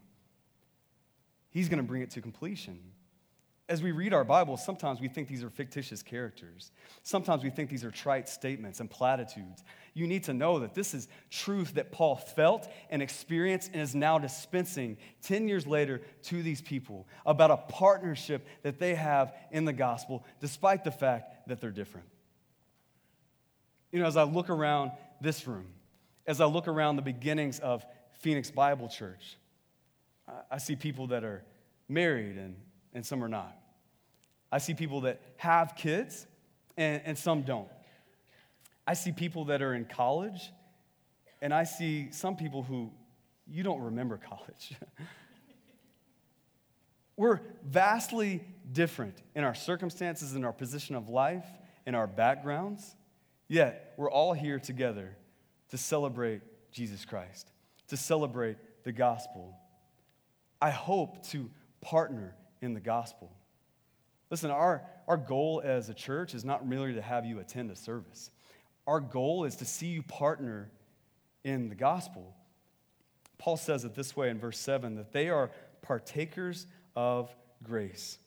he's 1.51 1.69
going 1.69 1.77
to 1.77 1.83
bring 1.83 2.01
it 2.01 2.11
to 2.11 2.21
completion. 2.21 2.79
As 3.67 3.81
we 3.81 3.91
read 3.91 4.13
our 4.13 4.23
Bible, 4.23 4.57
sometimes 4.57 5.01
we 5.01 5.07
think 5.07 5.27
these 5.27 5.43
are 5.43 5.49
fictitious 5.49 6.03
characters. 6.03 6.71
Sometimes 7.01 7.43
we 7.43 7.49
think 7.49 7.71
these 7.71 7.83
are 7.83 7.89
trite 7.89 8.29
statements 8.29 8.79
and 8.79 8.87
platitudes. 8.87 9.63
You 9.95 10.05
need 10.05 10.25
to 10.25 10.35
know 10.35 10.59
that 10.59 10.75
this 10.75 10.93
is 10.93 11.07
truth 11.31 11.73
that 11.73 11.91
Paul 11.91 12.15
felt 12.15 12.71
and 12.91 13.01
experienced 13.01 13.71
and 13.73 13.81
is 13.81 13.95
now 13.95 14.19
dispensing 14.19 14.97
10 15.23 15.47
years 15.47 15.65
later 15.65 16.01
to 16.23 16.43
these 16.43 16.61
people 16.61 17.07
about 17.25 17.49
a 17.49 17.57
partnership 17.57 18.45
that 18.61 18.77
they 18.77 18.93
have 18.93 19.33
in 19.49 19.65
the 19.65 19.73
gospel, 19.73 20.23
despite 20.39 20.83
the 20.83 20.91
fact 20.91 21.47
that 21.47 21.59
they're 21.59 21.71
different. 21.71 22.07
You 23.91 23.99
know, 23.99 24.05
as 24.05 24.17
I 24.17 24.23
look 24.23 24.51
around 24.51 24.91
this 25.21 25.47
room, 25.47 25.67
as 26.27 26.39
I 26.39 26.45
look 26.45 26.67
around 26.67 26.97
the 26.97 27.01
beginnings 27.01 27.59
of 27.59 27.83
Phoenix 28.19 28.51
Bible 28.51 28.89
Church, 28.89 29.37
I 30.51 30.59
see 30.59 30.75
people 30.75 31.07
that 31.07 31.23
are 31.23 31.43
married 31.87 32.37
and 32.37 32.57
and 32.95 33.05
some 33.05 33.23
are 33.23 33.29
not. 33.29 33.55
I 34.51 34.57
see 34.57 34.73
people 34.73 35.01
that 35.01 35.21
have 35.37 35.75
kids 35.75 36.25
and, 36.77 37.01
and 37.05 37.17
some 37.17 37.43
don't. 37.43 37.67
I 38.87 38.93
see 38.93 39.11
people 39.11 39.45
that 39.45 39.61
are 39.61 39.73
in 39.73 39.85
college, 39.85 40.51
and 41.41 41.53
I 41.53 41.65
see 41.65 42.11
some 42.11 42.35
people 42.35 42.63
who 42.63 42.91
you 43.47 43.63
don't 43.63 43.81
remember 43.81 44.17
college. 44.17 44.73
We're 47.17 47.39
vastly 47.63 48.43
different 48.71 49.21
in 49.35 49.43
our 49.43 49.55
circumstances, 49.55 50.35
in 50.35 50.43
our 50.43 50.51
position 50.51 50.95
of 50.95 51.09
life, 51.09 51.45
in 51.85 51.95
our 51.95 52.07
backgrounds, 52.07 52.95
yet 53.47 53.93
we're 53.95 54.11
all 54.11 54.33
here 54.33 54.59
together 54.59 55.15
to 55.69 55.77
celebrate 55.77 56.41
Jesus 56.71 57.05
Christ, 57.05 57.49
to 57.87 57.95
celebrate 57.95 58.57
the 58.83 58.91
gospel. 58.91 59.55
I 60.61 60.71
hope 60.71 61.25
to 61.27 61.49
partner 61.79 62.35
in 62.65 62.73
the 62.73 62.81
gospel. 62.81 63.31
Listen, 64.29 64.51
our, 64.51 64.83
our 65.07 65.17
goal 65.17 65.61
as 65.63 65.87
a 65.87 65.93
church 65.93 66.33
is 66.33 66.43
not 66.43 66.67
merely 66.67 66.93
to 66.95 67.01
have 67.01 67.25
you 67.25 67.39
attend 67.39 67.71
a 67.71 67.75
service. 67.75 68.31
Our 68.87 68.99
goal 68.99 69.45
is 69.45 69.55
to 69.57 69.65
see 69.65 69.87
you 69.87 70.03
partner 70.03 70.69
in 71.43 71.69
the 71.69 71.75
gospel. 71.75 72.35
Paul 73.37 73.57
says 73.57 73.85
it 73.85 73.95
this 73.95 74.15
way 74.15 74.29
in 74.29 74.39
verse 74.39 74.59
7 74.59 74.95
that 74.95 75.13
they 75.13 75.29
are 75.29 75.51
partakers 75.81 76.67
of 76.95 77.33
grace. 77.63 78.17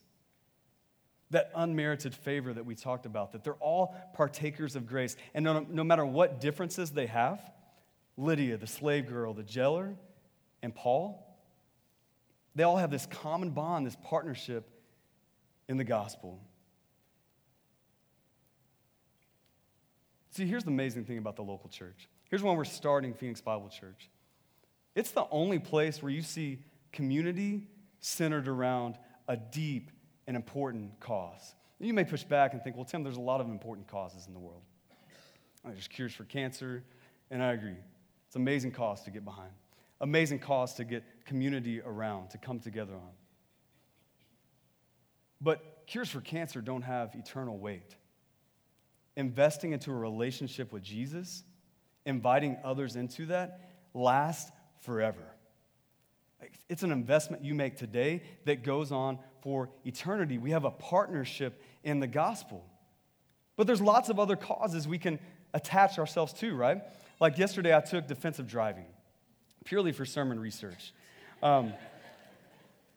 That 1.31 1.51
unmerited 1.53 2.15
favor 2.15 2.53
that 2.53 2.65
we 2.65 2.75
talked 2.75 3.05
about, 3.05 3.33
that 3.33 3.43
they're 3.43 3.53
all 3.55 3.95
partakers 4.15 4.75
of 4.75 4.87
grace. 4.87 5.15
And 5.33 5.45
no, 5.45 5.65
no 5.69 5.83
matter 5.83 6.05
what 6.05 6.39
differences 6.41 6.91
they 6.91 7.05
have, 7.07 7.39
Lydia, 8.17 8.57
the 8.57 8.67
slave 8.67 9.07
girl, 9.07 9.33
the 9.33 9.43
jailer, 9.43 9.95
and 10.61 10.73
Paul, 10.73 11.28
they 12.59 12.65
all 12.65 12.75
have 12.75 12.91
this 12.91 13.05
common 13.05 13.51
bond, 13.51 13.87
this 13.87 13.95
partnership 14.03 14.69
in 15.69 15.77
the 15.77 15.85
gospel. 15.85 16.41
See, 20.31 20.45
here's 20.45 20.65
the 20.65 20.71
amazing 20.71 21.05
thing 21.05 21.19
about 21.19 21.37
the 21.37 21.41
local 21.41 21.69
church. 21.69 22.09
Here's 22.29 22.43
when 22.43 22.57
we're 22.57 22.65
starting 22.65 23.13
Phoenix 23.13 23.39
Bible 23.39 23.69
Church. 23.69 24.09
It's 24.93 25.11
the 25.11 25.23
only 25.31 25.57
place 25.57 26.03
where 26.03 26.11
you 26.11 26.21
see 26.21 26.59
community 26.91 27.65
centered 28.01 28.49
around 28.49 28.97
a 29.29 29.37
deep 29.37 29.89
and 30.27 30.35
important 30.35 30.99
cause. 30.99 31.55
You 31.79 31.93
may 31.93 32.03
push 32.03 32.25
back 32.25 32.51
and 32.51 32.61
think, 32.61 32.75
well, 32.75 32.83
Tim, 32.83 33.03
there's 33.03 33.15
a 33.15 33.21
lot 33.21 33.39
of 33.39 33.47
important 33.47 33.87
causes 33.87 34.27
in 34.27 34.33
the 34.33 34.39
world. 34.41 34.63
There's 35.63 35.87
cures 35.87 36.13
for 36.13 36.25
cancer, 36.25 36.83
and 37.31 37.41
I 37.41 37.53
agree. 37.53 37.77
It's 38.27 38.35
an 38.35 38.41
amazing 38.41 38.71
cause 38.71 39.01
to 39.03 39.11
get 39.11 39.23
behind, 39.23 39.53
amazing 40.01 40.39
cause 40.39 40.73
to 40.75 40.83
get 40.83 41.03
community 41.25 41.81
around, 41.81 42.29
to 42.31 42.37
come 42.37 42.59
together 42.59 42.93
on. 42.93 43.11
But 45.41 45.83
cures 45.87 46.09
for 46.09 46.21
cancer 46.21 46.61
don't 46.61 46.81
have 46.81 47.15
eternal 47.15 47.57
weight. 47.57 47.95
Investing 49.15 49.73
into 49.73 49.91
a 49.91 49.95
relationship 49.95 50.71
with 50.71 50.83
Jesus, 50.83 51.43
inviting 52.05 52.57
others 52.63 52.95
into 52.95 53.27
that, 53.27 53.69
lasts 53.93 54.51
forever. 54.81 55.23
It's 56.69 56.83
an 56.83 56.91
investment 56.91 57.43
you 57.43 57.53
make 57.53 57.75
today 57.77 58.23
that 58.45 58.63
goes 58.63 58.91
on 58.91 59.19
for 59.41 59.69
eternity. 59.83 60.37
We 60.37 60.51
have 60.51 60.63
a 60.63 60.71
partnership 60.71 61.61
in 61.83 61.99
the 61.99 62.07
gospel. 62.07 62.65
But 63.57 63.67
there's 63.67 63.81
lots 63.81 64.09
of 64.09 64.19
other 64.19 64.37
causes 64.37 64.87
we 64.87 64.99
can 64.99 65.19
attach 65.53 65.99
ourselves 65.99 66.31
to, 66.33 66.55
right? 66.55 66.81
Like 67.19 67.37
yesterday, 67.37 67.75
I 67.75 67.81
took 67.81 68.07
defensive 68.07 68.47
driving 68.47 68.85
purely 69.65 69.91
for 69.91 70.05
sermon 70.05 70.39
research. 70.39 70.93
Um, 71.41 71.73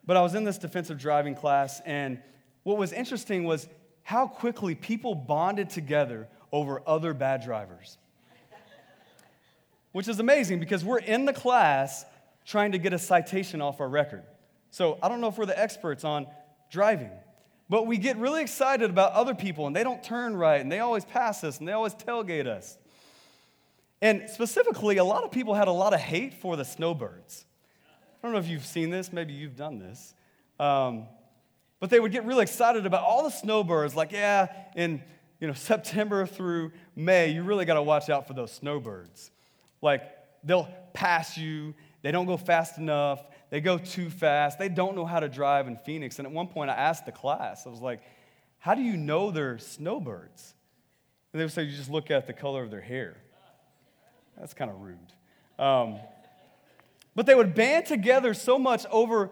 but 0.05 0.17
I 0.17 0.23
was 0.23 0.35
in 0.35 0.45
this 0.45 0.59
defensive 0.59 0.99
driving 0.99 1.35
class, 1.35 1.81
and 1.85 2.21
what 2.65 2.77
was 2.77 2.93
interesting 2.93 3.45
was 3.45 3.69
how 4.03 4.27
quickly 4.27 4.75
people 4.75 5.15
bonded 5.15 5.71
together 5.71 6.29
over 6.51 6.83
other 6.87 7.15
bad 7.15 7.43
drivers. 7.43 7.99
Which 9.93 10.09
is 10.09 10.21
amazing 10.21 10.59
because 10.59 10.85
we're 10.85 10.99
in 10.99 11.25
the 11.25 11.33
class 11.33 12.05
trying 12.47 12.73
to 12.73 12.79
get 12.79 12.93
a 12.93 12.99
citation 12.99 13.61
off 13.61 13.81
our 13.81 13.89
record. 13.89 14.23
So 14.71 14.99
I 15.03 15.09
don't 15.09 15.21
know 15.21 15.29
if 15.29 15.37
we're 15.37 15.47
the 15.47 15.59
experts 15.59 16.03
on 16.03 16.27
driving, 16.71 17.11
but 17.69 17.87
we 17.87 17.99
get 17.99 18.17
really 18.17 18.43
excited 18.43 18.89
about 18.89 19.13
other 19.13 19.35
people 19.35 19.67
and 19.67 19.77
they 19.77 19.85
don't 19.85 20.03
turn 20.03 20.35
right 20.35 20.61
and 20.61 20.73
they 20.73 20.79
always 20.81 21.05
pass 21.05 21.45
us 21.45 21.59
and 21.59 21.69
they 21.69 21.73
always 21.73 21.95
tailgate 21.95 22.47
us. 22.47 22.79
And 24.03 24.29
specifically, 24.29 24.99
a 24.99 25.05
lot 25.05 25.25
of 25.25 25.31
people 25.31 25.55
had 25.55 25.69
a 25.69 25.73
lot 25.73 25.95
of 25.95 26.01
hate 26.01 26.35
for 26.35 26.57
the 26.57 26.65
snowbirds. 26.65 27.47
I 27.87 28.27
don't 28.27 28.33
know 28.35 28.39
if 28.39 28.49
you've 28.49 28.67
seen 28.67 28.91
this, 28.91 29.11
maybe 29.11 29.33
you've 29.33 29.57
done 29.57 29.79
this. 29.79 30.15
Um, 30.61 31.07
but 31.81 31.89
they 31.89 31.99
would 31.99 32.13
get 32.13 32.27
really 32.27 32.43
excited 32.43 32.85
about 32.85 33.03
all 33.03 33.25
the 33.25 33.31
snowbirds, 33.31 33.97
like, 33.97 34.13
yeah, 34.13 34.49
in 34.77 35.03
you 35.41 35.47
know, 35.47 35.53
September 35.55 36.27
through 36.27 36.73
May, 36.95 37.31
you 37.31 37.43
really 37.43 37.65
got 37.65 37.75
to 37.75 37.83
watch 37.83 38.11
out 38.11 38.29
for 38.29 38.35
those 38.35 38.53
snowbirds. 38.53 39.31
Like, 39.81 40.03
they'll 40.45 40.69
pass 40.93 41.39
you 41.39 41.73
they 42.03 42.11
don't 42.11 42.27
go 42.27 42.37
fast 42.37 42.79
enough. 42.79 43.25
They 43.51 43.61
go 43.61 43.79
too 43.79 44.11
fast. 44.11 44.59
They 44.59 44.69
don't 44.69 44.97
know 44.97 45.07
how 45.07 45.21
to 45.21 45.29
drive 45.29 45.69
in 45.69 45.77
Phoenix. 45.77 46.19
And 46.19 46.27
at 46.27 46.33
one 46.33 46.49
point, 46.49 46.69
I 46.71 46.75
asked 46.75 47.07
the 47.07 47.13
class, 47.13 47.67
I 47.67 47.71
was 47.71 47.81
like, 47.81 48.03
How 48.59 48.75
do 48.75 48.83
you 48.83 48.97
know 48.97 49.31
they're 49.31 49.59
snowbirds? 49.59 50.55
And 51.33 51.41
they 51.41 51.45
would 51.45 51.53
say, 51.53 51.63
You 51.63 51.77
just 51.77 51.91
look 51.91 52.11
at 52.11 52.27
the 52.27 52.33
color 52.33 52.63
of 52.63 52.71
their 52.71 52.81
hair. 52.81 53.17
That's 54.39 54.55
kind 54.55 54.71
of 54.71 54.81
rude. 54.81 54.99
Um, 55.59 55.99
but 57.15 57.27
they 57.27 57.35
would 57.35 57.55
band 57.55 57.87
together 57.87 58.35
so 58.35 58.59
much 58.59 58.87
over 58.91 59.31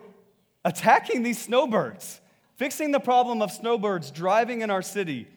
attacking 0.65 1.23
these 1.23 1.39
snowbirds, 1.39 2.21
fixing 2.57 2.93
the 2.93 3.01
problem 3.01 3.43
of 3.43 3.51
snowbirds 3.51 4.11
driving 4.11 4.61
in 4.61 4.71
our 4.71 4.83
city 4.83 5.29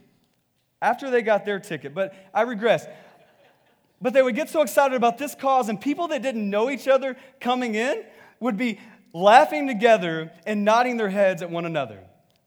after 0.81 1.09
they 1.09 1.21
got 1.21 1.45
their 1.45 1.59
ticket. 1.59 1.93
But 1.93 2.13
I 2.33 2.41
regress. 2.41 2.85
But 4.01 4.13
they 4.13 4.21
would 4.21 4.35
get 4.35 4.49
so 4.49 4.61
excited 4.61 4.95
about 4.95 5.17
this 5.17 5.33
cause, 5.33 5.69
and 5.69 5.79
people 5.79 6.09
that 6.09 6.21
didn't 6.21 6.49
know 6.49 6.69
each 6.69 6.89
other 6.89 7.15
coming 7.39 7.75
in 7.75 8.03
would 8.41 8.57
be 8.57 8.79
laughing 9.13 9.67
together 9.67 10.31
and 10.45 10.65
nodding 10.65 10.97
their 10.97 11.09
heads 11.09 11.41
at 11.41 11.49
one 11.49 11.65
another. 11.65 11.99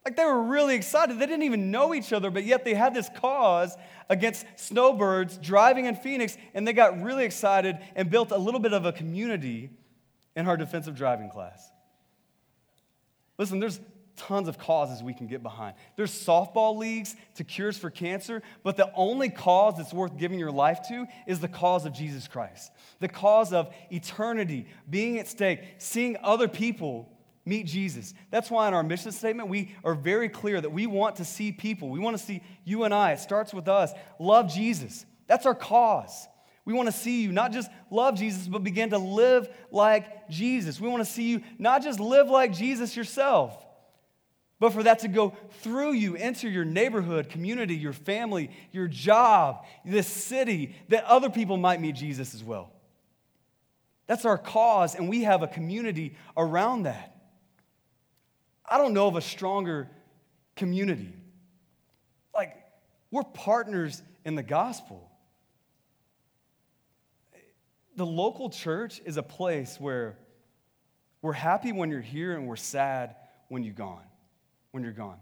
Like 0.06 0.14
they 0.14 0.24
were 0.24 0.44
really 0.44 0.76
excited. 0.76 1.18
They 1.18 1.26
didn't 1.26 1.42
even 1.42 1.72
know 1.72 1.92
each 1.92 2.12
other, 2.12 2.30
but 2.30 2.44
yet 2.44 2.64
they 2.64 2.74
had 2.74 2.94
this 2.94 3.10
cause 3.16 3.76
against 4.08 4.46
snowbirds 4.54 5.36
driving 5.36 5.86
in 5.86 5.96
Phoenix, 5.96 6.38
and 6.54 6.64
they 6.64 6.72
got 6.72 7.02
really 7.02 7.24
excited 7.24 7.76
and 7.96 8.08
built 8.08 8.30
a 8.30 8.36
little 8.38 8.60
bit 8.60 8.72
of 8.72 8.86
a 8.86 8.92
community 8.92 9.68
in 10.36 10.46
our 10.46 10.56
defensive 10.56 10.94
driving 10.94 11.28
class. 11.28 11.72
Listen, 13.36 13.58
there's 13.58 13.80
tons 14.14 14.46
of 14.46 14.58
causes 14.60 15.02
we 15.02 15.12
can 15.12 15.26
get 15.26 15.42
behind. 15.42 15.74
There's 15.96 16.12
softball 16.12 16.76
leagues 16.76 17.16
to 17.34 17.42
cures 17.42 17.76
for 17.76 17.90
cancer, 17.90 18.44
but 18.62 18.76
the 18.76 18.88
only 18.94 19.28
cause 19.28 19.76
that's 19.76 19.92
worth 19.92 20.16
giving 20.16 20.38
your 20.38 20.52
life 20.52 20.86
to 20.88 21.08
is 21.26 21.40
the 21.40 21.48
cause 21.48 21.84
of 21.84 21.92
Jesus 21.92 22.28
Christ. 22.28 22.70
The 23.00 23.08
cause 23.08 23.52
of 23.52 23.74
eternity 23.90 24.68
being 24.88 25.18
at 25.18 25.26
stake, 25.26 25.62
seeing 25.78 26.16
other 26.22 26.46
people 26.46 27.10
meet 27.46 27.66
Jesus. 27.66 28.12
That's 28.30 28.50
why 28.50 28.68
in 28.68 28.74
our 28.74 28.82
mission 28.82 29.12
statement, 29.12 29.48
we 29.48 29.74
are 29.84 29.94
very 29.94 30.28
clear 30.28 30.60
that 30.60 30.70
we 30.70 30.86
want 30.86 31.16
to 31.16 31.24
see 31.24 31.52
people. 31.52 31.88
We 31.88 32.00
want 32.00 32.18
to 32.18 32.22
see 32.22 32.42
you 32.64 32.84
and 32.84 32.92
I, 32.92 33.12
it 33.12 33.20
starts 33.20 33.54
with 33.54 33.68
us, 33.68 33.92
love 34.18 34.52
Jesus. 34.52 35.06
That's 35.26 35.46
our 35.46 35.54
cause. 35.54 36.28
We 36.64 36.74
want 36.74 36.88
to 36.88 36.92
see 36.92 37.22
you 37.22 37.30
not 37.30 37.52
just 37.52 37.70
love 37.90 38.16
Jesus, 38.16 38.48
but 38.48 38.64
begin 38.64 38.90
to 38.90 38.98
live 38.98 39.48
like 39.70 40.28
Jesus. 40.28 40.80
We 40.80 40.88
want 40.88 41.06
to 41.06 41.10
see 41.10 41.30
you 41.30 41.42
not 41.58 41.82
just 41.82 42.00
live 42.00 42.28
like 42.28 42.52
Jesus 42.52 42.96
yourself, 42.96 43.56
but 44.58 44.72
for 44.72 44.82
that 44.82 45.00
to 45.00 45.08
go 45.08 45.36
through 45.60 45.92
you 45.92 46.16
into 46.16 46.48
your 46.48 46.64
neighborhood, 46.64 47.28
community, 47.28 47.76
your 47.76 47.92
family, 47.92 48.50
your 48.72 48.88
job, 48.88 49.64
this 49.84 50.08
city, 50.08 50.74
that 50.88 51.04
other 51.04 51.30
people 51.30 51.56
might 51.56 51.80
meet 51.80 51.94
Jesus 51.94 52.34
as 52.34 52.42
well. 52.42 52.72
That's 54.08 54.24
our 54.24 54.38
cause, 54.38 54.94
and 54.94 55.08
we 55.08 55.22
have 55.22 55.42
a 55.42 55.48
community 55.48 56.16
around 56.36 56.84
that. 56.84 57.15
I 58.68 58.78
don't 58.78 58.92
know 58.92 59.06
of 59.06 59.16
a 59.16 59.20
stronger 59.20 59.88
community. 60.56 61.14
Like, 62.34 62.56
we're 63.10 63.22
partners 63.22 64.02
in 64.24 64.34
the 64.34 64.42
gospel. 64.42 65.10
The 67.96 68.06
local 68.06 68.50
church 68.50 69.00
is 69.04 69.16
a 69.16 69.22
place 69.22 69.78
where 69.80 70.18
we're 71.22 71.32
happy 71.32 71.72
when 71.72 71.90
you're 71.90 72.00
here 72.00 72.36
and 72.36 72.46
we're 72.46 72.56
sad 72.56 73.16
when 73.48 73.62
you're 73.62 73.74
gone 73.74 74.02
when 74.76 74.82
you're 74.82 74.92
gone. 74.92 75.16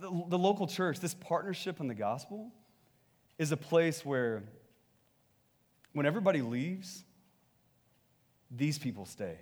The, 0.00 0.10
the 0.30 0.36
local 0.36 0.66
church, 0.66 0.98
this 0.98 1.14
partnership 1.14 1.78
in 1.78 1.86
the 1.86 1.94
gospel, 1.94 2.50
is 3.38 3.52
a 3.52 3.56
place 3.56 4.04
where 4.04 4.42
when 5.92 6.06
everybody 6.06 6.42
leaves, 6.42 7.04
these 8.50 8.76
people 8.76 9.06
stay. 9.06 9.36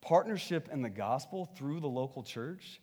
Partnership 0.00 0.68
in 0.72 0.82
the 0.82 0.90
gospel 0.90 1.46
through 1.56 1.80
the 1.80 1.88
local 1.88 2.22
church 2.22 2.80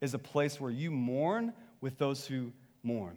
is 0.00 0.14
a 0.14 0.18
place 0.18 0.60
where 0.60 0.70
you 0.70 0.90
mourn 0.90 1.52
with 1.80 1.98
those 1.98 2.26
who 2.26 2.52
mourn. 2.82 3.16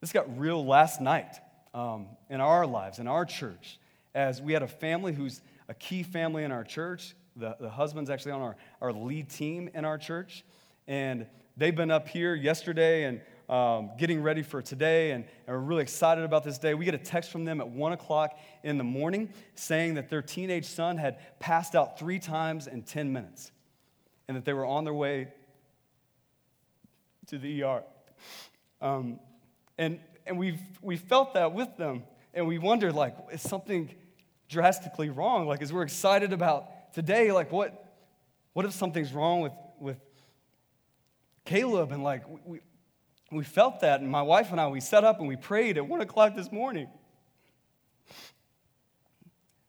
This 0.00 0.12
got 0.12 0.38
real 0.38 0.64
last 0.64 1.00
night 1.00 1.36
um, 1.74 2.06
in 2.28 2.40
our 2.40 2.66
lives, 2.66 2.98
in 2.98 3.06
our 3.06 3.24
church, 3.24 3.78
as 4.14 4.42
we 4.42 4.52
had 4.52 4.62
a 4.62 4.68
family 4.68 5.12
who's 5.12 5.40
a 5.68 5.74
key 5.74 6.02
family 6.02 6.42
in 6.42 6.50
our 6.50 6.64
church 6.64 7.14
the, 7.36 7.56
the 7.60 7.70
husband's 7.70 8.10
actually 8.10 8.32
on 8.32 8.42
our, 8.42 8.56
our 8.80 8.92
lead 8.92 9.28
team 9.28 9.70
in 9.74 9.84
our 9.84 9.98
church. 9.98 10.44
And 10.86 11.26
they've 11.56 11.74
been 11.74 11.90
up 11.90 12.08
here 12.08 12.34
yesterday 12.34 13.04
and 13.04 13.20
um, 13.52 13.90
getting 13.98 14.22
ready 14.22 14.42
for 14.42 14.62
today, 14.62 15.10
and, 15.10 15.24
we're 15.46 15.58
really 15.58 15.82
excited 15.82 16.24
about 16.24 16.44
this 16.44 16.56
day. 16.56 16.72
We 16.72 16.86
get 16.86 16.94
a 16.94 16.98
text 16.98 17.30
from 17.30 17.44
them 17.44 17.60
at 17.60 17.68
1 17.68 17.92
o'clock 17.92 18.38
in 18.62 18.78
the 18.78 18.84
morning 18.84 19.28
saying 19.54 19.94
that 19.94 20.08
their 20.08 20.22
teenage 20.22 20.64
son 20.64 20.96
had 20.96 21.18
passed 21.38 21.74
out 21.74 21.98
three 21.98 22.18
times 22.18 22.66
in 22.66 22.82
10 22.82 23.12
minutes 23.12 23.52
and 24.26 24.36
that 24.36 24.46
they 24.46 24.54
were 24.54 24.64
on 24.64 24.84
their 24.84 24.94
way 24.94 25.28
to 27.26 27.36
the 27.36 27.62
ER. 27.62 27.82
Um, 28.80 29.20
and 29.76 30.00
and 30.26 30.38
we've, 30.38 30.60
we 30.80 30.96
felt 30.96 31.34
that 31.34 31.52
with 31.52 31.76
them, 31.76 32.04
and 32.34 32.46
we 32.46 32.58
wondered, 32.58 32.94
like, 32.94 33.16
is 33.32 33.42
something 33.42 33.90
drastically 34.48 35.10
wrong? 35.10 35.46
Like, 35.46 35.62
as 35.62 35.72
we're 35.72 35.82
excited 35.82 36.32
about 36.32 36.94
today, 36.94 37.32
like, 37.32 37.52
what, 37.52 37.84
what 38.52 38.64
if 38.64 38.72
something's 38.72 39.12
wrong 39.12 39.40
with, 39.40 39.52
with 39.78 39.98
Caleb? 41.44 41.92
And 41.92 42.02
like, 42.02 42.22
we, 42.46 42.60
we 43.32 43.44
felt 43.44 43.80
that. 43.80 44.00
And 44.00 44.10
my 44.10 44.22
wife 44.22 44.50
and 44.52 44.60
I, 44.60 44.68
we 44.68 44.80
set 44.80 45.04
up 45.04 45.18
and 45.18 45.26
we 45.26 45.36
prayed 45.36 45.78
at 45.78 45.86
one 45.86 46.00
o'clock 46.00 46.36
this 46.36 46.52
morning. 46.52 46.88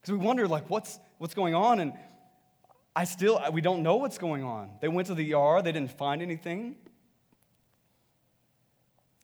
Because 0.01 0.11
we 0.11 0.17
wondered, 0.17 0.49
like, 0.49 0.69
what's, 0.69 0.99
what's 1.17 1.33
going 1.33 1.55
on? 1.55 1.79
And 1.79 1.93
I 2.95 3.05
still, 3.05 3.41
we 3.53 3.61
don't 3.61 3.81
know 3.81 3.95
what's 3.95 4.17
going 4.17 4.43
on. 4.43 4.71
They 4.81 4.89
went 4.89 5.07
to 5.07 5.15
the 5.15 5.33
ER, 5.33 5.61
they 5.61 5.71
didn't 5.71 5.91
find 5.91 6.21
anything. 6.21 6.75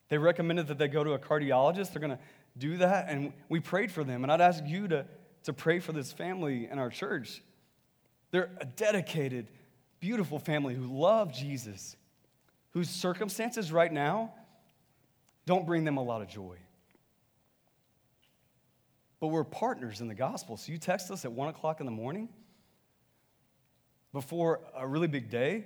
They 0.07 0.17
recommended 0.17 0.67
that 0.67 0.77
they 0.77 0.87
go 0.87 1.03
to 1.03 1.11
a 1.13 1.19
cardiologist. 1.19 1.93
They're 1.93 1.99
going 1.99 2.17
to 2.17 2.19
do 2.57 2.77
that. 2.77 3.09
And 3.09 3.31
we 3.47 3.59
prayed 3.59 3.91
for 3.91 4.03
them. 4.03 4.23
And 4.23 4.31
I'd 4.31 4.41
ask 4.41 4.63
you 4.65 4.87
to, 4.87 5.05
to 5.43 5.53
pray 5.53 5.79
for 5.79 5.91
this 5.91 6.11
family 6.11 6.67
in 6.69 6.79
our 6.79 6.89
church. 6.89 7.43
They're 8.31 8.49
a 8.59 8.65
dedicated, 8.65 9.47
beautiful 9.99 10.39
family 10.39 10.73
who 10.73 10.85
love 10.85 11.31
Jesus, 11.31 11.95
whose 12.71 12.89
circumstances 12.89 13.71
right 13.71 13.91
now 13.91 14.33
don't 15.45 15.65
bring 15.65 15.83
them 15.83 15.97
a 15.97 16.03
lot 16.03 16.21
of 16.21 16.27
joy. 16.27 16.57
but 19.19 19.27
we're 19.27 19.43
partners 19.43 19.99
in 19.99 20.07
the 20.07 20.15
gospel. 20.15 20.55
So 20.55 20.71
you 20.71 20.77
text 20.77 21.11
us 21.11 21.25
at 21.25 21.31
one 21.31 21.49
o'clock 21.49 21.81
in 21.81 21.85
the 21.85 21.91
morning 21.91 22.29
before 24.11 24.61
a 24.75 24.87
really 24.87 25.07
big 25.07 25.29
day, 25.29 25.65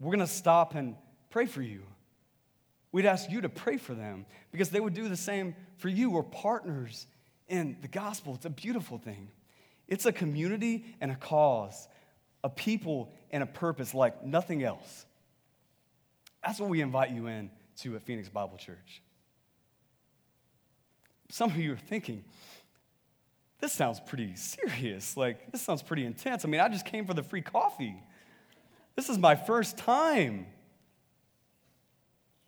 we're 0.00 0.14
going 0.14 0.20
to 0.20 0.26
stop 0.26 0.74
and 0.74 0.96
pray 1.30 1.46
for 1.46 1.62
you. 1.62 1.82
We'd 2.92 3.06
ask 3.06 3.30
you 3.30 3.40
to 3.40 3.48
pray 3.48 3.76
for 3.76 3.94
them 3.94 4.24
because 4.52 4.70
they 4.70 4.80
would 4.80 4.94
do 4.94 5.08
the 5.08 5.16
same 5.16 5.54
for 5.78 5.88
you. 5.88 6.10
We're 6.10 6.22
partners 6.22 7.06
in 7.48 7.76
the 7.82 7.88
gospel. 7.88 8.34
It's 8.34 8.46
a 8.46 8.50
beautiful 8.50 8.98
thing. 8.98 9.30
It's 9.88 10.06
a 10.06 10.12
community 10.12 10.86
and 11.00 11.10
a 11.10 11.16
cause, 11.16 11.88
a 12.42 12.48
people 12.48 13.12
and 13.30 13.42
a 13.42 13.46
purpose 13.46 13.94
like 13.94 14.24
nothing 14.24 14.62
else. 14.62 15.06
That's 16.44 16.60
what 16.60 16.68
we 16.68 16.80
invite 16.80 17.10
you 17.10 17.26
in 17.26 17.50
to 17.78 17.96
at 17.96 18.02
Phoenix 18.02 18.28
Bible 18.28 18.56
Church. 18.56 19.02
Some 21.30 21.50
of 21.50 21.56
you 21.56 21.72
are 21.72 21.76
thinking, 21.76 22.24
this 23.60 23.72
sounds 23.72 23.98
pretty 23.98 24.36
serious. 24.36 25.16
Like, 25.16 25.50
this 25.50 25.62
sounds 25.62 25.82
pretty 25.82 26.04
intense. 26.04 26.44
I 26.44 26.48
mean, 26.48 26.60
I 26.60 26.68
just 26.68 26.84
came 26.84 27.06
for 27.06 27.14
the 27.14 27.22
free 27.22 27.40
coffee. 27.40 27.96
This 28.94 29.08
is 29.08 29.18
my 29.18 29.34
first 29.34 29.78
time. 29.78 30.46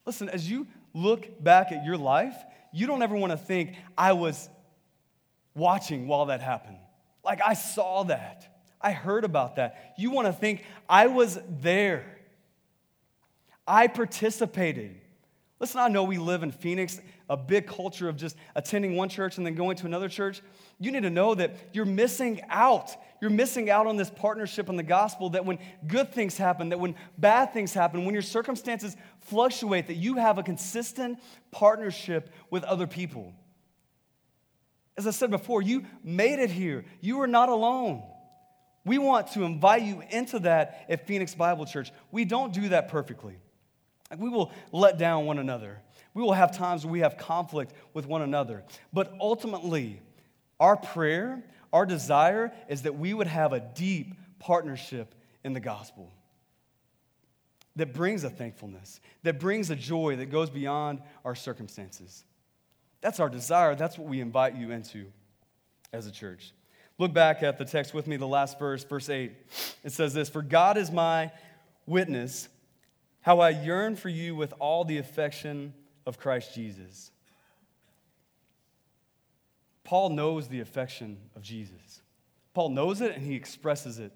Listen, 0.05 0.29
as 0.29 0.49
you 0.49 0.67
look 0.93 1.43
back 1.43 1.73
at 1.73 1.85
your 1.85 1.97
life, 1.97 2.37
you 2.73 2.87
don't 2.87 3.03
ever 3.03 3.17
want 3.17 3.33
to 3.33 3.39
think, 3.39 3.75
I 3.97 4.13
was 4.13 4.49
watching 5.55 6.07
while 6.07 6.27
that 6.27 6.43
happened. 6.43 6.77
Like, 7.25 7.41
I 7.45 7.55
saw 7.55 8.05
that. 8.05 8.47
I 8.81 8.93
heard 8.93 9.25
about 9.25 9.57
that. 9.57 9.95
You 9.97 10.11
want 10.11 10.27
to 10.27 10.33
think, 10.33 10.65
I 10.89 11.07
was 11.07 11.39
there. 11.49 12.16
I 13.67 13.89
participated. 13.89 15.01
Listen, 15.59 15.81
I 15.81 15.89
know 15.89 16.05
we 16.05 16.19
live 16.19 16.43
in 16.43 16.53
Phoenix, 16.53 17.01
a 17.31 17.37
big 17.37 17.67
culture 17.67 18.09
of 18.09 18.17
just 18.17 18.37
attending 18.55 18.95
one 18.95 19.09
church 19.09 19.39
and 19.39 19.47
then 19.47 19.55
going 19.55 19.77
to 19.79 19.87
another 19.87 20.09
church. 20.09 20.43
You 20.79 20.93
need 20.93 21.03
to 21.05 21.11
know 21.11 21.35
that 21.35 21.57
you're 21.73 21.87
missing 21.87 22.43
out. 22.51 22.91
You're 23.23 23.31
missing 23.31 23.71
out 23.71 23.87
on 23.87 23.97
this 23.97 24.11
partnership 24.11 24.69
in 24.69 24.77
the 24.77 24.83
gospel 24.83 25.31
that 25.31 25.47
when 25.47 25.59
good 25.87 26.13
things 26.13 26.37
happen, 26.37 26.69
that 26.69 26.79
when 26.79 26.95
bad 27.17 27.55
things 27.55 27.73
happen, 27.73 28.05
when 28.05 28.13
your 28.13 28.23
circumstances 28.23 28.97
fluctuate, 29.21 29.87
that 29.87 29.95
you 29.95 30.17
have 30.17 30.37
a 30.37 30.43
consistent 30.43 31.19
partnership 31.51 32.29
with 32.51 32.63
other 32.65 32.87
people. 32.87 33.33
As 34.99 35.07
I 35.07 35.11
said 35.11 35.31
before, 35.31 35.63
you 35.63 35.85
made 36.05 36.39
it 36.39 36.51
here. 36.51 36.85
You 37.01 37.21
are 37.23 37.27
not 37.27 37.49
alone. 37.49 38.03
We 38.85 38.99
want 38.99 39.33
to 39.33 39.43
invite 39.43 39.83
you 39.83 40.03
into 40.11 40.39
that 40.41 40.85
at 40.89 41.07
Phoenix 41.07 41.35
Bible 41.35 41.65
Church. 41.65 41.91
We 42.13 42.27
don't 42.27 42.53
do 42.53 42.69
that 42.69 42.89
perfectly. 42.89 43.37
Like 44.11 44.21
we 44.21 44.29
will 44.29 44.53
let 44.73 44.99
down 44.99 45.27
one 45.27 45.39
another. 45.39 45.81
We 46.15 46.23
will 46.23 46.33
have 46.33 46.57
times 46.57 46.85
where 46.85 46.93
we 46.93 47.01
have 47.01 47.19
conflict 47.19 47.73
with 47.93 48.07
one 48.07 48.23
another. 48.23 48.65
But 48.93 49.15
ultimately, 49.21 50.01
our 50.59 50.77
prayer, 50.77 51.43
our 51.73 51.85
desire 51.85 52.53
is 52.69 52.83
that 52.83 52.97
we 52.97 53.13
would 53.13 53.27
have 53.27 53.53
a 53.53 53.61
deep 53.61 54.15
partnership 54.39 55.15
in 55.45 55.53
the 55.53 55.61
gospel 55.61 56.13
that 57.77 57.93
brings 57.93 58.25
a 58.25 58.31
thankfulness, 58.31 59.01
that 59.23 59.39
brings 59.39 59.71
a 59.71 59.77
joy 59.77 60.17
that 60.17 60.27
goes 60.27 60.49
beyond 60.49 61.01
our 61.25 61.35
circumstances. 61.35 62.25
That's 63.03 63.21
our 63.21 63.29
desire. 63.29 63.75
That's 63.75 63.99
what 63.99 64.09
we 64.09 64.21
invite 64.21 64.57
you 64.57 64.71
into 64.71 65.07
as 65.93 66.07
a 66.07 66.11
church. 66.11 66.53
Look 66.99 67.13
back 67.13 67.43
at 67.43 67.59
the 67.59 67.65
text 67.67 67.93
with 67.93 68.07
me, 68.07 68.17
the 68.17 68.27
last 68.27 68.59
verse, 68.59 68.83
verse 68.83 69.11
8. 69.11 69.33
It 69.85 69.93
says 69.93 70.15
this 70.15 70.31
For 70.31 70.41
God 70.41 70.79
is 70.79 70.91
my 70.91 71.31
witness 71.87 72.49
how 73.27 73.41
I 73.41 73.51
yearn 73.51 73.97
for 73.97 74.09
you 74.09 74.37
with 74.37 74.55
all 74.61 74.85
the 74.85 74.99
affection 74.99 75.75
of 76.07 76.17
Christ 76.17 76.55
Jesus. 76.55 77.11
Paul 79.83 80.11
knows 80.11 80.47
the 80.47 80.61
affection 80.61 81.19
of 81.35 81.43
Jesus. 81.43 82.03
Paul 82.55 82.69
knows 82.69 83.01
it 83.01 83.17
and 83.17 83.27
he 83.27 83.35
expresses 83.35 83.99
it 83.99 84.13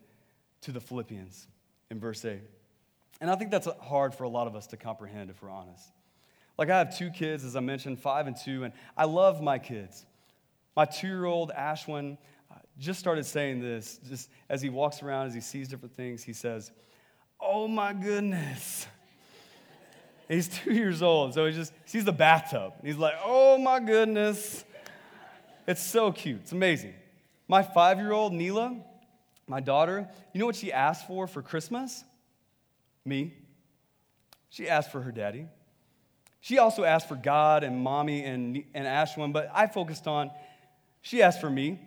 to 0.60 0.70
the 0.70 0.78
Philippians 0.78 1.48
in 1.90 1.98
verse 1.98 2.24
8. 2.24 2.38
And 3.20 3.28
I 3.28 3.34
think 3.34 3.50
that's 3.50 3.66
hard 3.82 4.14
for 4.14 4.22
a 4.22 4.28
lot 4.28 4.46
of 4.46 4.54
us 4.54 4.68
to 4.68 4.76
comprehend 4.76 5.28
if 5.28 5.42
we're 5.42 5.50
honest. 5.50 5.90
Like, 6.56 6.70
I 6.70 6.78
have 6.78 6.96
two 6.96 7.10
kids, 7.10 7.44
as 7.44 7.56
I 7.56 7.60
mentioned, 7.60 7.98
five 7.98 8.28
and 8.28 8.36
two, 8.36 8.62
and 8.62 8.72
I 8.96 9.06
love 9.06 9.42
my 9.42 9.58
kids. 9.58 10.06
My 10.76 10.84
two 10.84 11.08
year 11.08 11.24
old 11.24 11.50
Ashwin 11.50 12.16
uh, 12.48 12.54
just 12.78 13.00
started 13.00 13.26
saying 13.26 13.60
this, 13.60 13.98
just 14.08 14.30
as 14.48 14.62
he 14.62 14.68
walks 14.68 15.02
around, 15.02 15.26
as 15.26 15.34
he 15.34 15.40
sees 15.40 15.66
different 15.66 15.96
things, 15.96 16.22
he 16.22 16.32
says, 16.32 16.70
Oh 17.40 17.66
my 17.66 17.92
goodness. 17.92 18.86
He's 20.30 20.46
two 20.46 20.72
years 20.72 21.02
old, 21.02 21.34
so 21.34 21.46
he 21.46 21.52
just 21.52 21.72
sees 21.86 22.04
the 22.04 22.12
bathtub. 22.12 22.74
He's 22.84 22.96
like, 22.96 23.14
oh 23.24 23.58
my 23.58 23.80
goodness. 23.80 24.64
It's 25.66 25.82
so 25.82 26.12
cute. 26.12 26.42
It's 26.42 26.52
amazing. 26.52 26.94
My 27.48 27.64
five 27.64 27.98
year 27.98 28.12
old, 28.12 28.32
Neela, 28.32 28.76
my 29.48 29.58
daughter, 29.58 30.08
you 30.32 30.38
know 30.38 30.46
what 30.46 30.54
she 30.54 30.72
asked 30.72 31.08
for 31.08 31.26
for 31.26 31.42
Christmas? 31.42 32.04
Me. 33.04 33.34
She 34.50 34.68
asked 34.68 34.92
for 34.92 35.00
her 35.00 35.10
daddy. 35.10 35.46
She 36.40 36.58
also 36.58 36.84
asked 36.84 37.08
for 37.08 37.16
God 37.16 37.64
and 37.64 37.80
mommy 37.80 38.22
and, 38.22 38.62
and 38.72 38.86
Ashwin, 38.86 39.32
but 39.32 39.50
I 39.52 39.66
focused 39.66 40.06
on, 40.06 40.30
she 41.02 41.22
asked 41.22 41.40
for 41.40 41.50
me. 41.50 41.80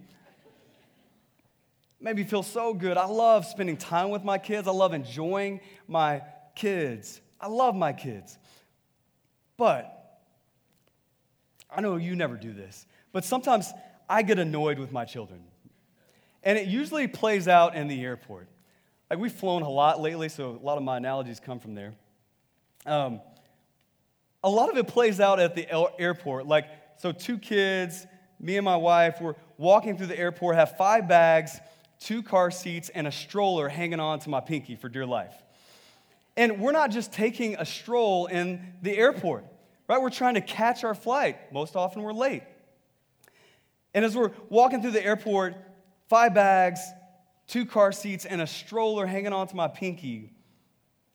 Made 2.02 2.18
me 2.18 2.26
feel 2.26 2.44
so 2.44 2.74
good. 2.74 2.98
I 2.98 3.06
love 3.06 3.46
spending 3.46 3.78
time 3.78 4.10
with 4.10 4.26
my 4.26 4.38
kids. 4.38 4.68
I 4.68 4.72
love 4.72 4.94
enjoying 4.94 5.62
my 5.88 6.24
kids. 6.56 7.22
I 7.44 7.48
love 7.48 7.76
my 7.76 7.92
kids. 7.92 8.38
But 9.58 10.22
I 11.70 11.82
know 11.82 11.98
you 11.98 12.16
never 12.16 12.38
do 12.38 12.54
this, 12.54 12.86
but 13.12 13.26
sometimes 13.26 13.72
I 14.10 14.22
get 14.22 14.40
annoyed 14.40 14.80
with 14.80 14.94
my 14.94 15.04
children. 15.04 15.42
And 16.44 16.58
it 16.58 16.68
usually 16.68 17.08
plays 17.08 17.50
out 17.50 17.76
in 17.76 17.90
the 17.90 18.02
airport. 18.02 18.48
Like 19.10 19.20
we've 19.20 19.32
flown 19.32 19.62
a 19.62 19.70
lot 19.70 20.00
lately, 20.00 20.30
so 20.30 20.52
a 20.52 20.66
lot 20.66 20.78
of 20.78 20.84
my 20.84 20.96
analogies 20.96 21.42
come 21.42 21.60
from 21.60 21.76
there. 21.76 21.94
Um, 22.86 23.20
a 24.42 24.50
lot 24.50 24.70
of 24.70 24.78
it 24.78 24.88
plays 24.88 25.20
out 25.20 25.42
at 25.42 25.54
the 25.54 25.68
airport. 26.00 26.48
Like, 26.48 26.66
so 26.98 27.12
two 27.12 27.38
kids, 27.38 28.06
me 28.40 28.56
and 28.56 28.64
my 28.64 28.78
wife, 28.78 29.20
we're 29.20 29.36
walking 29.58 29.98
through 29.98 30.08
the 30.08 30.20
airport, 30.20 30.56
have 30.56 30.78
five 30.78 31.10
bags, 31.10 31.60
two 32.00 32.24
car 32.24 32.52
seats, 32.52 32.90
and 32.90 33.06
a 33.06 33.12
stroller 33.12 33.68
hanging 33.68 34.00
on 34.00 34.20
to 34.20 34.30
my 34.30 34.40
pinky 34.40 34.76
for 34.78 34.88
dear 34.88 35.06
life. 35.06 35.43
And 36.36 36.60
we're 36.60 36.72
not 36.72 36.91
just 36.91 37.12
taking 37.12 37.56
a 37.56 37.65
stroll 37.65 38.26
in 38.26 38.74
the 38.82 38.98
airport, 38.98 39.46
right? 39.88 40.02
We're 40.02 40.10
trying 40.10 40.34
to 40.36 40.41
catch 40.41 40.84
our 40.84 40.96
flight. 40.96 41.54
Most 41.54 41.76
often 41.76 42.02
we're 42.02 42.13
late. 42.13 42.43
And 43.93 44.04
as 44.04 44.15
we're 44.15 44.32
walking 44.50 44.82
through 44.82 44.91
the 44.91 45.06
airport, 45.06 45.56
five 46.10 46.34
bags, 46.34 46.80
two 47.48 47.65
car 47.65 47.91
seats, 47.91 48.26
and 48.26 48.41
a 48.41 48.48
stroller 48.48 49.06
hanging 49.06 49.34
onto 49.34 49.56
my 49.56 49.67
pinky, 49.67 50.34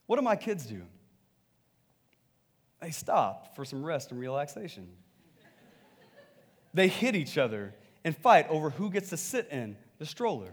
what 0.07 0.16
do 0.16 0.22
my 0.22 0.37
kids 0.37 0.66
do? 0.66 0.83
They 2.81 2.90
stop 2.90 3.57
for 3.57 3.64
some 3.64 3.85
rest 3.85 4.12
and 4.12 4.20
relaxation. 4.20 4.88
they 6.72 6.87
hit 6.87 7.16
each 7.16 7.37
other 7.37 7.74
and 8.04 8.16
fight 8.16 8.48
over 8.48 8.70
who 8.70 8.90
gets 8.90 9.11
to 9.11 9.16
sit 9.16 9.48
in 9.50 9.76
the 9.98 10.07
stroller. 10.07 10.52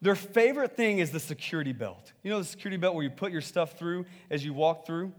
Their 0.00 0.14
favorite 0.14 0.76
thing 0.76 1.00
is 1.00 1.10
the 1.10 1.20
security 1.20 1.72
belt. 1.72 2.12
You 2.22 2.30
know 2.30 2.38
the 2.38 2.44
security 2.44 2.76
belt 2.76 2.94
where 2.94 3.02
you 3.02 3.10
put 3.10 3.32
your 3.32 3.40
stuff 3.40 3.78
through 3.78 4.06
as 4.30 4.44
you 4.44 4.52
walk 4.52 4.86
through? 4.86 5.12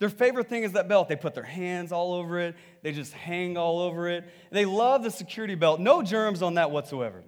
Their 0.00 0.08
favorite 0.08 0.48
thing 0.48 0.64
is 0.64 0.72
that 0.72 0.88
belt. 0.88 1.08
They 1.08 1.14
put 1.14 1.34
their 1.34 1.44
hands 1.44 1.92
all 1.92 2.14
over 2.14 2.40
it, 2.40 2.56
they 2.82 2.92
just 2.92 3.12
hang 3.12 3.56
all 3.56 3.80
over 3.80 4.08
it. 4.08 4.24
They 4.50 4.64
love 4.64 5.04
the 5.04 5.10
security 5.10 5.54
belt. 5.54 5.78
No 5.78 6.02
germs 6.02 6.42
on 6.42 6.54
that 6.54 6.72
whatsoever. 6.72 7.22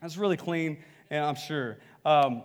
That's 0.00 0.16
really 0.16 0.36
clean, 0.36 0.78
and 1.10 1.24
I'm 1.24 1.36
sure. 1.36 1.78
Um, 2.04 2.42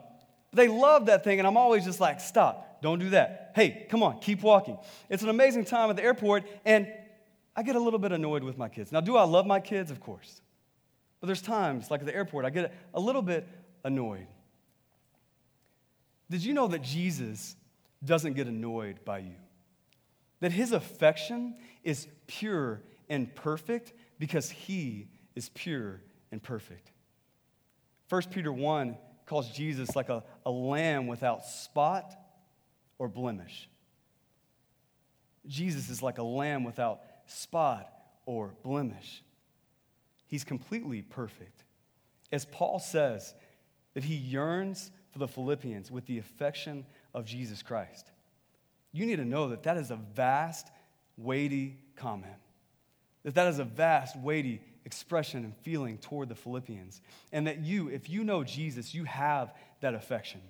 they 0.54 0.68
love 0.68 1.08
that 1.08 1.24
thing, 1.24 1.40
and 1.40 1.48
I'm 1.48 1.58
always 1.58 1.84
just 1.84 2.00
like, 2.00 2.20
stop, 2.20 2.82
don't 2.82 3.00
do 3.00 3.10
that. 3.12 3.54
Hey, 3.56 3.88
come 3.90 4.04
on, 4.04 4.20
keep 4.20 4.44
walking. 4.44 4.78
It's 5.10 5.24
an 5.24 5.30
amazing 5.30 5.66
time 5.66 5.90
at 5.90 5.96
the 5.96 6.04
airport, 6.04 6.44
and 6.64 6.88
I 7.56 7.64
get 7.64 7.76
a 7.76 7.80
little 7.80 8.00
bit 8.00 8.12
annoyed 8.12 8.44
with 8.44 8.58
my 8.58 8.70
kids. 8.70 8.92
Now, 8.92 9.02
do 9.02 9.18
I 9.18 9.24
love 9.24 9.48
my 9.48 9.60
kids? 9.60 9.90
Of 9.90 10.00
course. 10.00 10.42
But 11.26 11.30
there's 11.30 11.42
times, 11.42 11.90
like 11.90 12.02
at 12.02 12.06
the 12.06 12.14
airport, 12.14 12.46
I 12.46 12.52
get 12.52 12.72
a 12.94 13.00
little 13.00 13.24
bit 13.24 13.48
annoyed. 13.84 14.28
Did 16.30 16.46
you 16.46 16.54
know 16.54 16.68
that 16.68 16.84
Jesus 16.84 17.56
doesn't 18.04 18.34
get 18.34 18.46
annoyed 18.46 19.04
by 19.04 19.18
you? 19.18 19.34
That 20.42 20.52
his 20.52 20.72
affection 20.72 21.56
is 21.84 22.08
pure 22.28 22.84
and 23.10 23.34
perfect 23.34 23.94
because 24.20 24.52
he 24.52 25.08
is 25.34 25.50
pure 25.50 26.00
and 26.32 26.44
perfect. 26.44 26.92
1 28.10 28.22
Peter 28.30 28.54
1 28.54 28.96
calls 29.26 29.50
Jesus 29.50 29.96
like 29.96 30.10
a, 30.10 30.24
a 30.46 30.52
lamb 30.52 31.08
without 31.08 31.44
spot 31.44 32.14
or 33.00 33.10
blemish. 33.10 33.68
Jesus 35.48 35.90
is 35.90 36.04
like 36.04 36.20
a 36.20 36.24
lamb 36.24 36.64
without 36.64 37.02
spot 37.26 37.90
or 38.28 38.54
blemish. 38.62 39.24
He's 40.28 40.44
completely 40.44 41.02
perfect. 41.02 41.64
As 42.32 42.46
Paul 42.46 42.80
says, 42.80 43.34
that 43.94 44.04
he 44.04 44.16
yearns 44.16 44.92
for 45.12 45.20
the 45.20 45.28
Philippians 45.28 45.90
with 45.90 46.06
the 46.06 46.20
affection 46.20 46.86
of 47.14 47.26
Jesus 47.26 47.64
Christ. 47.64 48.12
You 48.92 49.06
need 49.06 49.18
to 49.18 49.26
know 49.26 49.50
that 49.50 49.64
that 49.64 49.78
is 49.78 49.92
a 49.92 49.96
vast, 49.96 50.70
weighty 51.18 51.78
comment. 51.96 52.34
That 53.24 53.36
that 53.36 53.48
is 53.48 53.60
a 53.60 53.64
vast, 53.64 54.18
weighty 54.18 54.62
expression 54.86 55.44
and 55.44 55.56
feeling 55.58 55.98
toward 55.98 56.30
the 56.30 56.36
Philippians. 56.36 57.02
And 57.32 57.48
that 57.48 57.60
you, 57.60 57.90
if 57.90 58.10
you 58.10 58.24
know 58.24 58.44
Jesus, 58.44 58.94
you 58.94 59.06
have 59.06 59.54
that 59.82 59.96
affection. 59.96 60.42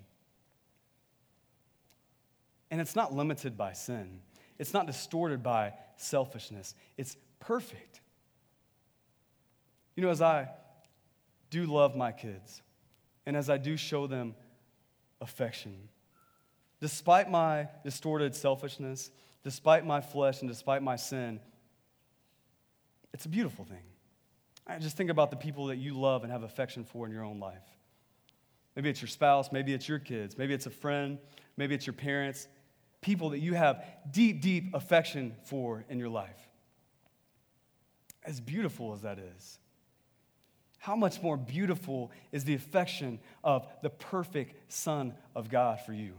And 2.70 2.80
it's 2.80 2.96
not 2.96 3.14
limited 3.14 3.56
by 3.56 3.72
sin, 3.72 4.20
it's 4.58 4.74
not 4.74 4.86
distorted 4.86 5.42
by 5.42 5.74
selfishness. 5.96 6.74
It's 6.96 7.16
perfect. 7.40 8.00
You 9.96 10.02
know, 10.02 10.10
as 10.10 10.22
I 10.22 10.48
do 11.50 11.64
love 11.64 11.96
my 11.96 12.12
kids, 12.12 12.62
and 13.24 13.36
as 13.36 13.50
I 13.50 13.56
do 13.56 13.76
show 13.76 14.06
them 14.06 14.34
affection, 15.20 15.88
despite 16.80 17.30
my 17.30 17.68
distorted 17.82 18.34
selfishness, 18.34 19.10
despite 19.42 19.86
my 19.86 20.00
flesh, 20.00 20.40
and 20.42 20.50
despite 20.50 20.82
my 20.82 20.96
sin, 20.96 21.40
it's 23.14 23.24
a 23.24 23.28
beautiful 23.28 23.64
thing. 23.64 23.82
I 24.66 24.78
just 24.78 24.96
think 24.96 25.10
about 25.10 25.30
the 25.30 25.36
people 25.36 25.66
that 25.66 25.76
you 25.76 25.98
love 25.98 26.22
and 26.24 26.32
have 26.32 26.42
affection 26.42 26.84
for 26.84 27.06
in 27.06 27.12
your 27.12 27.24
own 27.24 27.40
life. 27.40 27.64
Maybe 28.74 28.90
it's 28.90 29.00
your 29.00 29.08
spouse, 29.08 29.50
maybe 29.50 29.72
it's 29.72 29.88
your 29.88 29.98
kids, 29.98 30.36
maybe 30.36 30.52
it's 30.52 30.66
a 30.66 30.70
friend, 30.70 31.18
maybe 31.56 31.74
it's 31.74 31.86
your 31.86 31.94
parents, 31.94 32.46
people 33.00 33.30
that 33.30 33.38
you 33.38 33.54
have 33.54 33.82
deep, 34.10 34.42
deep 34.42 34.74
affection 34.74 35.34
for 35.44 35.84
in 35.88 35.98
your 35.98 36.10
life. 36.10 36.48
As 38.24 38.40
beautiful 38.40 38.92
as 38.92 39.02
that 39.02 39.18
is, 39.18 39.58
how 40.86 40.94
much 40.94 41.20
more 41.20 41.36
beautiful 41.36 42.12
is 42.30 42.44
the 42.44 42.54
affection 42.54 43.18
of 43.42 43.66
the 43.82 43.90
perfect 43.90 44.72
Son 44.72 45.12
of 45.34 45.50
God 45.50 45.80
for 45.80 45.92
you? 45.92 46.12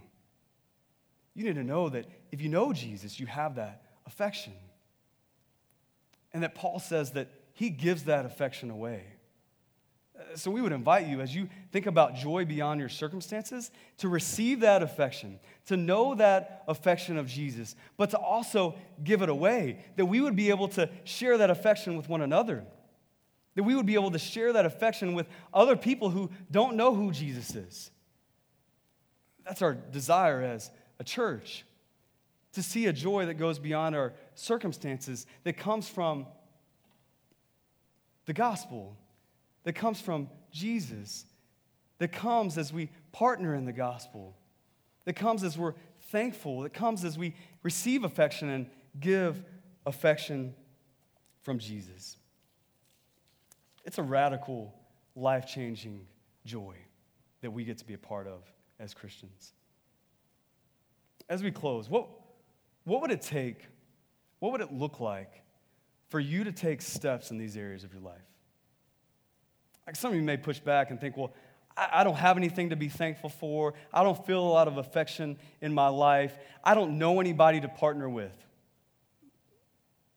You 1.36 1.46
need 1.46 1.56
to 1.56 1.64
know 1.64 1.88
that 1.88 2.06
if 2.34 2.42
you 2.42 2.50
know 2.50 2.74
Jesus, 2.74 3.18
you 3.18 3.28
have 3.28 3.56
that 3.56 3.84
affection. 4.06 4.52
And 6.34 6.44
that 6.44 6.54
Paul 6.54 6.80
says 6.80 7.12
that 7.12 7.30
he 7.54 7.70
gives 7.70 8.04
that 8.04 8.26
affection 8.26 8.70
away. 8.70 9.06
Uh, 10.20 10.36
so 10.36 10.52
we 10.52 10.60
would 10.60 10.74
invite 10.74 11.08
you, 11.08 11.22
as 11.22 11.34
you 11.34 11.48
think 11.72 11.86
about 11.86 12.16
joy 12.16 12.44
beyond 12.44 12.82
your 12.82 12.90
circumstances, 12.90 13.72
to 14.00 14.10
receive 14.10 14.60
that 14.60 14.84
affection, 14.84 15.40
to 15.68 15.78
know 15.78 16.14
that 16.16 16.66
affection 16.68 17.18
of 17.18 17.28
Jesus, 17.28 17.74
but 17.96 18.10
to 18.10 18.18
also 18.18 18.76
give 19.02 19.22
it 19.22 19.30
away, 19.30 19.86
that 19.96 20.08
we 20.08 20.20
would 20.20 20.36
be 20.36 20.50
able 20.50 20.68
to 20.68 20.90
share 21.06 21.38
that 21.38 21.50
affection 21.50 21.96
with 21.96 22.10
one 22.10 22.22
another, 22.22 22.66
that 23.58 23.64
we 23.64 23.76
would 23.76 23.86
be 23.86 23.96
able 23.96 24.12
to 24.12 24.20
share 24.20 24.54
that 24.54 24.66
affection 24.66 25.14
with 25.14 25.28
other 25.54 25.76
people 25.76 26.10
who 26.10 26.30
don't 26.50 26.78
know 26.78 26.96
who 26.96 27.12
Jesus 27.12 27.54
is. 27.56 27.92
That's 29.46 29.62
our 29.62 29.74
desire 29.74 30.42
as 30.42 30.72
a 31.00 31.04
church, 31.04 31.66
to 32.54 32.64
see 32.64 32.86
a 32.86 32.94
joy 32.94 33.26
that 33.26 33.34
goes 33.34 33.60
beyond 33.60 33.96
our 33.96 34.14
circumstances, 34.36 35.26
that 35.44 35.58
comes 35.58 35.90
from 35.90 36.26
the 38.26 38.34
gospel 38.34 38.96
that 39.68 39.74
comes 39.74 40.00
from 40.00 40.30
Jesus, 40.50 41.26
that 41.98 42.14
comes 42.14 42.58
as 42.58 42.72
we 42.72 42.90
partner 43.12 43.54
in 43.54 43.66
the 43.66 43.74
gospel, 43.74 44.34
that 45.04 45.18
comes 45.18 45.44
as 45.44 45.58
we're 45.58 45.74
thankful, 46.04 46.62
that 46.62 46.74
comes 46.74 47.04
as 47.04 47.18
we 47.18 47.36
receive 47.64 48.06
affection 48.06 48.48
and 48.48 48.70
give 48.98 49.44
affection 49.86 50.56
from 51.42 51.60
Jesus. 51.60 52.16
It's 53.88 53.98
a 53.98 54.04
radical, 54.04 54.74
life 55.16 55.48
changing 55.48 56.06
joy 56.46 56.76
that 57.42 57.52
we 57.52 57.64
get 57.64 57.78
to 57.78 57.86
be 57.86 57.94
a 57.94 57.98
part 57.98 58.28
of 58.28 58.44
as 58.82 58.94
Christians. 58.94 59.54
As 61.30 61.42
we 61.42 61.52
close, 61.52 61.90
what, 61.90 62.10
what 62.84 63.02
would 63.02 63.12
it 63.12 63.22
take? 63.22 63.66
What 64.40 64.52
would 64.52 64.60
it 64.60 64.74
look 64.74 65.00
like 65.00 65.42
for 66.10 66.20
you 66.20 66.44
to 66.44 66.52
take 66.52 66.82
steps 66.82 67.32
in 67.32 67.38
these 67.38 67.56
areas 67.56 67.86
of 67.86 67.94
your 67.94 68.02
life? 68.02 68.18
Like 69.88 69.96
some 69.96 70.12
of 70.12 70.18
you 70.18 70.24
may 70.24 70.36
push 70.36 70.60
back 70.60 70.92
and 70.92 71.00
think, 71.00 71.16
well, 71.16 71.34
I, 71.78 72.04
don't 72.04 72.18
have 72.18 72.36
anything 72.36 72.72
to 72.72 72.76
be 72.76 72.90
thankful 72.90 73.30
for. 73.30 73.74
I 73.94 74.04
don't 74.04 74.26
feel 74.26 74.40
a 74.40 74.50
lot 74.50 74.68
of 74.68 74.78
affection 74.78 75.38
in 75.62 75.74
my 75.74 75.88
life. 75.88 76.38
I 76.62 76.76
don't 76.76 76.98
know 76.98 77.22
anybody 77.22 77.62
to 77.62 77.70
partner 77.70 78.10
with. 78.10 78.34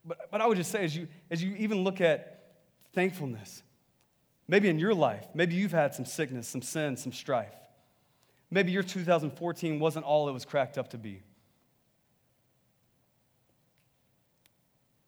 But, 0.04 0.28
but 0.32 0.40
I 0.40 0.46
would 0.46 0.56
just 0.56 0.72
say, 0.72 0.82
as 0.82 0.96
you, 0.96 1.06
as 1.30 1.40
you 1.40 1.54
even 1.56 1.84
look 1.84 2.00
at 2.00 2.39
thankfulness, 2.92 3.62
maybe 4.48 4.68
in 4.68 4.78
your 4.78 4.94
life, 4.94 5.26
maybe 5.34 5.54
you've 5.54 5.72
had 5.72 5.94
some 5.94 6.04
sickness, 6.04 6.48
some 6.48 6.62
sin, 6.62 6.96
some 6.96 7.12
strife. 7.12 7.54
Maybe 8.50 8.72
your 8.72 8.82
2014 8.82 9.78
wasn't 9.78 10.04
all 10.04 10.28
it 10.28 10.32
was 10.32 10.44
cracked 10.44 10.76
up 10.76 10.90
to 10.90 10.98
be. 10.98 11.22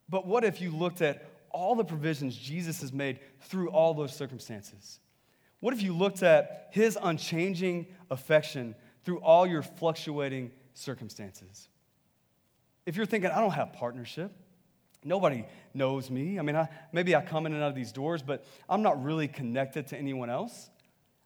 But 0.07 0.25
what 0.27 0.43
if 0.43 0.61
you 0.61 0.71
looked 0.71 1.01
at 1.01 1.25
all 1.49 1.75
the 1.75 1.83
provisions 1.83 2.35
Jesus 2.35 2.81
has 2.81 2.93
made 2.93 3.19
through 3.41 3.69
all 3.69 3.93
those 3.93 4.15
circumstances? 4.15 4.99
What 5.59 5.73
if 5.73 5.81
you 5.81 5.95
looked 5.95 6.23
at 6.23 6.69
his 6.71 6.97
unchanging 7.01 7.87
affection 8.11 8.75
through 9.03 9.19
all 9.19 9.47
your 9.47 9.61
fluctuating 9.61 10.51
circumstances? 10.73 11.67
If 12.85 12.95
you're 12.95 13.05
thinking, 13.05 13.31
I 13.31 13.39
don't 13.39 13.51
have 13.51 13.73
partnership, 13.73 14.31
nobody 15.05 15.45
knows 15.73 16.09
me. 16.09 16.39
I 16.39 16.41
mean, 16.41 16.55
I, 16.55 16.69
maybe 16.91 17.15
I 17.15 17.21
come 17.21 17.45
in 17.45 17.53
and 17.53 17.63
out 17.63 17.69
of 17.69 17.75
these 17.75 17.91
doors, 17.91 18.21
but 18.21 18.45
I'm 18.69 18.81
not 18.81 19.03
really 19.03 19.27
connected 19.27 19.87
to 19.87 19.97
anyone 19.97 20.29
else. 20.29 20.69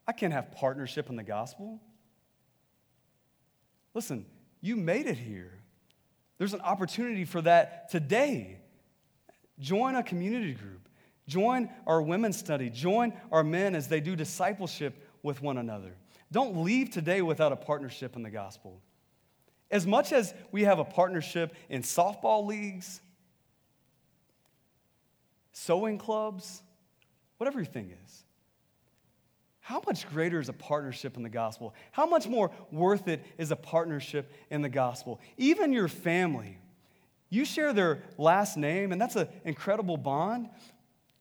I 0.06 0.12
can't 0.12 0.32
have 0.32 0.52
partnership 0.52 1.10
in 1.10 1.16
the 1.16 1.22
gospel. 1.22 1.80
Listen, 3.94 4.26
you 4.60 4.76
made 4.76 5.06
it 5.06 5.18
here. 5.18 5.52
There's 6.38 6.54
an 6.54 6.60
opportunity 6.60 7.24
for 7.24 7.42
that 7.42 7.90
today. 7.90 8.60
Join 9.58 9.96
a 9.96 10.02
community 10.02 10.54
group. 10.54 10.88
Join 11.26 11.68
our 11.86 12.00
women's 12.00 12.38
study. 12.38 12.70
Join 12.70 13.12
our 13.30 13.44
men 13.44 13.74
as 13.74 13.88
they 13.88 14.00
do 14.00 14.16
discipleship 14.16 14.94
with 15.22 15.42
one 15.42 15.58
another. 15.58 15.94
Don't 16.30 16.62
leave 16.62 16.90
today 16.90 17.22
without 17.22 17.52
a 17.52 17.56
partnership 17.56 18.16
in 18.16 18.22
the 18.22 18.30
gospel. 18.30 18.80
As 19.70 19.86
much 19.86 20.12
as 20.12 20.32
we 20.52 20.64
have 20.64 20.78
a 20.78 20.84
partnership 20.84 21.54
in 21.68 21.82
softball 21.82 22.46
leagues, 22.46 23.00
sewing 25.64 25.98
clubs, 25.98 26.62
whatever 27.36 27.58
your 27.58 27.66
thing 27.66 27.94
is, 28.04 28.24
how 29.60 29.82
much 29.86 30.08
greater 30.08 30.40
is 30.40 30.48
a 30.48 30.54
partnership 30.54 31.16
in 31.16 31.22
the 31.22 31.28
gospel? 31.28 31.74
How 31.92 32.06
much 32.06 32.26
more 32.26 32.50
worth 32.70 33.06
it 33.06 33.24
is 33.36 33.50
a 33.50 33.56
partnership 33.56 34.32
in 34.50 34.62
the 34.62 34.68
gospel? 34.68 35.20
Even 35.36 35.72
your 35.72 35.88
family 35.88 36.58
you 37.30 37.44
share 37.44 37.72
their 37.72 38.02
last 38.16 38.56
name, 38.56 38.92
and 38.92 39.00
that's 39.00 39.16
an 39.16 39.28
incredible 39.44 39.96
bond. 39.96 40.48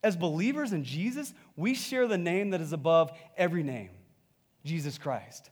As 0.04 0.16
believers 0.16 0.72
in 0.72 0.84
Jesus, 0.84 1.34
we 1.56 1.74
share 1.74 2.08
the 2.08 2.18
name 2.18 2.52
that 2.52 2.62
is 2.62 2.72
above 2.72 3.12
every 3.36 3.64
name 3.64 3.90
Jesus 4.64 4.98
Christ. 4.98 5.50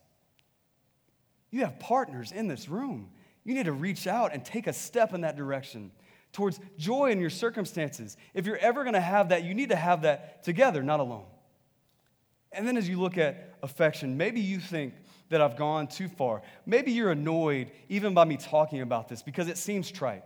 You 1.52 1.62
have 1.62 1.80
partners 1.80 2.32
in 2.32 2.48
this 2.48 2.70
room. 2.70 3.10
You 3.44 3.54
need 3.54 3.66
to 3.66 3.74
reach 3.74 4.08
out 4.08 4.34
and 4.34 4.44
take 4.44 4.68
a 4.68 4.74
step 4.74 5.14
in 5.14 5.22
that 5.22 5.36
direction 5.36 5.92
towards 6.36 6.60
joy 6.78 7.12
in 7.12 7.22
your 7.22 7.30
circumstances. 7.30 8.18
If 8.34 8.46
you're 8.46 8.58
ever 8.58 8.84
going 8.84 8.94
to 8.94 9.02
have 9.02 9.30
that, 9.30 9.46
you 9.46 9.54
need 9.54 9.70
to 9.70 9.76
have 9.76 10.02
that 10.02 10.44
together, 10.44 10.84
not 10.84 11.00
alone. 11.00 11.24
And 12.52 12.68
then 12.68 12.76
as 12.76 12.90
you 12.90 13.00
look 13.00 13.18
at 13.18 13.56
affection, 13.64 14.18
maybe 14.18 14.42
you 14.42 14.60
think 14.60 14.94
that 15.30 15.42
I've 15.42 15.56
gone 15.56 15.88
too 15.88 16.10
far. 16.10 16.42
Maybe 16.66 16.92
you're 16.92 17.12
annoyed 17.12 17.72
even 17.88 18.14
by 18.14 18.26
me 18.26 18.36
talking 18.36 18.82
about 18.82 19.08
this 19.08 19.22
because 19.22 19.48
it 19.48 19.58
seems 19.58 19.90
trite. 19.90 20.24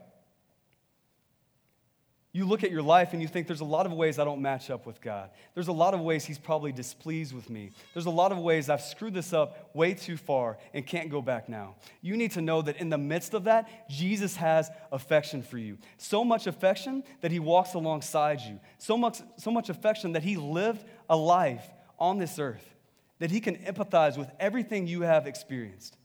You 2.32 2.46
look 2.46 2.64
at 2.64 2.70
your 2.70 2.84
life 2.84 3.14
and 3.14 3.22
you 3.24 3.28
think 3.28 3.48
there's 3.48 3.62
a 3.62 3.66
lot 3.66 3.88
of 3.88 3.94
ways 3.94 4.20
I 4.20 4.24
don't 4.24 4.42
match 4.42 4.70
up 4.70 4.86
with 4.86 5.02
God. 5.02 5.32
There's 5.56 5.68
a 5.68 5.74
lot 5.74 5.96
of 5.96 6.02
ways 6.02 6.26
He's 6.26 6.38
probably 6.38 6.72
displeased 6.72 7.34
with 7.34 7.50
me. 7.50 7.72
There's 7.94 8.06
a 8.06 8.12
lot 8.12 8.32
of 8.32 8.38
ways 8.38 8.70
I've 8.70 8.84
screwed 8.84 9.16
this 9.16 9.34
up 9.34 9.72
way 9.74 9.96
too 9.96 10.16
far 10.16 10.60
and 10.72 10.86
can't 10.86 11.10
go 11.10 11.24
back 11.24 11.50
now. 11.50 11.76
You 12.02 12.16
need 12.18 12.32
to 12.32 12.42
know 12.42 12.62
that 12.62 12.78
in 12.78 12.90
the 12.90 13.00
midst 13.00 13.34
of 13.34 13.46
that, 13.46 13.90
Jesus 13.90 14.36
has 14.36 14.70
affection 14.92 15.42
for 15.42 15.58
you. 15.58 15.80
So 15.98 16.24
much 16.24 16.46
affection 16.46 17.04
that 17.22 17.32
He 17.32 17.40
walks 17.40 17.74
alongside 17.74 18.42
you. 18.42 18.60
So 18.78 18.96
much, 18.96 19.22
so 19.38 19.50
much 19.50 19.70
affection 19.70 20.12
that 20.12 20.22
He 20.22 20.38
lived 20.38 20.86
a 21.10 21.18
life 21.18 21.66
on 21.98 22.20
this 22.20 22.38
earth, 22.38 22.76
that 23.18 23.32
He 23.32 23.40
can 23.40 23.56
empathize 23.56 24.20
with 24.20 24.30
everything 24.40 24.86
you 24.86 25.02
have 25.02 25.26
experienced. 25.26 25.98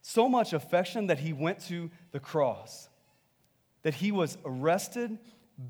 So 0.00 0.28
much 0.28 0.52
affection 0.52 1.08
that 1.08 1.18
He 1.18 1.32
went 1.32 1.66
to 1.66 1.90
the 2.12 2.20
cross 2.20 2.87
that 3.82 3.94
he 3.94 4.12
was 4.12 4.36
arrested, 4.44 5.18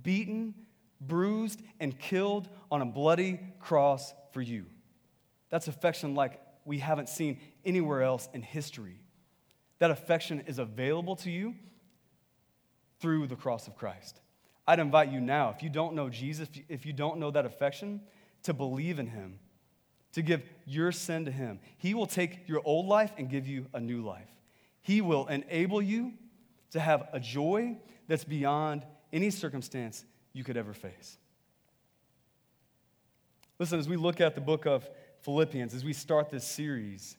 beaten, 0.02 0.54
bruised, 1.00 1.62
and 1.80 1.98
killed 1.98 2.48
on 2.70 2.82
a 2.82 2.86
bloody 2.86 3.40
cross 3.60 4.12
for 4.32 4.42
you. 4.42 4.66
That's 5.50 5.68
affection 5.68 6.14
like 6.14 6.40
we 6.64 6.78
haven't 6.78 7.08
seen 7.08 7.40
anywhere 7.64 8.02
else 8.02 8.28
in 8.34 8.42
history. 8.42 9.00
That 9.78 9.90
affection 9.90 10.44
is 10.46 10.58
available 10.58 11.16
to 11.16 11.30
you 11.30 11.54
through 13.00 13.28
the 13.28 13.36
cross 13.36 13.66
of 13.66 13.76
Christ. 13.76 14.20
I'd 14.66 14.80
invite 14.80 15.10
you 15.10 15.20
now, 15.20 15.50
if 15.56 15.62
you 15.62 15.70
don't 15.70 15.94
know 15.94 16.10
Jesus, 16.10 16.48
if 16.68 16.84
you 16.84 16.92
don't 16.92 17.18
know 17.18 17.30
that 17.30 17.46
affection, 17.46 18.02
to 18.42 18.52
believe 18.52 18.98
in 18.98 19.06
him, 19.06 19.38
to 20.12 20.22
give 20.22 20.42
your 20.66 20.92
sin 20.92 21.24
to 21.24 21.30
him. 21.30 21.60
He 21.78 21.94
will 21.94 22.06
take 22.06 22.48
your 22.48 22.60
old 22.64 22.86
life 22.86 23.12
and 23.16 23.30
give 23.30 23.46
you 23.46 23.66
a 23.72 23.80
new 23.80 24.04
life. 24.04 24.28
He 24.82 25.00
will 25.00 25.26
enable 25.26 25.80
you 25.80 26.12
to 26.72 26.80
have 26.80 27.08
a 27.12 27.20
joy 27.20 27.78
that's 28.08 28.24
beyond 28.24 28.84
any 29.12 29.30
circumstance 29.30 30.04
you 30.32 30.42
could 30.42 30.56
ever 30.56 30.72
face. 30.72 31.18
Listen, 33.58 33.78
as 33.78 33.88
we 33.88 33.96
look 33.96 34.20
at 34.20 34.34
the 34.34 34.40
book 34.40 34.66
of 34.66 34.88
Philippians, 35.20 35.74
as 35.74 35.84
we 35.84 35.92
start 35.92 36.30
this 36.30 36.44
series 36.44 37.16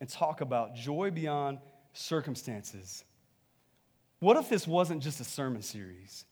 and 0.00 0.08
talk 0.08 0.40
about 0.40 0.74
joy 0.74 1.10
beyond 1.10 1.58
circumstances, 1.92 3.04
what 4.20 4.36
if 4.36 4.48
this 4.48 4.66
wasn't 4.66 5.02
just 5.02 5.20
a 5.20 5.24
sermon 5.24 5.62
series? 5.62 6.24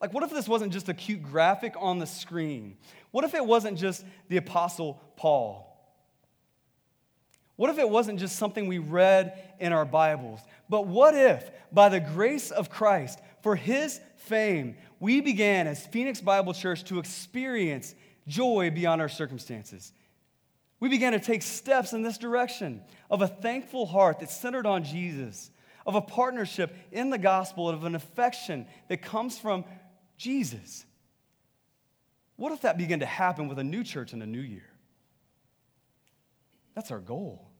Like, 0.00 0.12
what 0.12 0.24
if 0.24 0.30
this 0.30 0.48
wasn't 0.48 0.72
just 0.72 0.88
a 0.88 0.94
cute 0.94 1.22
graphic 1.22 1.74
on 1.78 2.00
the 2.00 2.06
screen? 2.06 2.76
What 3.12 3.24
if 3.24 3.34
it 3.34 3.46
wasn't 3.46 3.78
just 3.78 4.04
the 4.28 4.36
Apostle 4.38 5.00
Paul? 5.16 5.71
What 7.56 7.70
if 7.70 7.78
it 7.78 7.88
wasn't 7.88 8.18
just 8.18 8.36
something 8.36 8.66
we 8.66 8.78
read 8.78 9.54
in 9.60 9.72
our 9.72 9.84
Bibles? 9.84 10.40
But 10.68 10.86
what 10.86 11.14
if, 11.14 11.50
by 11.70 11.88
the 11.88 12.00
grace 12.00 12.50
of 12.50 12.70
Christ, 12.70 13.20
for 13.42 13.56
his 13.56 14.00
fame, 14.16 14.76
we 15.00 15.20
began 15.20 15.66
as 15.66 15.86
Phoenix 15.86 16.20
Bible 16.20 16.54
Church 16.54 16.84
to 16.84 16.98
experience 16.98 17.94
joy 18.26 18.70
beyond 18.70 19.00
our 19.00 19.08
circumstances? 19.08 19.92
We 20.80 20.88
began 20.88 21.12
to 21.12 21.20
take 21.20 21.42
steps 21.42 21.92
in 21.92 22.02
this 22.02 22.18
direction 22.18 22.82
of 23.10 23.22
a 23.22 23.28
thankful 23.28 23.86
heart 23.86 24.18
that's 24.18 24.36
centered 24.36 24.66
on 24.66 24.82
Jesus, 24.82 25.50
of 25.86 25.94
a 25.94 26.00
partnership 26.00 26.74
in 26.90 27.10
the 27.10 27.18
gospel, 27.18 27.68
of 27.68 27.84
an 27.84 27.94
affection 27.94 28.66
that 28.88 29.02
comes 29.02 29.38
from 29.38 29.64
Jesus. 30.16 30.84
What 32.36 32.52
if 32.52 32.62
that 32.62 32.78
began 32.78 33.00
to 33.00 33.06
happen 33.06 33.46
with 33.46 33.58
a 33.58 33.64
new 33.64 33.84
church 33.84 34.12
in 34.12 34.22
a 34.22 34.26
new 34.26 34.40
year? 34.40 34.71
That's 36.74 36.90
our 36.90 37.00
goal. 37.00 37.50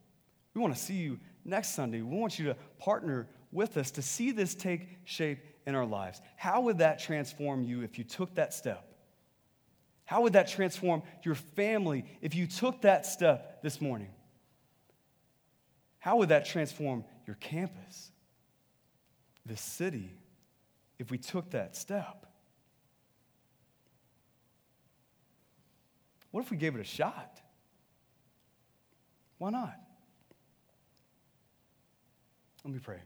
We 0.55 0.61
want 0.61 0.75
to 0.75 0.81
see 0.81 0.95
you 0.95 1.19
next 1.45 1.75
Sunday. 1.75 2.03
We 2.03 2.17
want 2.17 2.39
you 2.39 2.47
to 2.47 2.57
partner 2.79 3.29
with 3.51 3.77
us 3.77 3.91
to 3.93 4.03
see 4.03 4.33
this 4.33 4.55
take 4.55 4.89
shape 5.05 5.41
in 5.67 5.75
our 5.75 5.87
lives. 5.87 6.21
How 6.37 6.63
would 6.63 6.79
that 6.79 6.99
transform 6.99 7.63
you 7.63 7.83
if 7.83 7.99
you 7.99 8.05
took 8.05 8.35
that 8.35 8.53
step? 8.55 8.89
How 10.05 10.23
would 10.23 10.33
that 10.35 10.49
transform 10.49 11.03
your 11.23 11.35
family 11.35 12.05
if 12.21 12.35
you 12.35 12.47
took 12.47 12.83
that 12.83 13.07
step 13.07 13.63
this 13.63 13.81
morning? 13.81 14.11
How 15.99 16.17
would 16.17 16.31
that 16.31 16.47
transform 16.47 17.05
your 17.27 17.37
campus, 17.37 18.11
this 19.47 19.61
city, 19.61 20.13
if 20.99 21.11
we 21.11 21.19
took 21.19 21.51
that 21.51 21.77
step? 21.77 22.27
What 26.31 26.43
if 26.45 26.51
we 26.51 26.57
gave 26.57 26.75
it 26.75 26.81
a 26.81 26.85
shot? 26.85 27.42
Why 29.43 29.51
not? 29.51 29.75
Let 32.63 32.73
me 32.73 32.79
pray. 32.79 33.01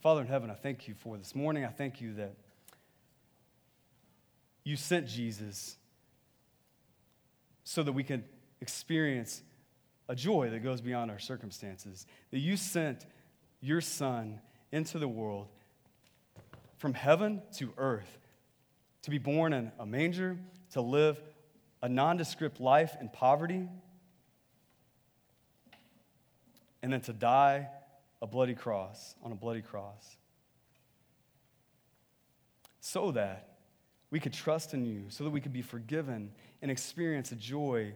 Father 0.00 0.20
in 0.20 0.26
heaven, 0.26 0.50
I 0.50 0.54
thank 0.54 0.88
you 0.88 0.94
for 0.94 1.16
this 1.16 1.32
morning. 1.36 1.64
I 1.64 1.68
thank 1.68 2.00
you 2.00 2.14
that 2.14 2.34
you 4.64 4.74
sent 4.74 5.06
Jesus 5.06 5.76
so 7.62 7.84
that 7.84 7.92
we 7.92 8.02
can 8.02 8.24
experience 8.60 9.42
a 10.08 10.16
joy 10.16 10.50
that 10.50 10.64
goes 10.64 10.80
beyond 10.80 11.08
our 11.08 11.20
circumstances. 11.20 12.04
That 12.32 12.40
you 12.40 12.56
sent 12.56 13.06
your 13.60 13.80
Son 13.80 14.40
into 14.72 14.98
the 14.98 15.06
world 15.06 15.46
from 16.78 16.94
heaven 16.94 17.42
to 17.58 17.72
earth 17.78 18.18
to 19.02 19.10
be 19.10 19.18
born 19.18 19.52
in 19.52 19.70
a 19.78 19.86
manger, 19.86 20.36
to 20.72 20.80
live 20.80 21.22
a 21.80 21.88
nondescript 21.88 22.58
life 22.58 22.96
in 23.00 23.08
poverty, 23.08 23.68
and 26.82 26.92
then 26.92 27.00
to 27.02 27.12
die 27.12 27.68
a 28.20 28.26
bloody 28.26 28.54
cross, 28.54 29.14
on 29.22 29.32
a 29.32 29.34
bloody 29.34 29.62
cross, 29.62 30.16
so 32.80 33.12
that 33.12 33.48
we 34.10 34.20
could 34.20 34.32
trust 34.32 34.74
in 34.74 34.84
you, 34.84 35.04
so 35.08 35.24
that 35.24 35.30
we 35.30 35.40
could 35.40 35.52
be 35.52 35.62
forgiven 35.62 36.30
and 36.60 36.70
experience 36.70 37.32
a 37.32 37.36
joy 37.36 37.92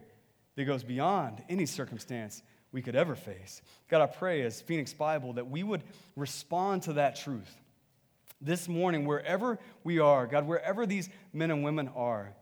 that 0.55 0.65
goes 0.65 0.83
beyond 0.83 1.43
any 1.49 1.65
circumstance 1.65 2.41
we 2.71 2.81
could 2.81 2.95
ever 2.95 3.15
face. 3.15 3.61
God, 3.89 4.01
I 4.01 4.07
pray 4.07 4.41
as 4.41 4.61
Phoenix 4.61 4.93
Bible 4.93 5.33
that 5.33 5.49
we 5.49 5.63
would 5.63 5.83
respond 6.15 6.83
to 6.83 6.93
that 6.93 7.15
truth 7.15 7.55
this 8.41 8.67
morning, 8.67 9.05
wherever 9.05 9.57
we 9.83 9.99
are, 9.99 10.27
God, 10.27 10.47
wherever 10.47 10.85
these 10.85 11.09
men 11.33 11.51
and 11.51 11.63
women 11.63 11.89
are, 11.95 12.33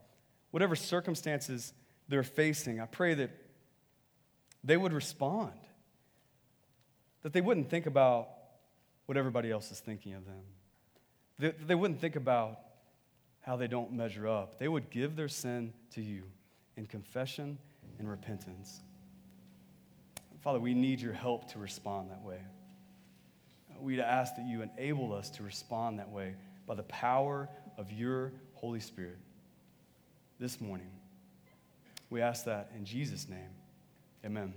whatever 0.52 0.76
circumstances 0.76 1.74
they're 2.08 2.24
facing, 2.24 2.80
I 2.80 2.86
pray 2.86 3.14
that 3.16 3.32
they 4.64 4.78
would 4.78 4.94
respond 4.94 5.54
that 7.26 7.34
they 7.34 7.42
wouldn't 7.42 7.72
think 7.72 7.88
about 7.88 8.28
what 9.08 9.18
everybody 9.18 9.50
else 9.50 9.72
is 9.72 9.80
thinking 9.80 10.14
of 10.14 10.24
them. 10.26 10.44
That 11.40 11.68
they 11.68 11.74
wouldn't 11.74 12.00
think 12.00 12.16
about 12.16 12.60
how 13.42 13.56
they 13.56 13.66
don't 13.66 13.92
measure 13.94 14.28
up. 14.28 14.60
They 14.60 14.68
would 14.68 14.92
give 14.92 15.16
their 15.16 15.28
sin 15.28 15.74
to 15.96 16.04
you 16.04 16.22
in 16.78 16.86
confession 16.86 17.58
and 17.98 18.08
repentance. 18.08 18.80
Father, 20.44 20.60
we 20.60 20.76
need 20.76 21.02
your 21.02 21.14
help 21.14 21.52
to 21.54 21.58
respond 21.58 22.12
that 22.12 22.22
way. 22.22 22.38
We'd 23.80 24.02
ask 24.02 24.36
that 24.36 24.46
you 24.46 24.62
enable 24.62 25.12
us 25.12 25.32
to 25.32 25.42
respond 25.42 25.98
that 25.98 26.12
way 26.12 26.36
by 26.68 26.76
the 26.76 26.84
power 26.84 27.50
of 27.80 27.92
your 27.92 28.34
Holy 28.54 28.80
Spirit 28.80 29.18
this 30.40 30.62
morning. 30.62 30.92
We 32.12 32.22
ask 32.22 32.46
that 32.46 32.70
in 32.78 32.86
Jesus' 32.86 33.28
name. 33.28 33.50
Amen. 34.24 34.54